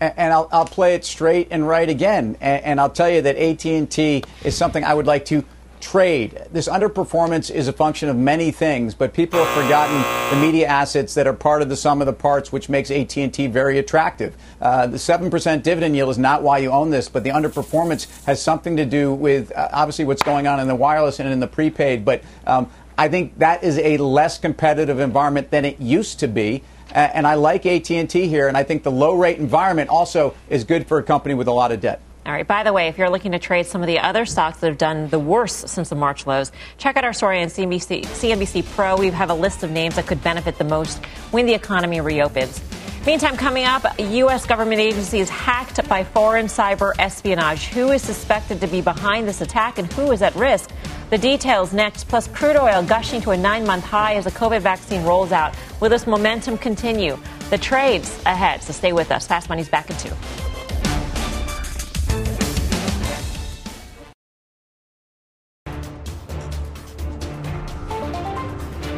And 0.00 0.32
I'll, 0.32 0.48
I'll 0.52 0.66
play 0.66 0.94
it 0.94 1.04
straight 1.06 1.48
and 1.50 1.66
right 1.66 1.88
again. 1.88 2.36
And 2.40 2.78
I'll 2.78 2.90
tell 2.90 3.08
you 3.08 3.22
that 3.22 3.36
AT&T 3.36 4.24
is 4.44 4.56
something 4.56 4.84
I 4.84 4.92
would 4.92 5.06
like 5.06 5.24
to 5.26 5.42
trade. 5.80 6.42
This 6.52 6.68
underperformance 6.68 7.50
is 7.50 7.68
a 7.68 7.72
function 7.72 8.08
of 8.08 8.16
many 8.16 8.50
things, 8.50 8.94
but 8.94 9.12
people 9.12 9.42
have 9.44 9.62
forgotten 9.62 9.96
the 10.30 10.44
media 10.44 10.66
assets 10.66 11.14
that 11.14 11.26
are 11.26 11.32
part 11.32 11.62
of 11.62 11.68
the 11.68 11.76
sum 11.76 12.00
of 12.00 12.06
the 12.06 12.12
parts, 12.12 12.52
which 12.52 12.68
makes 12.68 12.90
AT&T 12.90 13.46
very 13.48 13.78
attractive. 13.78 14.36
Uh, 14.60 14.86
the 14.86 14.96
7% 14.96 15.62
dividend 15.62 15.96
yield 15.96 16.10
is 16.10 16.18
not 16.18 16.42
why 16.42 16.58
you 16.58 16.70
own 16.70 16.90
this, 16.90 17.08
but 17.08 17.24
the 17.24 17.30
underperformance 17.30 18.24
has 18.24 18.40
something 18.40 18.76
to 18.76 18.84
do 18.84 19.12
with 19.12 19.52
uh, 19.52 19.68
obviously 19.72 20.04
what's 20.04 20.22
going 20.22 20.46
on 20.46 20.60
in 20.60 20.68
the 20.68 20.74
wireless 20.74 21.20
and 21.20 21.28
in 21.28 21.40
the 21.40 21.46
prepaid. 21.46 22.04
But 22.04 22.22
um, 22.46 22.70
I 22.98 23.08
think 23.08 23.38
that 23.38 23.62
is 23.62 23.78
a 23.78 23.98
less 23.98 24.38
competitive 24.38 25.00
environment 25.00 25.50
than 25.50 25.64
it 25.64 25.80
used 25.80 26.20
to 26.20 26.28
be. 26.28 26.62
and 26.92 27.26
I 27.26 27.34
like 27.34 27.66
AT&T 27.66 28.28
here, 28.28 28.48
and 28.48 28.56
I 28.56 28.62
think 28.62 28.82
the 28.82 28.92
low 28.92 29.14
rate 29.14 29.38
environment 29.38 29.90
also 29.90 30.34
is 30.48 30.64
good 30.64 30.86
for 30.86 30.98
a 30.98 31.02
company 31.02 31.34
with 31.34 31.48
a 31.48 31.52
lot 31.52 31.72
of 31.72 31.80
debt. 31.80 32.00
All 32.26 32.32
right. 32.32 32.46
By 32.46 32.64
the 32.64 32.72
way, 32.72 32.88
if 32.88 32.98
you're 32.98 33.08
looking 33.08 33.32
to 33.32 33.38
trade 33.38 33.66
some 33.66 33.82
of 33.82 33.86
the 33.86 34.00
other 34.00 34.26
stocks 34.26 34.58
that 34.58 34.66
have 34.66 34.78
done 34.78 35.08
the 35.10 35.18
worst 35.18 35.68
since 35.68 35.90
the 35.90 35.94
March 35.94 36.26
lows, 36.26 36.50
check 36.76 36.96
out 36.96 37.04
our 37.04 37.12
story 37.12 37.40
on 37.40 37.46
CNBC, 37.46 38.04
CNBC 38.04 38.68
Pro. 38.74 38.96
We 38.96 39.10
have 39.10 39.30
a 39.30 39.34
list 39.34 39.62
of 39.62 39.70
names 39.70 39.94
that 39.94 40.08
could 40.08 40.24
benefit 40.24 40.58
the 40.58 40.64
most 40.64 40.98
when 41.30 41.46
the 41.46 41.54
economy 41.54 42.00
reopens. 42.00 42.60
Meantime, 43.06 43.36
coming 43.36 43.64
up, 43.64 43.84
U.S. 44.00 44.44
government 44.44 44.80
agencies 44.80 45.28
hacked 45.28 45.88
by 45.88 46.02
foreign 46.02 46.46
cyber 46.46 46.92
espionage. 46.98 47.66
Who 47.66 47.92
is 47.92 48.02
suspected 48.02 48.60
to 48.60 48.66
be 48.66 48.80
behind 48.80 49.28
this 49.28 49.40
attack 49.40 49.78
and 49.78 49.92
who 49.92 50.10
is 50.10 50.20
at 50.20 50.34
risk? 50.34 50.72
The 51.10 51.18
details 51.18 51.72
next, 51.72 52.08
plus 52.08 52.26
crude 52.26 52.56
oil 52.56 52.82
gushing 52.82 53.20
to 53.20 53.30
a 53.30 53.36
nine 53.36 53.64
month 53.64 53.84
high 53.84 54.14
as 54.14 54.24
the 54.24 54.32
COVID 54.32 54.62
vaccine 54.62 55.04
rolls 55.04 55.30
out. 55.30 55.54
Will 55.80 55.90
this 55.90 56.08
momentum 56.08 56.58
continue? 56.58 57.16
The 57.50 57.58
trades 57.58 58.20
ahead, 58.26 58.64
so 58.64 58.72
stay 58.72 58.92
with 58.92 59.12
us. 59.12 59.28
Fast 59.28 59.48
Money's 59.48 59.68
back 59.68 59.88
in 59.88 59.96
two. 59.98 60.10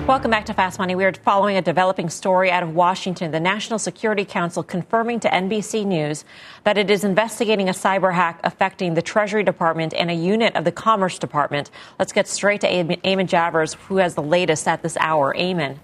Welcome 0.09 0.31
back 0.31 0.47
to 0.47 0.55
Fast 0.55 0.79
Money. 0.79 0.95
We 0.95 1.05
are 1.05 1.13
following 1.13 1.59
a 1.59 1.61
developing 1.61 2.09
story 2.09 2.51
out 2.51 2.63
of 2.63 2.75
Washington. 2.75 3.31
The 3.31 3.41
National 3.41 3.79
Security 3.79 4.25
Council 4.25 4.63
confirming 4.63 5.21
to 5.21 5.29
NBC 5.29 5.85
News 5.85 6.25
that 6.65 6.79
it 6.79 6.91
is 6.91 7.05
investigating 7.05 7.69
a 7.69 7.73
cyber 7.73 8.15
hack 8.15 8.41
affecting 8.43 8.95
the 8.95 9.03
Treasury 9.03 9.43
Department 9.43 9.93
and 9.93 10.11
a 10.11 10.15
unit 10.15 10.57
of 10.57 10.65
the 10.65 10.73
Commerce 10.73 11.19
Department. 11.19 11.71
Let's 11.99 12.15
get 12.15 12.27
straight 12.27 12.63
to 12.63 12.69
Eamon 12.69 13.29
Javers, 13.29 13.75
who 13.75 13.99
has 13.99 14.15
the 14.15 14.23
latest 14.23 14.67
at 14.67 14.83
this 14.83 14.97
hour. 14.97 15.35
Eamon. 15.35 15.77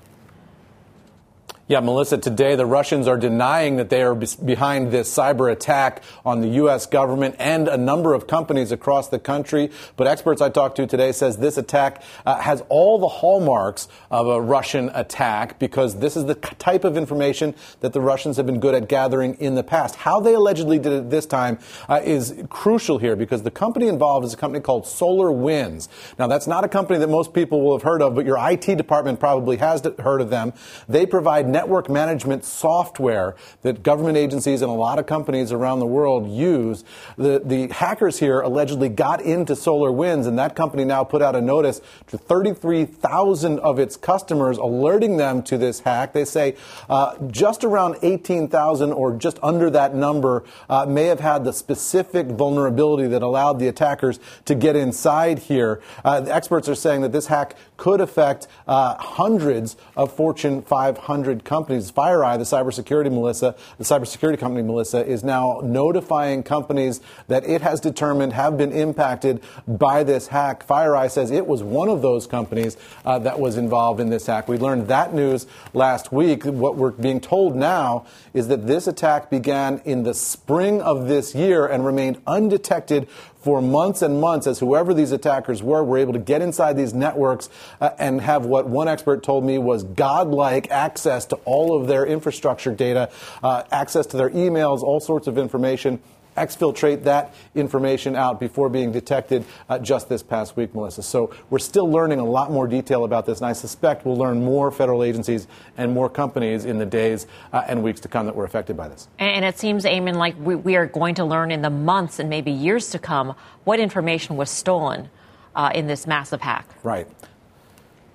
Yeah, 1.66 1.81
Melissa, 1.81 2.18
today 2.18 2.57
the 2.57 2.66
Russians 2.66 3.09
are 3.09 3.16
denying 3.16 3.77
that 3.77 3.88
they 3.88 4.03
are 4.03 4.14
behind 4.14 4.92
this 4.92 5.11
cyber 5.11 5.50
attack 5.50 6.03
on 6.22 6.42
the 6.42 6.48
U.S. 6.48 6.85
government 6.85 7.37
and 7.38 7.68
a 7.68 7.79
number 7.79 8.12
of 8.12 8.27
companies 8.27 8.70
across 8.70 9.09
the 9.09 9.18
country. 9.18 9.70
But 9.96 10.07
experts 10.07 10.42
I 10.42 10.50
talked 10.50 10.77
to 10.77 10.87
today 10.87 11.11
says 11.12 11.38
this 11.38 11.57
attack 11.57 12.03
uh, 12.27 12.38
has 12.38 12.62
all 12.68 12.98
the 12.98 13.09
hallmarks 13.09 13.88
of 14.11 14.27
a 14.27 14.42
Russian 14.42 14.90
attack 14.92 15.59
because 15.59 16.00
this 16.00 16.18
is 16.18 16.27
the 16.27 16.35
type 16.35 16.85
of 16.85 16.98
information 16.98 17.55
that 17.81 17.94
the 17.94 18.00
Russians 18.03 18.37
have 18.37 18.44
been 18.44 18.61
good 18.61 18.74
at 18.74 18.87
gathering 18.87 19.33
in 19.37 19.55
the 19.55 19.64
past. 19.64 19.94
How 19.94 20.20
they 20.20 20.35
allegedly 20.35 20.79
did 20.79 20.92
it 20.92 21.09
this 21.09 21.24
time 21.24 21.59
uh, 21.88 22.03
is 22.05 22.44
crucial 22.50 22.98
here 22.98 23.16
because 23.16 23.42
the 23.42 23.50
company 23.50 23.88
involved 23.88 24.27
is 24.27 24.35
a 24.35 24.37
company 24.37 24.61
called 24.61 24.85
SolarWinds. 24.85 25.88
Now, 26.18 26.27
that's 26.27 26.46
not 26.46 26.62
a 26.62 26.68
company 26.68 26.98
that 26.98 27.09
most 27.09 27.33
people 27.33 27.62
will 27.62 27.79
have 27.79 27.85
heard 27.85 28.03
of, 28.03 28.14
but 28.14 28.27
your 28.27 28.37
IT 28.38 28.77
department 28.77 29.18
probably 29.18 29.57
has 29.57 29.83
heard 29.98 30.20
of 30.20 30.29
them. 30.29 30.53
They 30.90 31.07
provide 31.07 31.54
network 31.55 31.88
management 31.88 32.45
software 32.45 33.37
that 33.62 33.85
government 33.85 34.17
agencies 34.17 34.61
and 34.61 34.69
a 34.69 34.75
lot 34.75 34.99
of 34.99 35.07
companies 35.07 35.53
around 35.53 35.79
the 35.79 35.87
world 35.87 36.29
use. 36.29 36.83
The, 37.17 37.40
the 37.45 37.69
hackers 37.69 38.19
here 38.19 38.40
allegedly 38.40 38.88
got 38.88 39.21
into 39.23 39.53
SolarWinds, 39.53 40.27
and 40.27 40.37
that 40.37 40.57
company 40.57 40.85
now 40.85 41.05
put 41.05 41.23
out 41.23 41.37
a 41.37 41.40
notice 41.40 41.81
to 42.09 42.19
33,000 42.19 43.61
of 43.61 43.79
its 43.79 43.97
customers, 43.97 44.59
alerting 44.59 45.17
them 45.17 45.45
to 45.45 45.57
this 45.57 45.79
hack. 45.79 46.12
They 46.12 46.25
say 46.25 46.57
uh, 46.90 47.17
just 47.29 47.62
around 47.62 47.99
18,000 48.03 48.93
or 48.93 49.14
just 49.14 49.38
under 49.40 49.71
that 49.71 49.95
number 49.95 50.43
uh, 50.69 50.87
may 50.87 51.05
have 51.05 51.21
had 51.21 51.45
the 51.45 51.53
specific 51.53 52.27
vulnerability 52.27 53.07
that 53.07 53.23
allowed 53.23 53.61
the 53.61 53.69
attackers 53.69 54.19
to 54.47 54.57
get 54.57 54.75
inside 54.75 55.38
here. 55.38 55.81
Uh, 56.05 56.21
the 56.21 56.35
experts 56.35 56.69
are 56.69 56.75
saying 56.75 57.03
that 57.03 57.12
this 57.12 57.29
hack 57.29 57.55
could 57.77 58.01
affect 58.01 58.49
uh, 58.67 58.97
hundreds 58.97 59.77
of 59.97 60.12
Fortune 60.12 60.62
500 60.62 61.44
companies. 61.45 61.91
FireEye, 61.93 62.39
the 62.39 62.45
cybersecurity 62.45 63.13
Melissa, 63.13 63.55
the 63.79 63.85
cybersecurity 63.85 64.39
company 64.39 64.63
Melissa, 64.63 65.05
is 65.05 65.23
now 65.23 65.61
notifying 65.63 66.43
companies 66.43 67.01
that 67.29 67.45
it 67.45 67.61
has 67.63 67.81
determined 67.81 68.33
have 68.33 68.57
been 68.57 68.73
impacted 68.73 69.41
by 69.67 70.03
this 70.03 70.29
hack. 70.29 70.67
FireEye 70.67 71.11
says 71.11 71.31
it 71.31 71.47
was 71.47 71.63
one 71.63 71.89
of 71.89 72.03
those 72.03 72.27
companies 72.27 72.77
uh, 73.05 73.19
that 73.21 73.39
was 73.39 73.57
involved 73.57 74.01
in 74.01 74.11
this 74.11 74.27
hack. 74.27 74.49
We 74.49 74.59
learned 74.59 74.89
that 74.89 75.15
news 75.15 75.47
last 75.73 76.13
week. 76.13 76.45
What 76.45 76.77
we're 76.77 76.91
being 76.91 77.21
told 77.21 77.57
now 77.57 78.07
is 78.33 78.49
that 78.49 78.67
this 78.67 78.87
attack 78.87 79.31
began 79.31 79.81
in 79.85 80.03
the 80.03 80.15
spring 80.15 80.81
of 80.81 81.09
this 81.09 81.35
year 81.35 81.67
and 81.67 81.85
remained 81.85 82.21
undetected 82.27 83.09
for 83.45 83.61
months 83.61 84.01
and 84.01 84.23
months 84.23 84.47
as 84.47 84.59
whoever 84.59 84.95
these 84.95 85.13
attackers 85.13 85.63
were 85.63 85.85
were 85.85 85.99
able 85.99 86.15
to 86.15 86.19
get 86.19 86.41
inside 86.41 86.79
these 86.79 86.95
networks 86.95 87.51
uh, 87.79 87.91
and 87.99 88.23
have 88.23 88.47
what 88.47 88.67
one 88.67 88.89
expert 88.89 89.23
told 89.23 89.45
me 89.45 89.59
was 89.59 89.85
godlike 89.85 90.71
access 90.71 91.27
to 91.27 91.37
all 91.45 91.79
of 91.79 91.87
their 91.87 92.07
infrastructure 92.07 92.75
data, 92.75 93.11
uh, 93.43 93.63
access 93.71 94.07
to 94.07 94.17
their 94.17 94.31
emails, 94.31 94.83
all 94.83 94.99
sorts 94.99 95.27
of 95.27 95.37
information 95.37 96.01
exfiltrate 96.37 97.05
that 97.05 97.35
information 97.55 98.16
out 98.16 98.40
before 98.40 98.68
being 98.68 98.92
detected 98.92 99.44
uh, 99.68 99.79
just 99.79 100.09
this 100.09 100.23
past 100.23 100.57
week, 100.57 100.75
Melissa. 100.75 101.03
So 101.03 101.35
we're 101.51 101.59
still 101.59 101.90
learning 101.90 102.18
a 102.18 102.25
lot 102.25 102.51
more 102.51 102.66
detail 102.66 103.05
about 103.05 103.27
this, 103.27 103.38
and 103.38 103.47
I 103.47 103.53
suspect 103.53 104.05
we'll 104.05 104.16
learn 104.16 104.44
more 104.44 104.70
federal 104.70 105.03
agencies 105.03 105.47
and 105.77 105.92
more 105.92 106.09
companies 106.09 106.64
in 106.64 106.79
the 106.79 106.87
days 106.87 107.27
uh, 107.53 107.62
and 107.68 107.83
weeks 107.83 108.01
to 108.01 108.09
come 108.09 108.27
that 108.27 108.35
were 108.35 108.44
affected 108.44 108.77
by 108.77 108.88
this. 108.88 109.09
And 109.18 109.44
it 109.44 109.59
seems, 109.59 109.85
Eamon, 109.85 110.16
like 110.16 110.37
we, 110.38 110.55
we, 110.55 110.77
are 110.77 110.87
going 110.87 111.14
to 111.16 111.25
learn 111.25 111.51
in 111.51 111.62
the 111.62 111.70
months 111.70 112.18
and 112.18 112.29
maybe 112.29 112.51
years 112.51 112.90
to 112.90 112.99
come 112.99 113.35
what 113.64 113.79
information 113.79 114.37
was 114.37 114.51
stolen 114.51 115.09
uh, 115.55 115.70
in 115.75 115.87
this 115.87 116.06
massive 116.06 116.40
hack. 116.40 116.69
Right. 116.83 117.06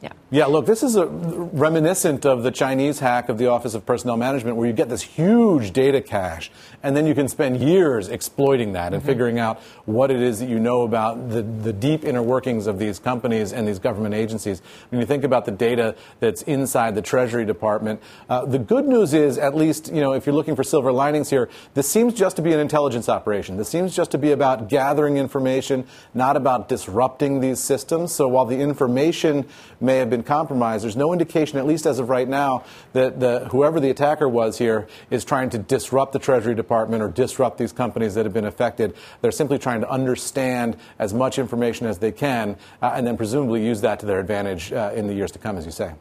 Yeah. 0.02 0.12
Yeah, 0.32 0.46
look, 0.46 0.68
this 0.68 0.84
is 0.84 0.96
a, 0.96 1.08
reminiscent 1.08 2.24
of 2.24 2.44
the 2.44 2.52
Chinese 2.52 3.00
hack 3.00 3.30
of 3.30 3.40
the 3.40 3.48
Office 3.48 3.74
of 3.74 3.84
Personnel 3.84 4.16
Management, 4.16 4.58
where 4.58 4.68
you 4.68 4.74
get 4.74 4.88
this 4.88 5.02
huge 5.02 5.72
data 5.72 6.02
cache, 6.02 6.52
and 6.84 6.96
then 6.96 7.08
you 7.08 7.16
can 7.16 7.28
spend 7.28 7.58
years 7.58 8.10
exploiting 8.10 8.74
that 8.74 8.94
and 8.94 9.02
mm-hmm. 9.02 9.08
figuring 9.08 9.40
out 9.40 9.60
what 9.86 10.12
it 10.12 10.22
is 10.22 10.40
that 10.40 10.48
you 10.48 10.60
know 10.60 10.84
about 10.84 11.30
the, 11.30 11.42
the 11.42 11.74
deep 11.74 12.06
inner 12.06 12.22
workings 12.22 12.68
of 12.68 12.78
these 12.78 13.00
companies 13.00 13.52
and 13.52 13.68
these 13.68 13.80
government 13.80 14.14
agencies. 14.14 14.62
When 14.92 15.02
you 15.02 15.08
think 15.08 15.24
about 15.24 15.46
the 15.46 15.52
data 15.52 15.96
that's 16.20 16.44
inside 16.44 16.94
the 16.94 17.02
Treasury 17.02 17.44
Department, 17.44 18.00
uh, 18.30 18.46
the 18.46 18.60
good 18.60 18.86
news 18.86 19.16
is, 19.16 19.40
at 19.40 19.56
least, 19.56 19.92
you 19.92 20.00
know, 20.00 20.14
if 20.14 20.28
you're 20.28 20.36
looking 20.36 20.56
for 20.56 20.64
silver 20.64 20.92
linings 20.92 21.32
here, 21.32 21.50
this 21.74 21.90
seems 21.90 22.14
just 22.14 22.36
to 22.36 22.44
be 22.44 22.54
an 22.54 22.60
intelligence 22.60 23.10
operation. 23.10 23.58
This 23.58 23.70
seems 23.70 23.96
just 23.96 24.12
to 24.12 24.20
be 24.20 24.32
about 24.32 24.70
gathering 24.70 25.18
information, 25.18 25.88
not 26.14 26.38
about 26.38 26.70
disrupting 26.70 27.40
these 27.40 27.60
systems. 27.60 28.14
So 28.14 28.28
while 28.28 28.46
the 28.46 28.60
information 28.60 29.48
may 29.82 29.98
have 29.98 30.12
been 30.12 30.19
compromised. 30.24 30.84
There's 30.84 30.96
no 30.96 31.14
indication, 31.14 31.58
at 31.58 31.66
least 31.66 31.86
as 31.86 32.00
of 32.00 32.10
right 32.10 32.28
now, 32.28 32.64
that 32.94 33.20
the, 33.20 33.48
whoever 33.52 33.80
the 33.80 33.90
attacker 33.90 34.28
was 34.28 34.58
here 34.58 34.88
is 35.10 35.26
trying 35.26 35.50
to 35.52 35.58
disrupt 35.58 36.14
the 36.14 36.20
Treasury 36.20 36.56
Department 36.56 37.02
or 37.04 37.10
disrupt 37.10 37.58
these 37.58 37.72
companies 37.72 38.16
that 38.16 38.26
have 38.26 38.34
been 38.34 38.46
affected. 38.46 38.96
They're 39.22 39.32
simply 39.32 39.60
trying 39.60 39.82
to 39.82 39.90
understand 39.90 40.78
as 40.98 41.14
much 41.14 41.40
information 41.40 41.88
as 41.88 42.00
they 42.00 42.12
can 42.12 42.58
uh, 42.82 42.94
and 42.96 43.06
then 43.06 43.18
presumably 43.18 43.66
use 43.66 43.82
that 43.82 44.00
to 44.02 44.06
their 44.06 44.20
advantage 44.20 44.72
uh, 44.72 44.92
in 44.96 45.08
the 45.08 45.14
years 45.14 45.32
to 45.32 45.40
come, 45.40 45.58
as 45.58 45.66
you 45.66 45.72
say. 45.72 45.94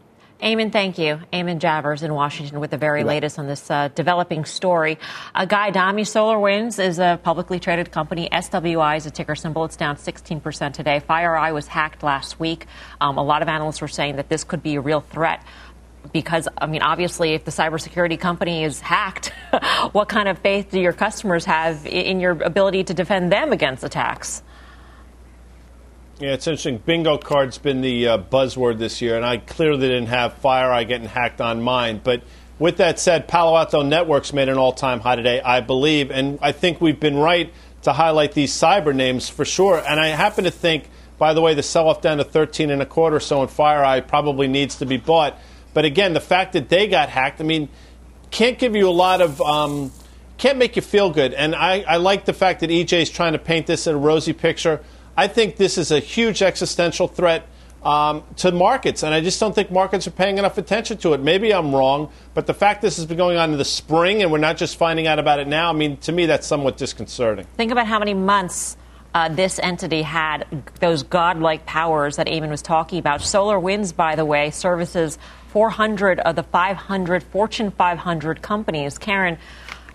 Eamon, 0.43 0.71
thank 0.71 0.99
you. 0.99 1.21
Eamon 1.33 1.59
Javers 1.59 2.05
in 2.05 2.15
Washington 2.15 2.61
with 2.61 2.71
the 2.71 2.77
very 2.77 3.03
latest 3.03 3.41
on 3.41 3.49
this 3.49 3.69
uh, 3.73 3.89
developing 3.89 4.45
story. 4.45 4.97
Uh, 5.35 5.45
Guy 5.45 5.73
SolarWinds 5.73 6.79
is 6.79 7.01
a 7.01 7.19
publicly 7.21 7.59
traded 7.59 7.91
company. 7.91 8.29
SWI 8.31 8.99
is 8.99 9.07
a 9.07 9.11
ticker 9.11 9.35
symbol. 9.35 9.65
It's 9.65 9.75
down 9.75 9.97
16% 9.97 10.73
today. 10.75 11.03
FireEye 11.09 11.53
was 11.53 11.67
hacked 11.67 12.05
last 12.05 12.39
week. 12.39 12.67
Um, 13.01 13.19
a 13.19 13.23
lot 13.23 13.43
of 13.43 13.49
analysts 13.49 13.81
were 13.81 13.89
saying 13.89 14.17
that 14.17 14.29
this 14.29 14.45
could 14.45 14.63
be 14.63 14.77
a 14.77 14.81
real 14.81 15.01
threat 15.01 15.43
because, 16.13 16.47
I 16.57 16.67
mean, 16.67 16.83
obviously, 16.83 17.35
if 17.35 17.45
the 17.45 17.51
cybersecurity 17.51 18.21
company 18.21 18.63
is 18.63 18.81
hacked, 18.81 19.33
what 19.91 20.09
kind 20.09 20.29
of 20.29 20.39
faith 20.39 20.71
do 20.71 20.81
your 20.81 20.93
customers 20.93 21.45
have 21.47 21.85
in 21.85 22.21
your 22.21 22.41
ability 22.45 22.85
to 22.85 22.95
defend 22.95 23.33
them 23.33 23.51
against 23.53 23.83
attacks? 23.83 24.45
Yeah, 26.21 26.33
it's 26.33 26.49
interesting. 26.49 26.79
Bingo 26.79 27.17
card's 27.17 27.59
been 27.59 27.81
the 27.81 28.09
uh, 28.09 28.19
buzzword 28.19 28.79
this 28.79 29.01
year, 29.01 29.15
and 29.15 29.25
I 29.25 29.37
clearly 29.37 29.87
didn't 29.87 30.09
have 30.09 30.43
FireEye 30.43 30.89
getting 30.89 31.07
hacked 31.07 31.41
on 31.41 31.63
mine. 31.63 32.01
But 32.03 32.23
with 32.59 32.79
that 32.79 32.99
said, 32.99 33.29
Palo 33.29 33.57
Alto 33.57 33.83
Networks 33.83 34.33
made 34.33 34.49
an 34.49 34.59
all-time 34.59 34.99
high 34.99 35.15
today, 35.15 35.41
I 35.41 35.61
believe, 35.61 36.11
and 36.11 36.41
I 36.43 36.51
think 36.51 36.81
we've 36.81 36.99
been 36.99 37.17
right 37.19 37.53
to 37.83 37.93
highlight 37.93 38.33
these 38.33 38.53
cyber 38.53 38.93
names 38.93 39.29
for 39.29 39.45
sure. 39.45 39.79
And 39.79 40.01
I 40.01 40.09
happen 40.09 40.43
to 40.43 40.51
think, 40.51 40.91
by 41.19 41.35
the 41.35 41.41
way, 41.41 41.55
the 41.55 41.63
sell-off 41.63 42.03
down 42.03 42.19
to 42.19 42.25
13 42.25 42.71
and 42.71 42.83
a 42.83 42.87
quarter, 42.87 43.21
so 43.21 43.41
in 43.43 43.49
FireEye 43.49 44.09
probably 44.09 44.49
needs 44.49 44.75
to 44.79 44.87
be 44.87 44.97
bought. 44.97 45.39
But 45.73 45.85
again, 45.85 46.15
the 46.15 46.21
fact 46.21 46.55
that 46.55 46.69
they 46.69 46.89
got 46.89 47.11
hacked, 47.11 47.41
I 47.41 47.45
mean, 47.45 47.69
can't 48.33 48.59
give 48.59 48.75
you 48.75 48.89
a 48.89 48.91
lot 48.91 49.21
of. 49.21 49.41
Um, 49.41 49.93
can't 50.37 50.59
make 50.59 50.77
you 50.77 50.83
feel 50.83 51.11
good. 51.11 51.35
And 51.35 51.55
I, 51.55 51.81
I 51.81 51.97
like 51.97 52.25
the 52.25 52.33
fact 52.33 52.61
that 52.61 52.71
EJ 52.71 53.03
is 53.03 53.11
trying 53.11 53.33
to 53.33 53.41
paint 53.41 53.67
this 53.67 53.89
in 53.89 53.95
a 53.97 53.99
rosy 53.99 54.33
picture. 54.33 54.81
I 55.19 55.27
think 55.27 55.57
this 55.57 55.79
is 55.79 55.91
a 55.91 55.99
huge 55.99 56.43
existential 56.43 57.09
threat 57.09 57.49
um, 57.83 58.23
to 58.37 58.53
markets, 58.53 59.03
and 59.03 59.13
I 59.13 59.21
just 59.21 59.41
don't 59.41 59.53
think 59.53 59.69
markets 59.69 60.07
are 60.07 60.13
paying 60.13 60.39
enough 60.39 60.59
attention 60.59 60.97
to 60.99 61.13
it. 61.13 61.21
Maybe 61.21 61.53
I'm 61.53 61.75
wrong, 61.75 62.13
but 62.35 62.47
the 62.47 62.55
fact 62.55 62.83
this 62.83 62.99
has 62.99 63.07
been 63.07 63.17
going 63.17 63.37
on 63.37 63.51
in 63.51 63.59
the 63.59 63.65
spring 63.65 64.23
and 64.23 64.31
we're 64.31 64.39
not 64.39 64.57
just 64.57 64.77
finding 64.77 65.09
out 65.09 65.19
about 65.19 65.41
it 65.41 65.49
now, 65.49 65.71
I 65.71 65.73
mean, 65.73 65.97
to 65.97 66.13
me, 66.13 66.27
that's 66.27 66.47
somewhat 66.47 66.77
disconcerting. 66.77 67.47
Think 67.57 67.73
about 67.73 67.89
how 67.89 67.99
many 67.99 68.15
months. 68.15 68.77
Uh, 69.15 69.29
this 69.29 69.59
entity 69.59 70.03
had 70.03 70.47
those 70.81 71.03
godlike 71.03 71.65
powers 71.65 72.17
that 72.17 72.27
Eamon 72.27 72.51
was 72.51 72.61
talking 72.61 72.99
about. 72.99 73.21
SolarWinds, 73.21 73.97
by 73.97 74.15
the 74.15 74.25
way, 74.25 74.51
services 74.51 75.19
400 75.49 76.21
of 76.21 76.37
the 76.37 76.43
500 76.43 77.23
Fortune 77.25 77.71
500 77.71 78.43
companies. 78.43 78.99
Karen, 78.99 79.39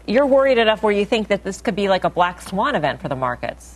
you're 0.07 0.25
worried 0.25 0.57
enough 0.57 0.81
where 0.81 0.91
you 0.91 1.05
think 1.05 1.29
that 1.29 1.43
this 1.43 1.61
could 1.61 1.75
be 1.75 1.87
like 1.87 2.03
a 2.03 2.09
black 2.09 2.41
swan 2.41 2.75
event 2.75 3.01
for 3.01 3.07
the 3.07 3.15
markets. 3.15 3.72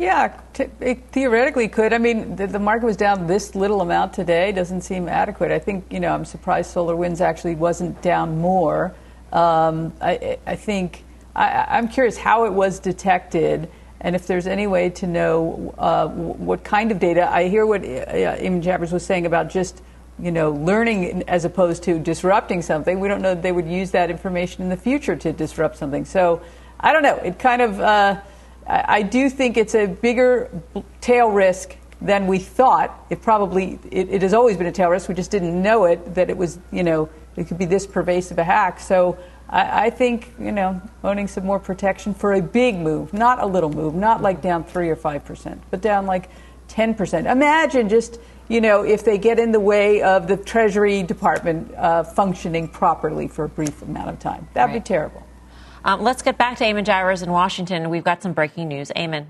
Yeah, 0.00 0.40
it 0.80 1.02
theoretically 1.12 1.68
could. 1.68 1.92
I 1.92 1.98
mean, 1.98 2.34
the, 2.34 2.46
the, 2.46 2.58
market 2.58 2.86
was 2.86 2.96
down 2.96 3.26
this 3.26 3.54
little 3.54 3.82
amount 3.82 4.14
today. 4.14 4.50
Doesn't 4.50 4.80
seem 4.80 5.10
adequate. 5.10 5.50
I 5.50 5.58
think, 5.58 5.84
you 5.90 6.00
know, 6.00 6.14
I'm 6.14 6.24
surprised 6.24 6.74
SolarWinds 6.74 7.20
actually 7.20 7.54
wasn't 7.54 8.00
down 8.00 8.38
more. 8.38 8.94
Um, 9.30 9.92
I, 10.00 10.38
I, 10.46 10.56
think 10.56 11.04
I, 11.36 11.76
am 11.76 11.86
curious 11.86 12.16
how 12.16 12.46
it 12.46 12.52
was 12.54 12.78
detected 12.78 13.70
and 14.00 14.16
if 14.16 14.26
there's 14.26 14.46
any 14.46 14.66
way 14.66 14.88
to 14.88 15.06
know 15.06 15.74
uh, 15.76 16.08
what 16.08 16.64
kind 16.64 16.90
of 16.92 16.98
data. 16.98 17.30
I 17.30 17.48
hear 17.48 17.66
what 17.66 17.82
uh, 17.82 18.38
Eamon 18.38 18.62
Javers 18.62 18.92
was 18.92 19.04
saying 19.04 19.26
about 19.26 19.50
just, 19.50 19.82
you 20.18 20.32
know, 20.32 20.52
learning 20.52 21.24
as 21.28 21.44
opposed 21.44 21.82
to 21.82 21.98
disrupting 21.98 22.62
something. 22.62 23.00
We 23.00 23.08
don't 23.08 23.20
know 23.20 23.34
that 23.34 23.42
they 23.42 23.52
would 23.52 23.68
use 23.68 23.90
that 23.90 24.10
information 24.10 24.62
in 24.62 24.70
the 24.70 24.78
future 24.78 25.14
to 25.16 25.30
disrupt 25.34 25.76
something. 25.76 26.06
So 26.06 26.40
I 26.80 26.94
don't 26.94 27.02
know. 27.02 27.16
It 27.16 27.38
kind 27.38 27.60
of. 27.60 27.78
Uh, 27.78 28.20
I 28.70 29.02
do 29.02 29.28
think 29.28 29.56
it's 29.56 29.74
a 29.74 29.86
bigger 29.86 30.48
tail 31.00 31.28
risk 31.30 31.76
than 32.00 32.26
we 32.26 32.38
thought. 32.38 33.04
It 33.10 33.20
probably 33.20 33.78
it, 33.90 34.08
it, 34.10 34.22
has 34.22 34.32
always 34.32 34.56
been 34.56 34.66
a 34.66 34.72
tail 34.72 34.90
risk. 34.90 35.08
We 35.08 35.14
just 35.14 35.30
didn't 35.30 35.60
know 35.60 35.84
it 35.84 36.14
that 36.14 36.30
it 36.30 36.36
was 36.36 36.58
you 36.70 36.82
know 36.82 37.08
it 37.36 37.48
could 37.48 37.58
be 37.58 37.64
this 37.64 37.86
pervasive 37.86 38.38
a 38.38 38.44
hack. 38.44 38.78
So 38.78 39.18
I, 39.48 39.86
I 39.86 39.90
think 39.90 40.32
you 40.38 40.52
know 40.52 40.80
owning 41.02 41.26
some 41.26 41.44
more 41.44 41.58
protection 41.58 42.14
for 42.14 42.34
a 42.34 42.42
big 42.42 42.76
move, 42.76 43.12
not 43.12 43.42
a 43.42 43.46
little 43.46 43.70
move, 43.70 43.94
not 43.94 44.22
like 44.22 44.40
down 44.40 44.64
three 44.64 44.88
or 44.88 44.96
five 44.96 45.24
percent, 45.24 45.62
but 45.70 45.80
down 45.80 46.06
like 46.06 46.30
ten 46.68 46.94
percent. 46.94 47.26
Imagine 47.26 47.88
just 47.88 48.20
you 48.48 48.60
know 48.60 48.84
if 48.84 49.04
they 49.04 49.18
get 49.18 49.40
in 49.40 49.50
the 49.50 49.60
way 49.60 50.00
of 50.00 50.28
the 50.28 50.36
Treasury 50.36 51.02
Department 51.02 51.74
uh, 51.74 52.04
functioning 52.04 52.68
properly 52.68 53.26
for 53.26 53.44
a 53.44 53.48
brief 53.48 53.82
amount 53.82 54.10
of 54.10 54.20
time. 54.20 54.48
That'd 54.54 54.72
right. 54.72 54.84
be 54.84 54.86
terrible. 54.86 55.26
Um, 55.84 56.02
let's 56.02 56.22
get 56.22 56.36
back 56.36 56.58
to 56.58 56.64
Eamon 56.64 56.84
Javers 56.84 57.22
in 57.22 57.30
Washington. 57.30 57.88
We've 57.88 58.04
got 58.04 58.22
some 58.22 58.32
breaking 58.32 58.68
news. 58.68 58.92
Eamon. 58.94 59.26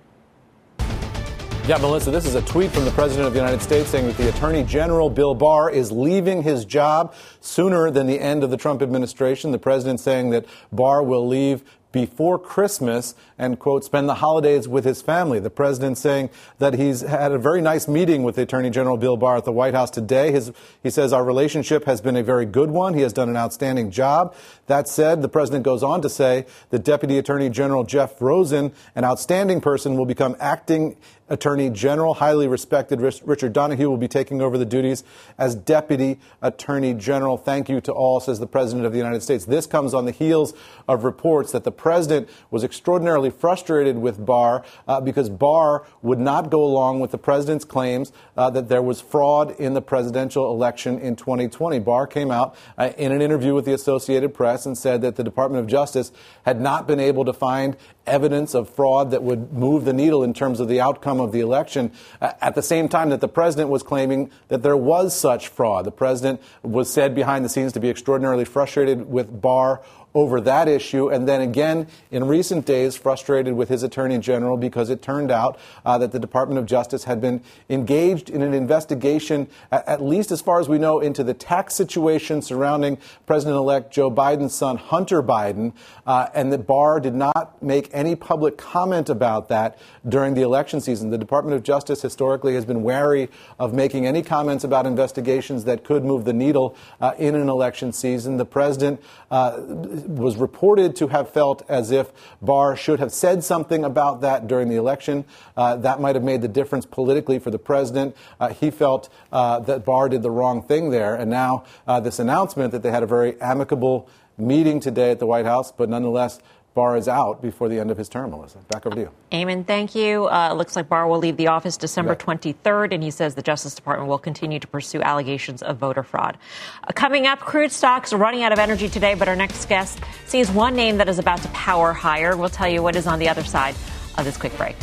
Yeah, 1.69 1.77
Melissa, 1.77 2.11
this 2.11 2.27
is 2.27 2.35
a 2.35 2.43
tweet 2.43 2.73
from 2.73 2.85
the 2.85 2.91
President 2.91 3.29
of 3.29 3.33
the 3.33 3.39
United 3.39 3.63
States 3.63 3.91
saying 3.91 4.09
that 4.09 4.17
the 4.17 4.29
Attorney 4.29 4.65
General 4.65 5.09
Bill 5.09 5.37
Barr 5.37 5.71
is 5.71 5.93
leaving 5.93 6.43
his 6.43 6.65
job 6.65 7.15
sooner 7.41 7.93
than 7.93 8.09
the 8.09 8.19
end 8.19 8.43
of 8.43 8.51
the 8.51 8.57
Trump 8.57 8.83
administration. 8.83 9.53
The 9.53 9.59
President 9.59 10.01
saying 10.01 10.31
that 10.31 10.47
Barr 10.73 11.03
will 11.05 11.29
leave 11.29 11.63
before 11.93 12.39
Christmas 12.39 13.15
and, 13.39 13.59
quote, 13.59 13.85
spend 13.85 14.09
the 14.09 14.15
holidays 14.15 14.69
with 14.69 14.85
his 14.85 15.03
family. 15.03 15.41
The 15.41 15.51
president 15.51 15.99
saying 15.99 16.31
that 16.59 16.75
he's 16.75 17.01
had 17.01 17.33
a 17.33 17.39
very 17.39 17.61
nice 17.61 17.89
meeting 17.89 18.23
with 18.23 18.39
Attorney 18.39 18.71
General 18.71 18.97
Bill 18.97 19.17
Barr 19.17 19.37
at 19.37 19.45
the 19.45 19.53
White 19.53 19.75
House 19.75 19.91
today. 19.91 20.31
His, 20.31 20.53
he 20.83 20.91
says 20.91 21.13
our 21.13 21.25
relationship 21.25 21.85
has 21.85 22.01
been 22.01 22.17
a 22.17 22.23
very 22.23 22.47
good 22.47 22.71
one. 22.71 22.95
He 22.95 23.03
has 23.03 23.13
done 23.13 23.29
an 23.29 23.37
outstanding 23.37 23.91
job. 23.91 24.35
That 24.67 24.89
said, 24.89 25.23
the 25.23 25.29
president 25.29 25.65
goes 25.65 25.83
on 25.83 26.01
to 26.03 26.09
say 26.09 26.47
that 26.71 26.85
Deputy 26.85 27.19
Attorney 27.19 27.51
General 27.51 27.85
Jeff 27.85 28.21
Rosen, 28.21 28.73
an 28.95 29.05
outstanding 29.05 29.61
person, 29.61 29.97
will 29.97 30.07
become 30.07 30.37
acting 30.39 30.97
Attorney 31.31 31.71
General. 31.71 32.15
Highly 32.15 32.49
respected 32.49 33.01
Richard 33.01 33.53
Donoghue 33.53 33.89
will 33.89 33.97
be 33.97 34.09
taking 34.09 34.43
over 34.43 34.59
the 34.59 34.65
duties 34.65 35.05
as 35.39 35.55
Deputy 35.55 36.19
Attorney 36.43 36.93
General. 36.93 37.39
Thank 37.39 37.69
you 37.69 37.81
to 37.83 37.93
all, 37.93 38.21
says 38.21 38.41
the 38.41 38.47
President 38.47 38.85
of 38.85 38.93
the 38.93 38.99
United 38.99 39.23
States. 39.23 39.45
This 39.45 39.67
comes 39.67 39.95
on 39.95 40.05
the 40.05 40.11
heels 40.11 40.53
of 40.89 41.05
reports 41.05 41.53
that 41.53 41.65
the 41.65 41.73
President 41.73 42.29
was 42.51 42.65
extraordinarily 42.65 43.31
frustrated 43.31 43.97
with 43.97 44.25
Barr 44.27 44.65
uh, 44.87 45.01
because 45.01 45.31
Barr 45.31 45.87
would 46.03 46.19
not 46.19 46.51
go 46.51 46.63
along 46.65 47.01
with 47.01 47.13
the 47.13 47.19
President's 47.19 47.65
claims 47.65 48.13
uh, 48.37 48.51
that 48.51 48.69
there 48.69 48.83
was 48.83 49.01
fraud 49.01 49.53
in 49.59 49.75
the 49.75 49.83
presidential 49.83 50.53
election 50.53 50.99
in 50.99 51.17
2020. 51.17 51.79
Barr 51.79 52.07
came 52.07 52.31
out 52.31 52.57
uh, 52.77 52.93
in 52.99 53.13
an 53.13 53.23
interview 53.23 53.55
with 53.55 53.65
the 53.65 53.73
Associated 53.73 54.35
Press 54.35 54.67
and 54.67 54.77
said 54.77 55.01
that 55.03 55.17
the 55.17 55.25
Department 55.25 55.63
of 55.63 55.69
Justice 55.69 56.11
had 56.45 56.61
not 56.61 56.87
been 56.87 57.01
able 57.01 57.25
to 57.25 57.33
find 57.33 57.77
evidence 58.07 58.55
of 58.55 58.69
fraud 58.69 59.11
that 59.11 59.23
would 59.23 59.53
move 59.53 59.85
the 59.85 59.93
needle 59.93 60.23
in 60.23 60.35
terms 60.35 60.61
of 60.61 60.69
the 60.69 60.81
outcome 60.81 61.21
of 61.21 61.33
the 61.33 61.41
election 61.41 61.93
uh, 62.21 62.33
at 62.41 62.55
the 62.55 62.63
same 62.63 62.89
time 62.89 63.11
that 63.11 63.21
the 63.21 63.29
president 63.29 63.71
was 63.71 63.83
claiming 63.83 64.31
that 64.49 64.63
there 64.63 64.77
was 64.77 65.19
such 65.19 65.49
fraud. 65.49 65.85
The 65.85 65.91
president 65.91 66.41
was 66.63 66.93
said 66.93 67.15
behind 67.15 67.45
the 67.45 67.49
scenes 67.49 67.73
to 67.75 67.81
be 67.81 67.89
extraordinarily 67.89 68.45
frustrated 68.45 69.09
with 69.09 69.41
Barr 69.41 69.83
over 70.15 70.41
that 70.41 70.69
issue, 70.69 71.09
and 71.09 71.29
then 71.29 71.41
again 71.41 71.87
in 72.11 72.27
recent 72.27 72.67
days 72.67 72.97
frustrated 72.97 73.55
with 73.55 73.69
his 73.69 73.83
attorney 73.83 74.19
general 74.19 74.57
because 74.57 74.91
it 74.91 75.03
turned 75.03 75.31
out 75.31 75.59
uh, 75.85 75.97
that 75.99 76.13
the 76.13 76.19
Department 76.19 76.59
of 76.59 76.67
Justice 76.67 77.05
had 77.05 77.21
been 77.21 77.41
engaged 77.69 78.29
in 78.29 78.43
an 78.43 78.53
investigation, 78.53 79.49
at, 79.71 79.87
at 79.87 80.03
least 80.03 80.31
as 80.31 80.41
far 80.41 80.61
as 80.61 80.69
we 80.69 80.79
know, 80.79 81.01
into 81.01 81.23
the 81.23 81.35
tax 81.35 81.75
situation 81.75 82.43
surrounding 82.43 82.99
President 83.27 83.57
elect 83.57 83.93
Joe 83.93 84.11
Biden's 84.11 84.55
son, 84.55 84.77
Hunter 84.77 85.23
Biden, 85.23 85.73
uh, 86.07 86.29
and 86.35 86.53
that 86.53 86.67
Barr 86.67 86.99
did 87.01 87.15
not 87.15 87.63
make 87.63 87.89
any 87.93 88.17
public 88.17 88.57
comment 88.57 89.09
about 89.09 89.49
that 89.49 89.79
during 90.09 90.35
the 90.35 90.43
election 90.43 90.81
season. 90.81 91.11
The 91.11 91.19
Department 91.19 91.57
of 91.57 91.63
Justice 91.63 92.03
historically 92.03 92.55
has 92.55 92.65
been 92.65 92.83
wary 92.83 93.29
of 93.59 93.73
making 93.73 94.07
any 94.07 94.23
comments 94.23 94.65
about 94.65 94.87
investigations 94.87 95.65
that 95.65 95.85
could 95.85 96.05
move 96.05 96.25
the 96.25 96.33
needle 96.33 96.75
uh, 97.01 97.13
in 97.19 97.35
an 97.35 97.49
election 97.49 97.93
season. 97.93 98.37
The 98.37 98.45
president 98.45 99.01
uh, 99.31 99.61
was 100.07 100.37
reported 100.37 100.97
to 100.97 101.09
have 101.09 101.31
felt 101.31 101.63
as 101.69 101.91
if 101.91 102.13
Barr 102.41 102.77
should 102.77 103.01
have 103.01 103.13
said 103.13 103.45
something 103.45 103.85
about 103.85 104.21
that 104.21 104.47
during 104.47 104.69
the 104.69 104.77
election. 104.77 105.25
Uh, 105.57 105.77
that 105.77 106.01
might 106.01 106.15
have 106.15 106.25
made 106.25 106.43
the 106.43 106.49
difference 106.49 106.87
politically 106.87 107.39
for 107.39 107.51
the 107.51 107.59
president. 107.59 108.17
Uh, 108.39 108.49
he 108.49 108.71
felt 108.71 109.09
uh, 109.33 109.61
that 109.61 109.85
Barr 109.85 110.09
did 110.09 110.23
the 110.23 110.31
wrong 110.31 110.63
thing 110.63 110.91
there. 110.91 111.15
And 111.15 111.31
now 111.31 111.65
uh, 111.87 112.01
this 112.01 112.19
announcement 112.19 112.73
that 112.73 112.83
they 112.83 112.91
had 112.91 113.03
a 113.03 113.07
very 113.07 113.41
amicable 113.41 114.09
meeting 114.39 114.81
today 114.81 115.11
at 115.11 115.19
the 115.19 115.27
White 115.27 115.45
House, 115.45 115.71
but 115.71 115.89
nonetheless, 115.89 116.41
Barr 116.73 116.97
is 116.97 117.09
out 117.09 117.43
before 117.43 117.69
the 117.69 117.81
end 117.81 117.91
of 117.91 117.99
his 117.99 118.09
term, 118.09 118.31
Melissa. 118.31 118.59
Back 118.69 118.87
over 118.87 118.95
to 118.95 119.01
you. 119.03 119.11
Eamon, 119.33 119.67
thank 119.67 119.95
you. 119.95 120.29
Uh, 120.29 120.55
looks 120.55 120.77
like 120.77 120.89
Barr 120.89 121.09
will 121.09 121.19
leave 121.19 121.37
the 121.37 121.49
office 121.49 121.77
December 121.77 122.15
23rd, 122.15 122.95
and 122.95 123.03
he 123.03 123.11
says 123.11 123.35
the 123.35 123.43
Justice 123.43 123.75
Department 123.75 124.09
will 124.09 124.19
continue 124.19 124.61
to 124.61 124.69
pursue 124.69 125.03
allegations 125.03 125.63
of 125.63 125.79
voter 125.79 126.05
fraud. 126.05 126.39
Uh, 126.85 126.93
coming 126.93 127.27
up, 127.27 127.41
crude 127.41 127.73
stocks 127.73 128.13
are 128.13 128.19
running 128.19 128.45
out 128.45 128.53
of 128.53 128.61
energy 128.61 128.89
today, 128.89 129.15
but 129.15 129.27
our 129.27 129.37
next 129.37 129.69
guest 129.69 129.99
sees 130.27 130.51
one 130.51 130.77
name 130.77 130.97
that 130.99 131.09
is 131.09 131.19
about 131.19 131.43
to 131.43 131.49
power 131.49 131.93
higher. 131.93 132.37
We'll 132.37 132.49
tell 132.49 132.69
you 132.69 132.83
what 132.83 132.95
is 132.95 133.07
on 133.07 133.19
the 133.19 133.29
other 133.29 133.45
side 133.45 133.75
of 134.17 134.25
this 134.25 134.37
quick 134.37 134.57
break. 134.57 134.77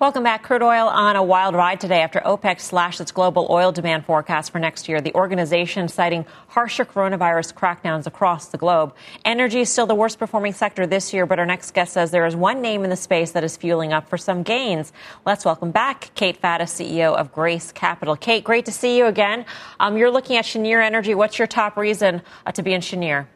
Welcome 0.00 0.22
back. 0.22 0.44
Crude 0.44 0.62
oil 0.62 0.86
on 0.86 1.16
a 1.16 1.24
wild 1.24 1.56
ride 1.56 1.80
today 1.80 2.02
after 2.02 2.20
OPEC 2.20 2.60
slashed 2.60 3.00
its 3.00 3.10
global 3.10 3.48
oil 3.50 3.72
demand 3.72 4.06
forecast 4.06 4.52
for 4.52 4.60
next 4.60 4.88
year. 4.88 5.00
The 5.00 5.12
organization 5.12 5.88
citing 5.88 6.24
harsher 6.46 6.84
coronavirus 6.84 7.54
crackdowns 7.54 8.06
across 8.06 8.46
the 8.46 8.58
globe. 8.58 8.94
Energy 9.24 9.62
is 9.62 9.70
still 9.70 9.86
the 9.86 9.96
worst 9.96 10.20
performing 10.20 10.52
sector 10.52 10.86
this 10.86 11.12
year, 11.12 11.26
but 11.26 11.40
our 11.40 11.46
next 11.46 11.72
guest 11.72 11.94
says 11.94 12.12
there 12.12 12.26
is 12.26 12.36
one 12.36 12.62
name 12.62 12.84
in 12.84 12.90
the 12.90 12.96
space 12.96 13.32
that 13.32 13.42
is 13.42 13.56
fueling 13.56 13.92
up 13.92 14.08
for 14.08 14.16
some 14.16 14.44
gains. 14.44 14.92
Let's 15.26 15.44
welcome 15.44 15.72
back 15.72 16.12
Kate 16.14 16.40
Faddis, 16.40 16.70
CEO 16.70 17.16
of 17.16 17.32
Grace 17.32 17.72
Capital. 17.72 18.14
Kate, 18.14 18.44
great 18.44 18.66
to 18.66 18.72
see 18.72 18.96
you 18.96 19.06
again. 19.06 19.46
Um, 19.80 19.96
you're 19.96 20.12
looking 20.12 20.36
at 20.36 20.44
Cheniere 20.44 20.80
Energy. 20.80 21.16
What's 21.16 21.40
your 21.40 21.48
top 21.48 21.76
reason 21.76 22.22
uh, 22.46 22.52
to 22.52 22.62
be 22.62 22.72
in 22.72 22.82
Cheniere? 22.82 23.26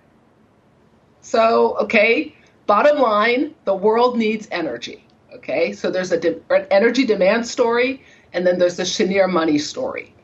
So, 1.23 1.77
okay, 1.79 2.37
bottom 2.69 3.01
line, 3.01 3.57
the 3.65 3.75
world 3.75 4.17
needs 4.17 4.47
energy. 4.53 5.02
Okay, 5.35 5.73
so 5.73 5.91
there's 5.91 6.13
a 6.13 6.21
de- 6.21 6.41
an 6.51 6.67
energy 6.71 7.05
demand 7.05 7.47
story, 7.47 8.03
and 8.33 8.47
then 8.47 8.59
there's 8.59 8.77
the 8.77 8.85
Cheniere 8.85 9.29
money 9.29 9.59
story. 9.59 10.15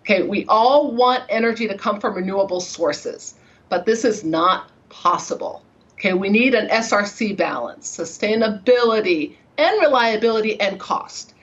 Okay, 0.00 0.22
we 0.22 0.46
all 0.46 0.92
want 0.92 1.24
energy 1.28 1.68
to 1.68 1.76
come 1.76 2.00
from 2.00 2.14
renewable 2.14 2.60
sources, 2.60 3.34
but 3.68 3.86
this 3.86 4.04
is 4.04 4.24
not 4.24 4.70
possible. 4.88 5.62
Okay, 5.92 6.12
we 6.12 6.28
need 6.28 6.54
an 6.54 6.68
SRC 6.68 7.36
balance, 7.36 7.88
sustainability 7.96 9.36
and 9.58 9.80
reliability 9.80 10.60
and 10.60 10.80
cost. 10.80 11.34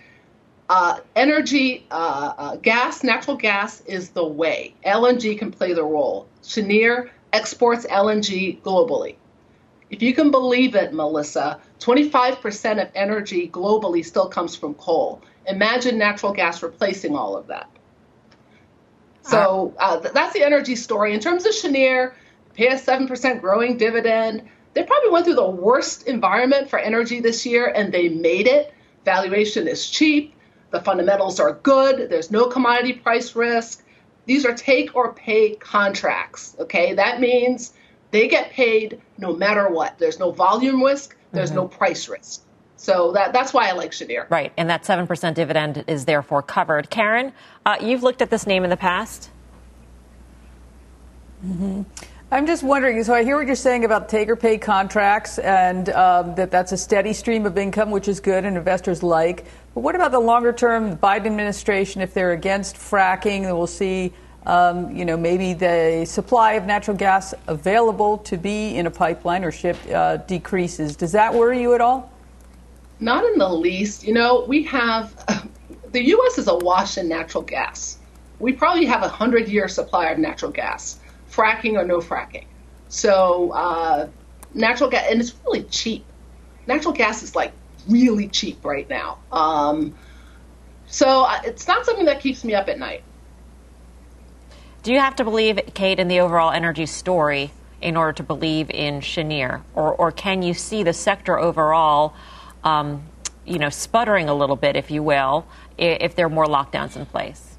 Uh, 0.67 0.99
energy, 1.15 1.85
uh, 1.91 2.33
uh, 2.37 2.55
gas, 2.57 3.03
natural 3.03 3.37
gas 3.37 3.81
is 3.81 4.09
the 4.09 4.25
way. 4.25 4.73
LNG 4.85 5.37
can 5.37 5.51
play 5.51 5.73
the 5.73 5.83
role. 5.83 6.27
Cheniere 6.41 7.11
exports 7.33 7.85
LNG 7.85 8.61
globally. 8.61 9.15
If 9.95 10.01
you 10.01 10.13
can 10.13 10.29
believe 10.29 10.75
it, 10.75 10.93
Melissa, 10.93 11.61
25% 11.79 12.81
of 12.81 12.89
energy 12.95 13.47
globally 13.47 14.03
still 14.03 14.27
comes 14.27 14.53
from 14.53 14.73
coal. 14.73 15.21
Imagine 15.47 15.97
natural 15.97 16.33
gas 16.33 16.61
replacing 16.61 17.15
all 17.15 17.37
of 17.37 17.47
that. 17.47 17.69
So 19.21 19.73
uh, 19.79 19.99
that's 19.99 20.33
the 20.33 20.43
energy 20.43 20.75
story. 20.75 21.13
In 21.13 21.21
terms 21.21 21.45
of 21.45 21.53
Cheniere, 21.53 22.13
pay 22.53 22.67
a 22.67 22.75
7% 22.75 23.39
growing 23.39 23.77
dividend. 23.77 24.49
They 24.73 24.83
probably 24.83 25.11
went 25.11 25.27
through 25.27 25.35
the 25.35 25.49
worst 25.49 26.09
environment 26.09 26.69
for 26.69 26.77
energy 26.77 27.21
this 27.21 27.45
year 27.45 27.71
and 27.73 27.93
they 27.93 28.09
made 28.09 28.47
it. 28.47 28.73
Valuation 29.05 29.65
is 29.65 29.89
cheap. 29.89 30.35
The 30.71 30.81
fundamentals 30.81 31.39
are 31.39 31.53
good. 31.53 32.09
There's 32.09 32.31
no 32.31 32.49
commodity 32.49 32.91
price 32.91 33.33
risk. 33.33 33.81
These 34.25 34.45
are 34.45 34.53
take 34.53 34.93
or 34.93 35.13
pay 35.13 35.55
contracts. 35.55 36.57
Okay, 36.59 36.95
that 36.95 37.21
means 37.21 37.71
they 38.11 38.27
get 38.27 38.51
paid 38.51 39.01
no 39.17 39.35
matter 39.35 39.69
what. 39.69 39.97
There's 39.97 40.19
no 40.19 40.31
volume 40.31 40.83
risk, 40.83 41.15
there's 41.31 41.49
mm-hmm. 41.49 41.59
no 41.59 41.67
price 41.67 42.07
risk. 42.07 42.41
So 42.77 43.13
that, 43.13 43.33
that's 43.33 43.53
why 43.53 43.69
I 43.69 43.71
like 43.71 43.91
Cheniere. 43.91 44.27
Right, 44.29 44.51
and 44.57 44.69
that 44.69 44.83
7% 44.83 45.33
dividend 45.33 45.85
is 45.87 46.05
therefore 46.05 46.41
covered. 46.41 46.89
Karen, 46.89 47.33
uh, 47.65 47.77
you've 47.81 48.03
looked 48.03 48.21
at 48.21 48.29
this 48.29 48.45
name 48.45 48.63
in 48.63 48.69
the 48.69 48.77
past. 48.77 49.29
Mm-hmm. 51.45 51.83
I'm 52.31 52.47
just 52.47 52.63
wondering. 52.63 53.03
So 53.03 53.13
I 53.13 53.23
hear 53.23 53.37
what 53.37 53.45
you're 53.45 53.55
saying 53.55 53.85
about 53.85 54.09
take 54.09 54.27
or 54.29 54.35
pay 54.35 54.57
contracts, 54.57 55.37
and 55.37 55.89
um, 55.89 56.33
that 56.35 56.49
that's 56.49 56.71
a 56.71 56.77
steady 56.77 57.13
stream 57.13 57.45
of 57.45 57.57
income, 57.57 57.91
which 57.91 58.07
is 58.07 58.19
good, 58.19 58.45
and 58.45 58.57
investors 58.57 59.03
like. 59.03 59.45
But 59.73 59.81
what 59.81 59.95
about 59.95 60.11
the 60.11 60.19
longer 60.19 60.51
term 60.51 60.97
Biden 60.97 61.27
administration? 61.27 62.01
If 62.01 62.13
they're 62.13 62.31
against 62.31 62.77
fracking, 62.77 63.43
we'll 63.43 63.67
see 63.67 64.11
um, 64.45 64.95
you 64.95 65.05
know, 65.05 65.17
maybe 65.17 65.53
the 65.53 66.05
supply 66.05 66.53
of 66.53 66.65
natural 66.65 66.95
gas 66.95 67.33
available 67.47 68.17
to 68.19 68.37
be 68.37 68.75
in 68.75 68.85
a 68.85 68.91
pipeline 68.91 69.43
or 69.43 69.51
shipped 69.51 69.89
uh, 69.89 70.17
decreases. 70.17 70.95
Does 70.95 71.11
that 71.13 71.33
worry 71.33 71.61
you 71.61 71.73
at 71.73 71.81
all? 71.81 72.11
Not 72.99 73.23
in 73.25 73.37
the 73.37 73.49
least. 73.49 74.05
You 74.05 74.13
know, 74.13 74.45
we 74.47 74.63
have 74.63 75.15
the 75.91 76.03
U.S. 76.03 76.37
is 76.37 76.47
awash 76.47 76.97
in 76.97 77.07
natural 77.07 77.43
gas. 77.43 77.97
We 78.39 78.53
probably 78.53 78.85
have 78.85 79.01
a 79.01 79.09
hundred 79.09 79.47
year 79.47 79.67
supply 79.67 80.09
of 80.09 80.19
natural 80.19 80.51
gas, 80.51 80.99
fracking 81.31 81.73
or 81.73 81.85
no 81.85 81.97
fracking. 81.97 82.45
So 82.89 83.51
uh, 83.51 84.07
natural 84.53 84.89
gas, 84.89 85.05
and 85.09 85.19
it's 85.19 85.33
really 85.45 85.63
cheap. 85.63 86.05
Natural 86.67 86.93
gas 86.93 87.23
is 87.23 87.35
like 87.35 87.53
really 87.87 88.27
cheap 88.27 88.63
right 88.63 88.89
now. 88.89 89.17
Um, 89.31 89.95
so 90.87 91.23
uh, 91.23 91.41
it's 91.43 91.67
not 91.67 91.85
something 91.85 92.05
that 92.05 92.19
keeps 92.19 92.43
me 92.43 92.53
up 92.53 92.69
at 92.69 92.77
night. 92.77 93.03
Do 94.85 94.93
you 94.93 94.99
have 94.99 95.15
to 95.15 95.23
believe, 95.23 95.59
Kate, 95.73 95.99
in 95.99 96.09
the 96.09 96.19
overall 96.19 96.51
energy 96.51 96.85
story 96.85 97.49
in 97.81 97.97
order 97.97 98.13
to 98.13 98.21
believe 98.21 98.69
in 98.69 99.01
Cheniere? 99.01 99.63
Or, 99.73 99.95
or 99.95 100.11
can 100.11 100.43
you 100.43 100.53
see 100.53 100.83
the 100.83 100.93
sector 100.93 101.39
overall, 101.39 102.13
um, 102.63 103.01
you 103.47 103.57
know, 103.57 103.69
sputtering 103.69 104.29
a 104.29 104.35
little 104.35 104.55
bit, 104.55 104.75
if 104.75 104.91
you 104.91 105.01
will, 105.01 105.47
if 105.79 106.15
there 106.15 106.27
are 106.27 106.29
more 106.29 106.45
lockdowns 106.45 106.95
in 106.95 107.07
place? 107.07 107.57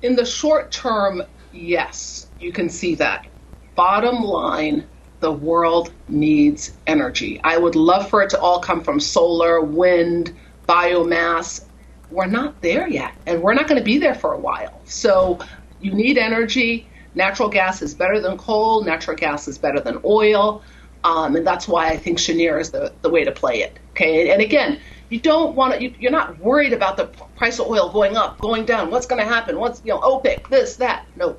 In 0.00 0.16
the 0.16 0.24
short 0.24 0.72
term, 0.72 1.22
yes, 1.52 2.28
you 2.40 2.50
can 2.50 2.70
see 2.70 2.94
that. 2.94 3.26
Bottom 3.74 4.24
line, 4.24 4.86
the 5.20 5.32
world 5.32 5.92
needs 6.08 6.72
energy. 6.86 7.42
I 7.44 7.58
would 7.58 7.76
love 7.76 8.08
for 8.08 8.22
it 8.22 8.30
to 8.30 8.40
all 8.40 8.60
come 8.60 8.82
from 8.82 9.00
solar, 9.00 9.60
wind, 9.60 10.34
biomass, 10.66 11.65
we're 12.10 12.26
not 12.26 12.60
there 12.62 12.88
yet, 12.88 13.12
and 13.26 13.42
we're 13.42 13.54
not 13.54 13.68
going 13.68 13.78
to 13.78 13.84
be 13.84 13.98
there 13.98 14.14
for 14.14 14.32
a 14.32 14.38
while. 14.38 14.80
So 14.84 15.38
you 15.80 15.92
need 15.92 16.18
energy. 16.18 16.86
Natural 17.14 17.48
gas 17.48 17.82
is 17.82 17.94
better 17.94 18.20
than 18.20 18.36
coal. 18.36 18.84
Natural 18.84 19.16
gas 19.16 19.48
is 19.48 19.58
better 19.58 19.80
than 19.80 20.00
oil. 20.04 20.62
Um, 21.04 21.36
and 21.36 21.46
that's 21.46 21.68
why 21.68 21.88
I 21.88 21.96
think 21.96 22.18
Cheniere 22.18 22.60
is 22.60 22.70
the, 22.70 22.92
the 23.02 23.08
way 23.08 23.24
to 23.24 23.32
play 23.32 23.62
it. 23.62 23.78
Okay, 23.92 24.30
and 24.32 24.42
again, 24.42 24.80
you 25.08 25.20
don't 25.20 25.54
want 25.54 25.74
to. 25.74 25.88
You, 25.88 26.08
are 26.08 26.10
not 26.10 26.38
worried 26.38 26.72
about 26.72 26.96
the 26.96 27.06
price 27.36 27.60
of 27.60 27.68
oil 27.68 27.90
going 27.90 28.16
up, 28.16 28.38
going 28.38 28.64
down. 28.64 28.90
What's 28.90 29.06
going 29.06 29.20
to 29.20 29.28
happen? 29.28 29.58
What's 29.58 29.80
you 29.84 29.92
know 29.92 30.00
OPEC, 30.00 30.48
this, 30.48 30.76
that. 30.76 31.06
No. 31.14 31.36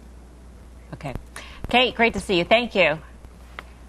Okay, 0.93 1.13
Kate, 1.69 1.95
great 1.95 2.13
to 2.13 2.19
see 2.19 2.37
you. 2.37 2.45
Thank 2.45 2.75
you. 2.75 2.97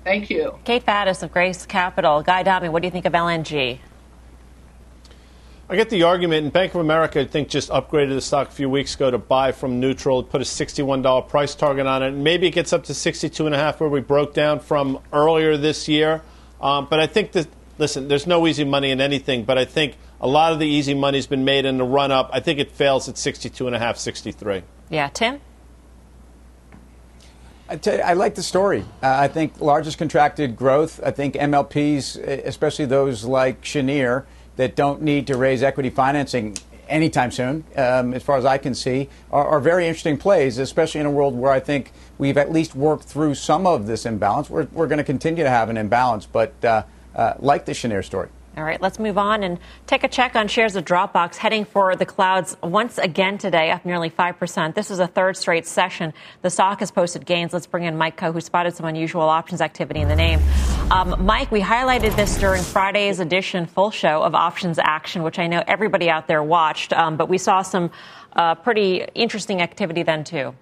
Thank 0.05 0.31
you. 0.31 0.59
Kate 0.65 0.85
Faddis 0.85 1.23
of 1.23 1.33
Grace 1.33 1.65
Capital. 1.67 2.23
Guy 2.23 2.41
Adami, 2.41 2.69
what 2.69 2.83
do 2.83 2.87
you 2.87 2.93
think 2.93 3.05
of 3.05 3.13
LNG? 3.13 3.79
I 5.71 5.77
get 5.77 5.91
the 5.91 6.05
argument, 6.05 6.45
and 6.45 6.53
Bank 6.53 6.75
of 6.75 6.81
America, 6.81 7.21
I 7.21 7.27
think, 7.27 7.51
just 7.51 7.69
upgraded 7.69 8.15
the 8.15 8.23
stock 8.23 8.49
a 8.49 8.51
few 8.51 8.71
weeks 8.71 8.95
ago 8.95 9.11
to 9.11 9.19
buy 9.19 9.53
from 9.53 9.81
neutral, 9.81 10.23
put 10.23 10.41
a 10.41 10.45
$61 10.45 11.29
price 11.29 11.55
target 11.55 11.87
on 11.87 12.03
it. 12.03 12.09
And 12.09 12.25
maybe 12.25 12.47
it 12.47 12.53
gets 12.53 12.73
up 12.73 12.85
to 12.85 12.95
62.5 12.95 13.79
where 13.79 13.91
we 13.91 14.01
broke 14.01 14.33
down 14.33 14.61
from 14.61 14.99
earlier 15.13 15.59
this 15.59 15.87
year. 15.87 16.23
Um, 16.63 16.87
but 16.89 17.01
I 17.01 17.07
think 17.07 17.33
that, 17.33 17.49
listen, 17.77 18.09
there's 18.09 18.27
no 18.27 18.47
easy 18.47 18.65
money 18.65 18.91
in 18.91 19.03
anything, 19.03 19.45
but 19.45 19.59
I 19.59 19.67
think 19.67 19.97
a 20.23 20.27
lot 20.27 20.55
of 20.55 20.59
the 20.59 20.67
easy 20.67 20.95
money's 20.95 21.27
been 21.27 21.45
made 21.45 21.67
in 21.67 21.77
the 21.77 21.85
run 21.85 22.13
up. 22.13 22.31
I 22.33 22.41
think 22.41 22.59
it 22.59 22.73
fails 22.73 23.07
at 23.07 23.17
62.5, 23.17 23.99
63. 23.99 24.63
Yeah, 24.89 25.09
Tim? 25.09 25.39
I, 27.69 27.79
you, 27.85 27.93
I 27.93 28.15
like 28.15 28.37
the 28.37 28.43
story. 28.43 28.87
Uh, 29.03 29.09
I 29.21 29.29
think 29.29 29.61
largest 29.61 29.99
contracted 29.99 30.57
growth. 30.57 30.99
I 31.05 31.11
think 31.11 31.35
MLPs, 31.35 32.17
especially 32.47 32.87
those 32.87 33.25
like 33.25 33.61
Cheniere, 33.61 34.25
that 34.59 34.75
don't 34.75 35.01
need 35.01 35.29
to 35.29 35.37
raise 35.37 35.63
equity 35.63 35.89
financing 35.89 36.57
anytime 36.89 37.31
soon, 37.31 37.65
um, 37.77 38.13
as 38.13 38.23
far 38.23 38.37
as 38.37 38.45
I 38.45 38.59
can 38.59 38.75
see, 38.75 39.09
are, 39.31 39.47
are, 39.47 39.61
very 39.61 39.87
interesting 39.87 40.17
plays, 40.17 40.59
especially 40.59 41.01
in 41.01 41.07
a 41.07 41.11
world 41.11 41.37
where 41.37 41.53
I 41.53 41.61
think 41.61 41.93
we've 42.17 42.37
at 42.37 42.51
least 42.51 42.75
worked 42.75 43.05
through 43.05 43.35
some 43.35 43.67
of 43.67 43.87
this 43.87 44.05
imbalance. 44.05 44.51
We're, 44.51 44.67
we're 44.73 44.89
going 44.89 44.99
to 44.99 45.05
continue 45.05 45.45
to 45.45 45.51
have 45.51 45.69
an 45.69 45.77
imbalance, 45.77 46.27
but 46.27 46.53
uh, 46.65 46.83
uh, 47.15 47.35
like 47.39 47.67
the 47.67 47.73
Cheniere 47.73 48.03
story. 48.03 48.31
All 48.57 48.65
right, 48.65 48.83
let's 48.83 48.99
move 48.99 49.17
on 49.17 49.45
and 49.45 49.61
take 49.87 50.03
a 50.03 50.09
check 50.09 50.35
on 50.35 50.49
shares 50.49 50.75
of 50.75 50.85
Dropbox 50.85 51.37
heading 51.37 51.65
for 51.65 51.95
the 51.95 52.07
clouds 52.07 52.57
once 52.61 52.99
again 52.99 53.39
today, 53.39 53.71
up 53.71 53.85
nearly 53.85 54.11
5%. 54.11 54.75
This 54.75 54.91
is 54.91 54.99
a 54.99 55.07
third 55.07 55.37
straight 55.37 55.67
session. 55.67 56.13
The 56.43 56.51
stock 56.51 56.81
has 56.81 56.91
posted 56.91 57.25
gains. 57.25 57.53
Let's 57.53 57.69
bring 57.69 57.85
in 57.85 57.97
Mike 57.97 58.17
Khouw, 58.17 58.33
who 58.33 58.41
spotted 58.41 58.75
some 58.75 58.87
unusual 58.87 59.23
options 59.23 59.61
activity 59.61 60.01
in 60.01 60.09
the 60.09 60.17
name. 60.17 60.41
Um, 60.91 61.27
Mike, 61.27 61.51
we 61.53 61.61
highlighted 61.61 62.17
this 62.17 62.39
during 62.39 62.63
Friday's 62.63 63.21
edition 63.21 63.67
full 63.67 63.91
show 63.91 64.23
of 64.23 64.35
Options 64.35 64.79
Action, 64.79 65.23
which 65.23 65.39
I 65.39 65.47
know 65.47 65.63
everybody 65.67 66.09
out 66.09 66.27
there 66.27 66.43
watched, 66.43 66.95
um, 66.95 67.19
but 67.19 67.29
we 67.29 67.37
saw 67.37 67.61
some 67.61 67.91
uh, 68.33 68.55
pretty 68.55 69.05
interesting 69.15 69.61
activity 69.61 70.03
then, 70.03 70.25
too. 70.25 70.55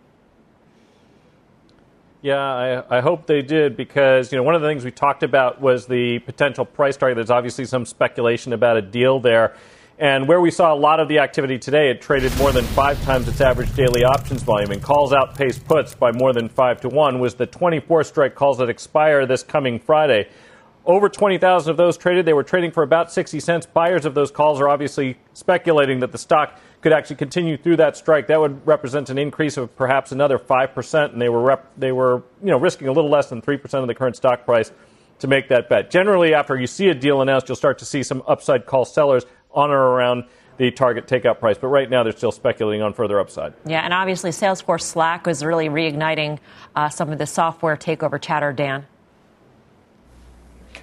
Yeah, 2.22 2.40
I, 2.40 2.98
I, 2.98 3.00
hope 3.02 3.28
they 3.28 3.40
did 3.40 3.76
because 3.76 4.32
you 4.32 4.36
know 4.36 4.42
one 4.42 4.56
of 4.56 4.62
the 4.62 4.66
things 4.66 4.84
we 4.84 4.90
talked 4.90 5.22
about 5.22 5.60
was 5.60 5.86
the 5.86 6.18
potential 6.20 6.64
price 6.64 6.96
target. 6.96 7.14
There's 7.14 7.30
obviously 7.30 7.64
some 7.64 7.86
speculation 7.86 8.52
about 8.52 8.76
a 8.76 8.82
deal 8.82 9.20
there, 9.20 9.54
and 9.98 10.28
where 10.28 10.40
we 10.40 10.50
saw 10.50 10.74
a 10.74 10.76
lot 10.76 11.00
of 11.00 11.08
the 11.08 11.18
activity 11.18 11.58
today, 11.58 11.90
it 11.90 12.02
traded 12.02 12.36
more 12.36 12.52
than 12.52 12.64
five 12.64 13.02
times 13.04 13.26
its 13.28 13.40
average 13.40 13.74
daily 13.74 14.04
options 14.04 14.42
volume 14.42 14.70
and 14.70 14.82
calls 14.82 15.12
outpaced 15.12 15.64
puts 15.64 15.94
by 15.94 16.12
more 16.12 16.34
than 16.34 16.48
five 16.48 16.80
to 16.82 16.88
one. 16.88 17.18
Was 17.18 17.34
the 17.34 17.46
24 17.46 18.04
strike 18.04 18.34
calls 18.34 18.58
that 18.58 18.68
expire 18.68 19.24
this 19.24 19.42
coming 19.42 19.78
Friday? 19.78 20.28
Over 20.84 21.08
20,000 21.08 21.70
of 21.70 21.76
those 21.76 21.96
traded. 21.96 22.26
They 22.26 22.34
were 22.34 22.44
trading 22.44 22.70
for 22.70 22.82
about 22.82 23.10
60 23.10 23.40
cents. 23.40 23.66
Buyers 23.66 24.04
of 24.04 24.14
those 24.14 24.30
calls 24.30 24.60
are 24.60 24.68
obviously 24.68 25.18
speculating 25.32 26.00
that 26.00 26.12
the 26.12 26.18
stock 26.18 26.60
could 26.82 26.92
actually 26.92 27.16
continue 27.16 27.56
through 27.56 27.76
that 27.76 27.96
strike, 27.96 28.28
that 28.28 28.38
would 28.38 28.64
represent 28.64 29.10
an 29.10 29.18
increase 29.18 29.56
of 29.56 29.74
perhaps 29.76 30.12
another 30.12 30.38
5%, 30.38 31.12
and 31.12 31.20
they 31.20 31.28
were, 31.28 31.40
rep- 31.40 31.72
they 31.76 31.90
were 31.90 32.22
you 32.40 32.50
know, 32.50 32.58
risking 32.58 32.86
a 32.86 32.92
little 32.92 33.10
less 33.10 33.28
than 33.28 33.42
3% 33.42 33.74
of 33.80 33.88
the 33.88 33.94
current 33.94 34.14
stock 34.14 34.44
price 34.44 34.70
to 35.18 35.26
make 35.26 35.48
that 35.48 35.68
bet. 35.68 35.90
Generally, 35.90 36.34
after 36.34 36.56
you 36.56 36.66
see 36.66 36.88
a 36.88 36.94
deal 36.94 37.22
announced, 37.22 37.48
you'll 37.48 37.56
start 37.56 37.78
to 37.78 37.84
see 37.84 38.02
some 38.02 38.22
upside 38.28 38.66
call 38.66 38.84
sellers 38.84 39.24
on 39.56 39.70
or 39.70 39.78
around 39.78 40.24
the 40.58 40.70
target 40.70 41.06
takeout 41.06 41.40
price. 41.40 41.58
But 41.58 41.68
right 41.68 41.88
now, 41.88 42.02
they're 42.02 42.12
still 42.12 42.32
speculating 42.32 42.82
on 42.82 42.92
further 42.92 43.18
upside. 43.18 43.54
Yeah, 43.64 43.80
and 43.80 43.92
obviously, 43.92 44.30
Salesforce 44.30 44.82
Slack 44.82 45.26
was 45.26 45.44
really 45.44 45.68
reigniting 45.68 46.38
uh, 46.74 46.88
some 46.88 47.10
of 47.10 47.18
the 47.18 47.26
software 47.26 47.76
takeover 47.76 48.20
chatter, 48.20 48.52
Dan. 48.52 48.86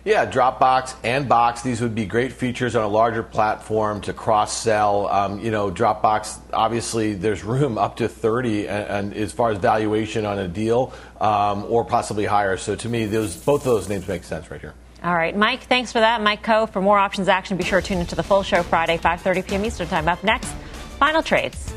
Yeah, 0.05 0.29
Dropbox 0.29 0.95
and 1.05 1.29
Box. 1.29 1.61
These 1.61 1.79
would 1.79 1.95
be 1.95 2.05
great 2.05 2.33
features 2.33 2.75
on 2.75 2.83
a 2.83 2.87
larger 2.89 3.23
platform 3.23 4.01
to 4.01 4.11
cross 4.11 4.55
sell. 4.55 5.07
Um, 5.07 5.39
you 5.39 5.49
know, 5.49 5.71
Dropbox, 5.71 6.39
obviously, 6.51 7.13
there's 7.13 7.43
room 7.45 7.77
up 7.77 7.95
to 7.97 8.09
30 8.09 8.67
and, 8.67 8.89
and 8.89 9.13
as 9.13 9.31
far 9.31 9.51
as 9.51 9.59
valuation 9.59 10.25
on 10.25 10.39
a 10.39 10.47
deal 10.47 10.91
um, 11.21 11.63
or 11.69 11.85
possibly 11.85 12.25
higher. 12.25 12.57
So 12.57 12.75
to 12.75 12.89
me, 12.89 13.05
those 13.05 13.37
both 13.37 13.61
of 13.61 13.65
those 13.65 13.87
names 13.87 14.05
make 14.05 14.25
sense 14.25 14.51
right 14.51 14.59
here. 14.59 14.73
All 15.03 15.13
right, 15.13 15.35
Mike, 15.35 15.63
thanks 15.63 15.91
for 15.91 15.99
that. 15.99 16.21
Mike 16.21 16.45
Khouw, 16.45 16.69
for 16.69 16.81
more 16.81 16.97
options 16.97 17.27
action, 17.27 17.57
be 17.57 17.65
sure 17.65 17.81
to 17.81 17.85
tune 17.85 17.97
into 17.97 18.15
the 18.15 18.23
full 18.23 18.41
show 18.41 18.63
Friday, 18.63 18.97
5.30 18.97 19.45
p.m. 19.45 19.65
Eastern 19.65 19.87
Time. 19.89 20.07
Up 20.07 20.23
next, 20.23 20.47
final 20.97 21.21
trades. 21.21 21.73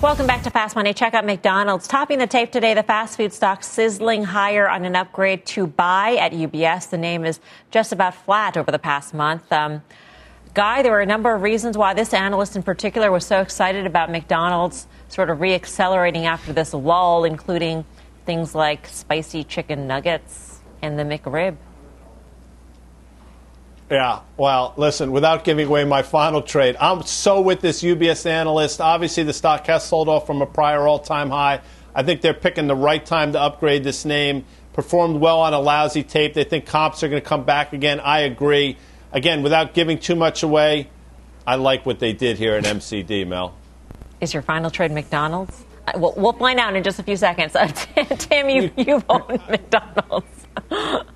Welcome 0.00 0.28
back 0.28 0.44
to 0.44 0.50
Fast 0.50 0.76
Money. 0.76 0.94
Check 0.94 1.14
out 1.14 1.26
McDonald's. 1.26 1.88
Topping 1.88 2.20
the 2.20 2.28
tape 2.28 2.52
today, 2.52 2.74
the 2.74 2.84
fast 2.84 3.16
food 3.16 3.32
stock 3.32 3.64
sizzling 3.64 4.22
higher 4.22 4.70
on 4.70 4.84
an 4.84 4.94
upgrade 4.94 5.44
to 5.46 5.66
buy 5.66 6.14
at 6.14 6.30
UBS. 6.30 6.90
The 6.90 6.96
name 6.96 7.24
is 7.24 7.40
just 7.72 7.90
about 7.90 8.14
flat 8.14 8.56
over 8.56 8.70
the 8.70 8.78
past 8.78 9.14
month. 9.14 9.52
Um, 9.52 9.82
Guy, 10.52 10.82
there 10.82 10.90
were 10.90 11.00
a 11.00 11.06
number 11.06 11.32
of 11.32 11.42
reasons 11.42 11.78
why 11.78 11.94
this 11.94 12.12
analyst 12.12 12.56
in 12.56 12.64
particular 12.64 13.12
was 13.12 13.24
so 13.24 13.40
excited 13.40 13.86
about 13.86 14.10
McDonald's 14.10 14.88
sort 15.10 15.28
of 15.28 15.38
reaccelerating 15.38 16.24
after 16.24 16.52
this 16.52 16.72
lull, 16.72 17.24
including 17.24 17.84
things 18.24 18.54
like 18.54 18.86
spicy 18.86 19.44
chicken 19.44 19.86
nuggets 19.86 20.60
and 20.80 20.98
the 20.98 21.02
McRib. 21.02 21.56
Yeah, 23.90 24.20
well, 24.36 24.72
listen, 24.76 25.10
without 25.10 25.42
giving 25.42 25.66
away 25.66 25.84
my 25.84 26.02
final 26.02 26.42
trade, 26.42 26.76
I'm 26.78 27.02
so 27.02 27.40
with 27.40 27.60
this 27.60 27.82
UBS 27.82 28.24
analyst. 28.24 28.80
Obviously, 28.80 29.24
the 29.24 29.32
stock 29.32 29.66
has 29.66 29.84
sold 29.84 30.08
off 30.08 30.28
from 30.28 30.40
a 30.42 30.46
prior 30.46 30.86
all 30.86 31.00
time 31.00 31.28
high. 31.28 31.60
I 31.92 32.04
think 32.04 32.20
they're 32.20 32.32
picking 32.32 32.68
the 32.68 32.76
right 32.76 33.04
time 33.04 33.32
to 33.32 33.40
upgrade 33.40 33.82
this 33.82 34.04
name. 34.04 34.44
Performed 34.74 35.20
well 35.20 35.40
on 35.40 35.52
a 35.52 35.58
lousy 35.58 36.04
tape. 36.04 36.34
They 36.34 36.44
think 36.44 36.66
comps 36.66 37.02
are 37.02 37.08
going 37.08 37.20
to 37.20 37.28
come 37.28 37.42
back 37.42 37.72
again. 37.72 37.98
I 37.98 38.20
agree. 38.20 38.76
Again, 39.10 39.42
without 39.42 39.74
giving 39.74 39.98
too 39.98 40.14
much 40.14 40.44
away, 40.44 40.88
I 41.44 41.56
like 41.56 41.84
what 41.84 41.98
they 41.98 42.12
did 42.12 42.38
here 42.38 42.54
at 42.54 42.62
MCD, 42.62 43.26
Mel. 43.26 43.56
Is 44.20 44.34
your 44.34 44.42
final 44.42 44.70
trade 44.70 44.92
McDonald's? 44.92 45.64
Uh, 45.86 45.92
we'll, 45.96 46.14
we'll 46.16 46.32
find 46.34 46.60
out 46.60 46.76
in 46.76 46.82
just 46.82 46.98
a 46.98 47.02
few 47.02 47.16
seconds. 47.16 47.56
Uh, 47.96 48.04
Tim, 48.16 48.48
you, 48.48 48.70
you've 48.76 49.04
owned 49.08 49.40
McDonald's. 49.48 50.46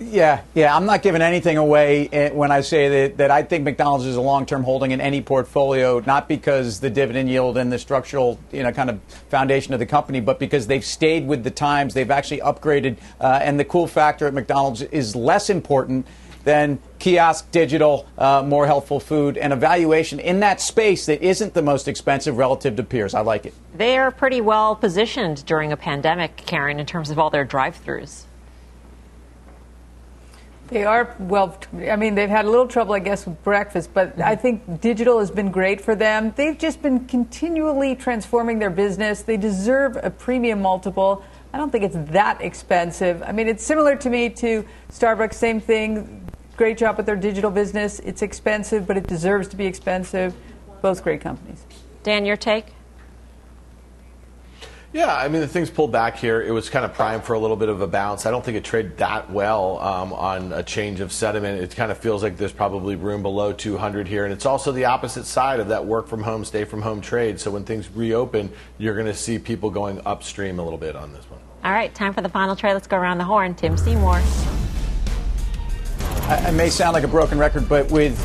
Yeah, 0.00 0.42
yeah. 0.54 0.76
I'm 0.76 0.86
not 0.86 1.02
giving 1.02 1.22
anything 1.22 1.56
away 1.56 2.08
eh, 2.12 2.30
when 2.30 2.52
I 2.52 2.60
say 2.60 2.88
that, 2.88 3.16
that 3.16 3.32
I 3.32 3.42
think 3.42 3.64
McDonald's 3.64 4.06
is 4.06 4.14
a 4.14 4.20
long-term 4.20 4.62
holding 4.62 4.92
in 4.92 5.00
any 5.00 5.20
portfolio, 5.20 5.98
not 6.06 6.28
because 6.28 6.78
the 6.78 6.88
dividend 6.88 7.28
yield 7.28 7.58
and 7.58 7.72
the 7.72 7.80
structural, 7.80 8.38
you 8.52 8.62
know, 8.62 8.70
kind 8.70 8.90
of 8.90 9.00
foundation 9.28 9.74
of 9.74 9.80
the 9.80 9.86
company, 9.86 10.20
but 10.20 10.38
because 10.38 10.68
they've 10.68 10.84
stayed 10.84 11.26
with 11.26 11.42
the 11.42 11.50
times. 11.50 11.94
They've 11.94 12.12
actually 12.12 12.38
upgraded, 12.42 12.98
uh, 13.20 13.40
and 13.42 13.58
the 13.58 13.64
cool 13.64 13.88
factor 13.88 14.28
at 14.28 14.34
McDonald's 14.34 14.82
is 14.82 15.16
less 15.16 15.50
important 15.50 16.06
than 16.48 16.78
kiosk, 16.98 17.50
digital, 17.50 18.08
uh, 18.16 18.42
more 18.42 18.64
healthful 18.64 19.00
food, 19.00 19.36
and 19.36 19.52
a 19.52 19.56
valuation 19.56 20.18
in 20.18 20.40
that 20.40 20.62
space 20.62 21.04
that 21.04 21.20
isn't 21.20 21.52
the 21.52 21.60
most 21.60 21.86
expensive 21.86 22.38
relative 22.38 22.74
to 22.74 22.82
peers. 22.82 23.12
I 23.12 23.20
like 23.20 23.44
it. 23.44 23.52
They 23.76 23.98
are 23.98 24.10
pretty 24.10 24.40
well 24.40 24.74
positioned 24.74 25.44
during 25.44 25.72
a 25.72 25.76
pandemic, 25.76 26.38
Karen, 26.38 26.80
in 26.80 26.86
terms 26.86 27.10
of 27.10 27.18
all 27.18 27.28
their 27.28 27.44
drive-throughs. 27.44 28.24
They 30.68 30.84
are 30.84 31.14
well. 31.18 31.58
I 31.90 31.96
mean, 31.96 32.14
they've 32.14 32.30
had 32.30 32.46
a 32.46 32.50
little 32.50 32.66
trouble, 32.66 32.94
I 32.94 33.00
guess, 33.00 33.26
with 33.26 33.42
breakfast, 33.44 33.90
but 33.92 34.18
I 34.18 34.34
think 34.34 34.80
digital 34.80 35.18
has 35.18 35.30
been 35.30 35.50
great 35.50 35.82
for 35.82 35.94
them. 35.94 36.32
They've 36.34 36.56
just 36.56 36.80
been 36.80 37.06
continually 37.06 37.94
transforming 37.94 38.58
their 38.58 38.70
business. 38.70 39.20
They 39.20 39.36
deserve 39.36 39.98
a 40.02 40.10
premium 40.10 40.62
multiple. 40.62 41.22
I 41.52 41.58
don't 41.58 41.70
think 41.70 41.84
it's 41.84 42.10
that 42.12 42.40
expensive. 42.40 43.22
I 43.22 43.32
mean, 43.32 43.48
it's 43.48 43.64
similar 43.64 43.96
to 43.96 44.08
me 44.08 44.30
to 44.30 44.64
Starbucks. 44.90 45.34
Same 45.34 45.60
thing. 45.60 46.24
Great 46.58 46.76
job 46.76 46.96
with 46.96 47.06
their 47.06 47.14
digital 47.14 47.52
business. 47.52 48.00
It's 48.00 48.20
expensive, 48.20 48.84
but 48.84 48.96
it 48.96 49.06
deserves 49.06 49.46
to 49.46 49.56
be 49.56 49.64
expensive. 49.64 50.34
Both 50.82 51.04
great 51.04 51.20
companies. 51.20 51.64
Dan, 52.02 52.26
your 52.26 52.36
take? 52.36 52.66
Yeah, 54.92 55.14
I 55.14 55.28
mean, 55.28 55.40
the 55.40 55.46
things 55.46 55.70
pulled 55.70 55.92
back 55.92 56.16
here. 56.16 56.42
It 56.42 56.50
was 56.50 56.68
kind 56.68 56.84
of 56.84 56.94
primed 56.94 57.22
for 57.22 57.34
a 57.34 57.38
little 57.38 57.56
bit 57.56 57.68
of 57.68 57.80
a 57.80 57.86
bounce. 57.86 58.26
I 58.26 58.32
don't 58.32 58.44
think 58.44 58.56
it 58.56 58.64
traded 58.64 58.98
that 58.98 59.30
well 59.30 59.78
um, 59.78 60.12
on 60.12 60.52
a 60.52 60.64
change 60.64 60.98
of 60.98 61.12
sentiment. 61.12 61.62
It 61.62 61.76
kind 61.76 61.92
of 61.92 61.98
feels 61.98 62.24
like 62.24 62.36
there's 62.36 62.52
probably 62.52 62.96
room 62.96 63.22
below 63.22 63.52
200 63.52 64.08
here. 64.08 64.24
And 64.24 64.32
it's 64.32 64.46
also 64.46 64.72
the 64.72 64.86
opposite 64.86 65.26
side 65.26 65.60
of 65.60 65.68
that 65.68 65.86
work 65.86 66.08
from 66.08 66.24
home, 66.24 66.44
stay 66.44 66.64
from 66.64 66.82
home 66.82 67.00
trade. 67.00 67.38
So 67.38 67.52
when 67.52 67.62
things 67.62 67.88
reopen, 67.94 68.50
you're 68.78 68.94
going 68.94 69.06
to 69.06 69.14
see 69.14 69.38
people 69.38 69.70
going 69.70 70.00
upstream 70.04 70.58
a 70.58 70.64
little 70.64 70.78
bit 70.78 70.96
on 70.96 71.12
this 71.12 71.24
one. 71.30 71.38
All 71.62 71.70
right, 71.70 71.94
time 71.94 72.12
for 72.12 72.20
the 72.20 72.28
final 72.28 72.56
trade. 72.56 72.72
Let's 72.72 72.88
go 72.88 72.96
around 72.96 73.18
the 73.18 73.24
horn. 73.24 73.54
Tim 73.54 73.76
Seymour. 73.76 74.20
I, 76.28 76.50
may 76.50 76.68
sound 76.68 76.92
like 76.92 77.04
a 77.04 77.08
broken 77.08 77.38
record, 77.38 77.70
but 77.70 77.90
with 77.90 78.18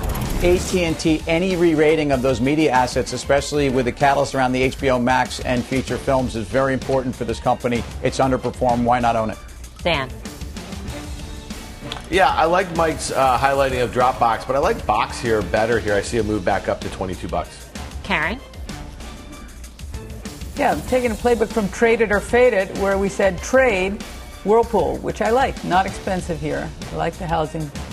AT&T, 0.43 1.23
any 1.25 1.55
re-rating 1.55 2.11
of 2.11 2.21
those 2.21 2.41
media 2.41 2.69
assets, 2.69 3.13
especially 3.13 3.69
with 3.69 3.85
the 3.85 3.93
catalyst 3.93 4.35
around 4.35 4.51
the 4.51 4.71
HBO 4.71 5.01
Max 5.01 5.39
and 5.39 5.63
feature 5.63 5.97
films, 5.97 6.35
is 6.35 6.45
very 6.45 6.73
important 6.73 7.15
for 7.15 7.23
this 7.23 7.39
company. 7.39 7.81
It's 8.03 8.19
underperformed. 8.19 8.83
Why 8.83 8.99
not 8.99 9.15
own 9.15 9.29
it? 9.29 9.37
Dan. 9.83 10.09
Yeah, 12.09 12.27
I 12.27 12.43
like 12.43 12.75
Mike's 12.75 13.11
uh, 13.11 13.37
highlighting 13.37 13.81
of 13.81 13.91
Dropbox, 13.91 14.45
but 14.45 14.57
I 14.57 14.59
like 14.59 14.85
Box 14.85 15.17
here 15.17 15.41
better. 15.41 15.79
Here, 15.79 15.93
I 15.93 16.01
see 16.01 16.17
a 16.17 16.23
move 16.23 16.43
back 16.43 16.67
up 16.67 16.81
to 16.81 16.89
22 16.89 17.29
bucks. 17.29 17.69
Karen. 18.03 18.37
Yeah, 20.57 20.73
I'm 20.73 20.81
taking 20.83 21.11
a 21.11 21.15
playbook 21.15 21.53
from 21.53 21.69
Trade 21.69 22.01
It 22.01 22.11
or 22.11 22.19
Fade 22.19 22.53
It, 22.53 22.77
where 22.79 22.97
we 22.97 23.07
said 23.07 23.37
trade 23.37 24.03
Whirlpool, 24.43 24.97
which 24.97 25.21
I 25.21 25.29
like. 25.29 25.63
Not 25.63 25.85
expensive 25.85 26.41
here. 26.41 26.69
I 26.91 26.95
like 26.97 27.13
the 27.13 27.25
housing 27.25 27.61
move. 27.61 27.92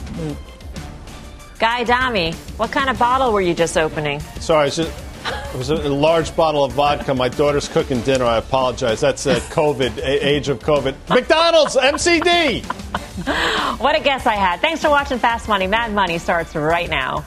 Guy 1.59 1.83
Adami, 1.83 2.33
what 2.57 2.73
kind 2.73 2.89
of 2.89 2.99
bottle 2.99 3.33
were 3.33 3.41
you 3.41 3.55
just 3.55 3.77
opening? 3.77 4.21
Sorry, 4.41 4.69
it 4.69 5.57
was 5.57 5.71
a 5.71 5.77
large 5.89 6.35
bottle 6.35 6.65
of 6.65 6.73
vodka. 6.73 7.15
My 7.15 7.29
daughter's 7.29 7.69
cooking 7.69 8.01
dinner. 8.03 8.25
I 8.25 8.39
apologize. 8.39 9.01
That's 9.01 9.27
a 9.27 9.37
COVID, 9.37 10.01
age 10.03 10.49
of 10.49 10.61
COVID. 10.61 10.95
McDonald's, 11.09 11.77
MCD. 11.77 12.65
what 13.81 13.95
a 13.95 14.01
guess 14.01 14.27
I 14.27 14.35
had. 14.35 14.61
Thanks 14.61 14.81
for 14.81 14.89
watching 14.89 15.19
Fast 15.19 15.49
Money. 15.49 15.67
Mad 15.67 15.93
Money 15.93 16.19
starts 16.19 16.55
right 16.55 16.89
now. 16.89 17.27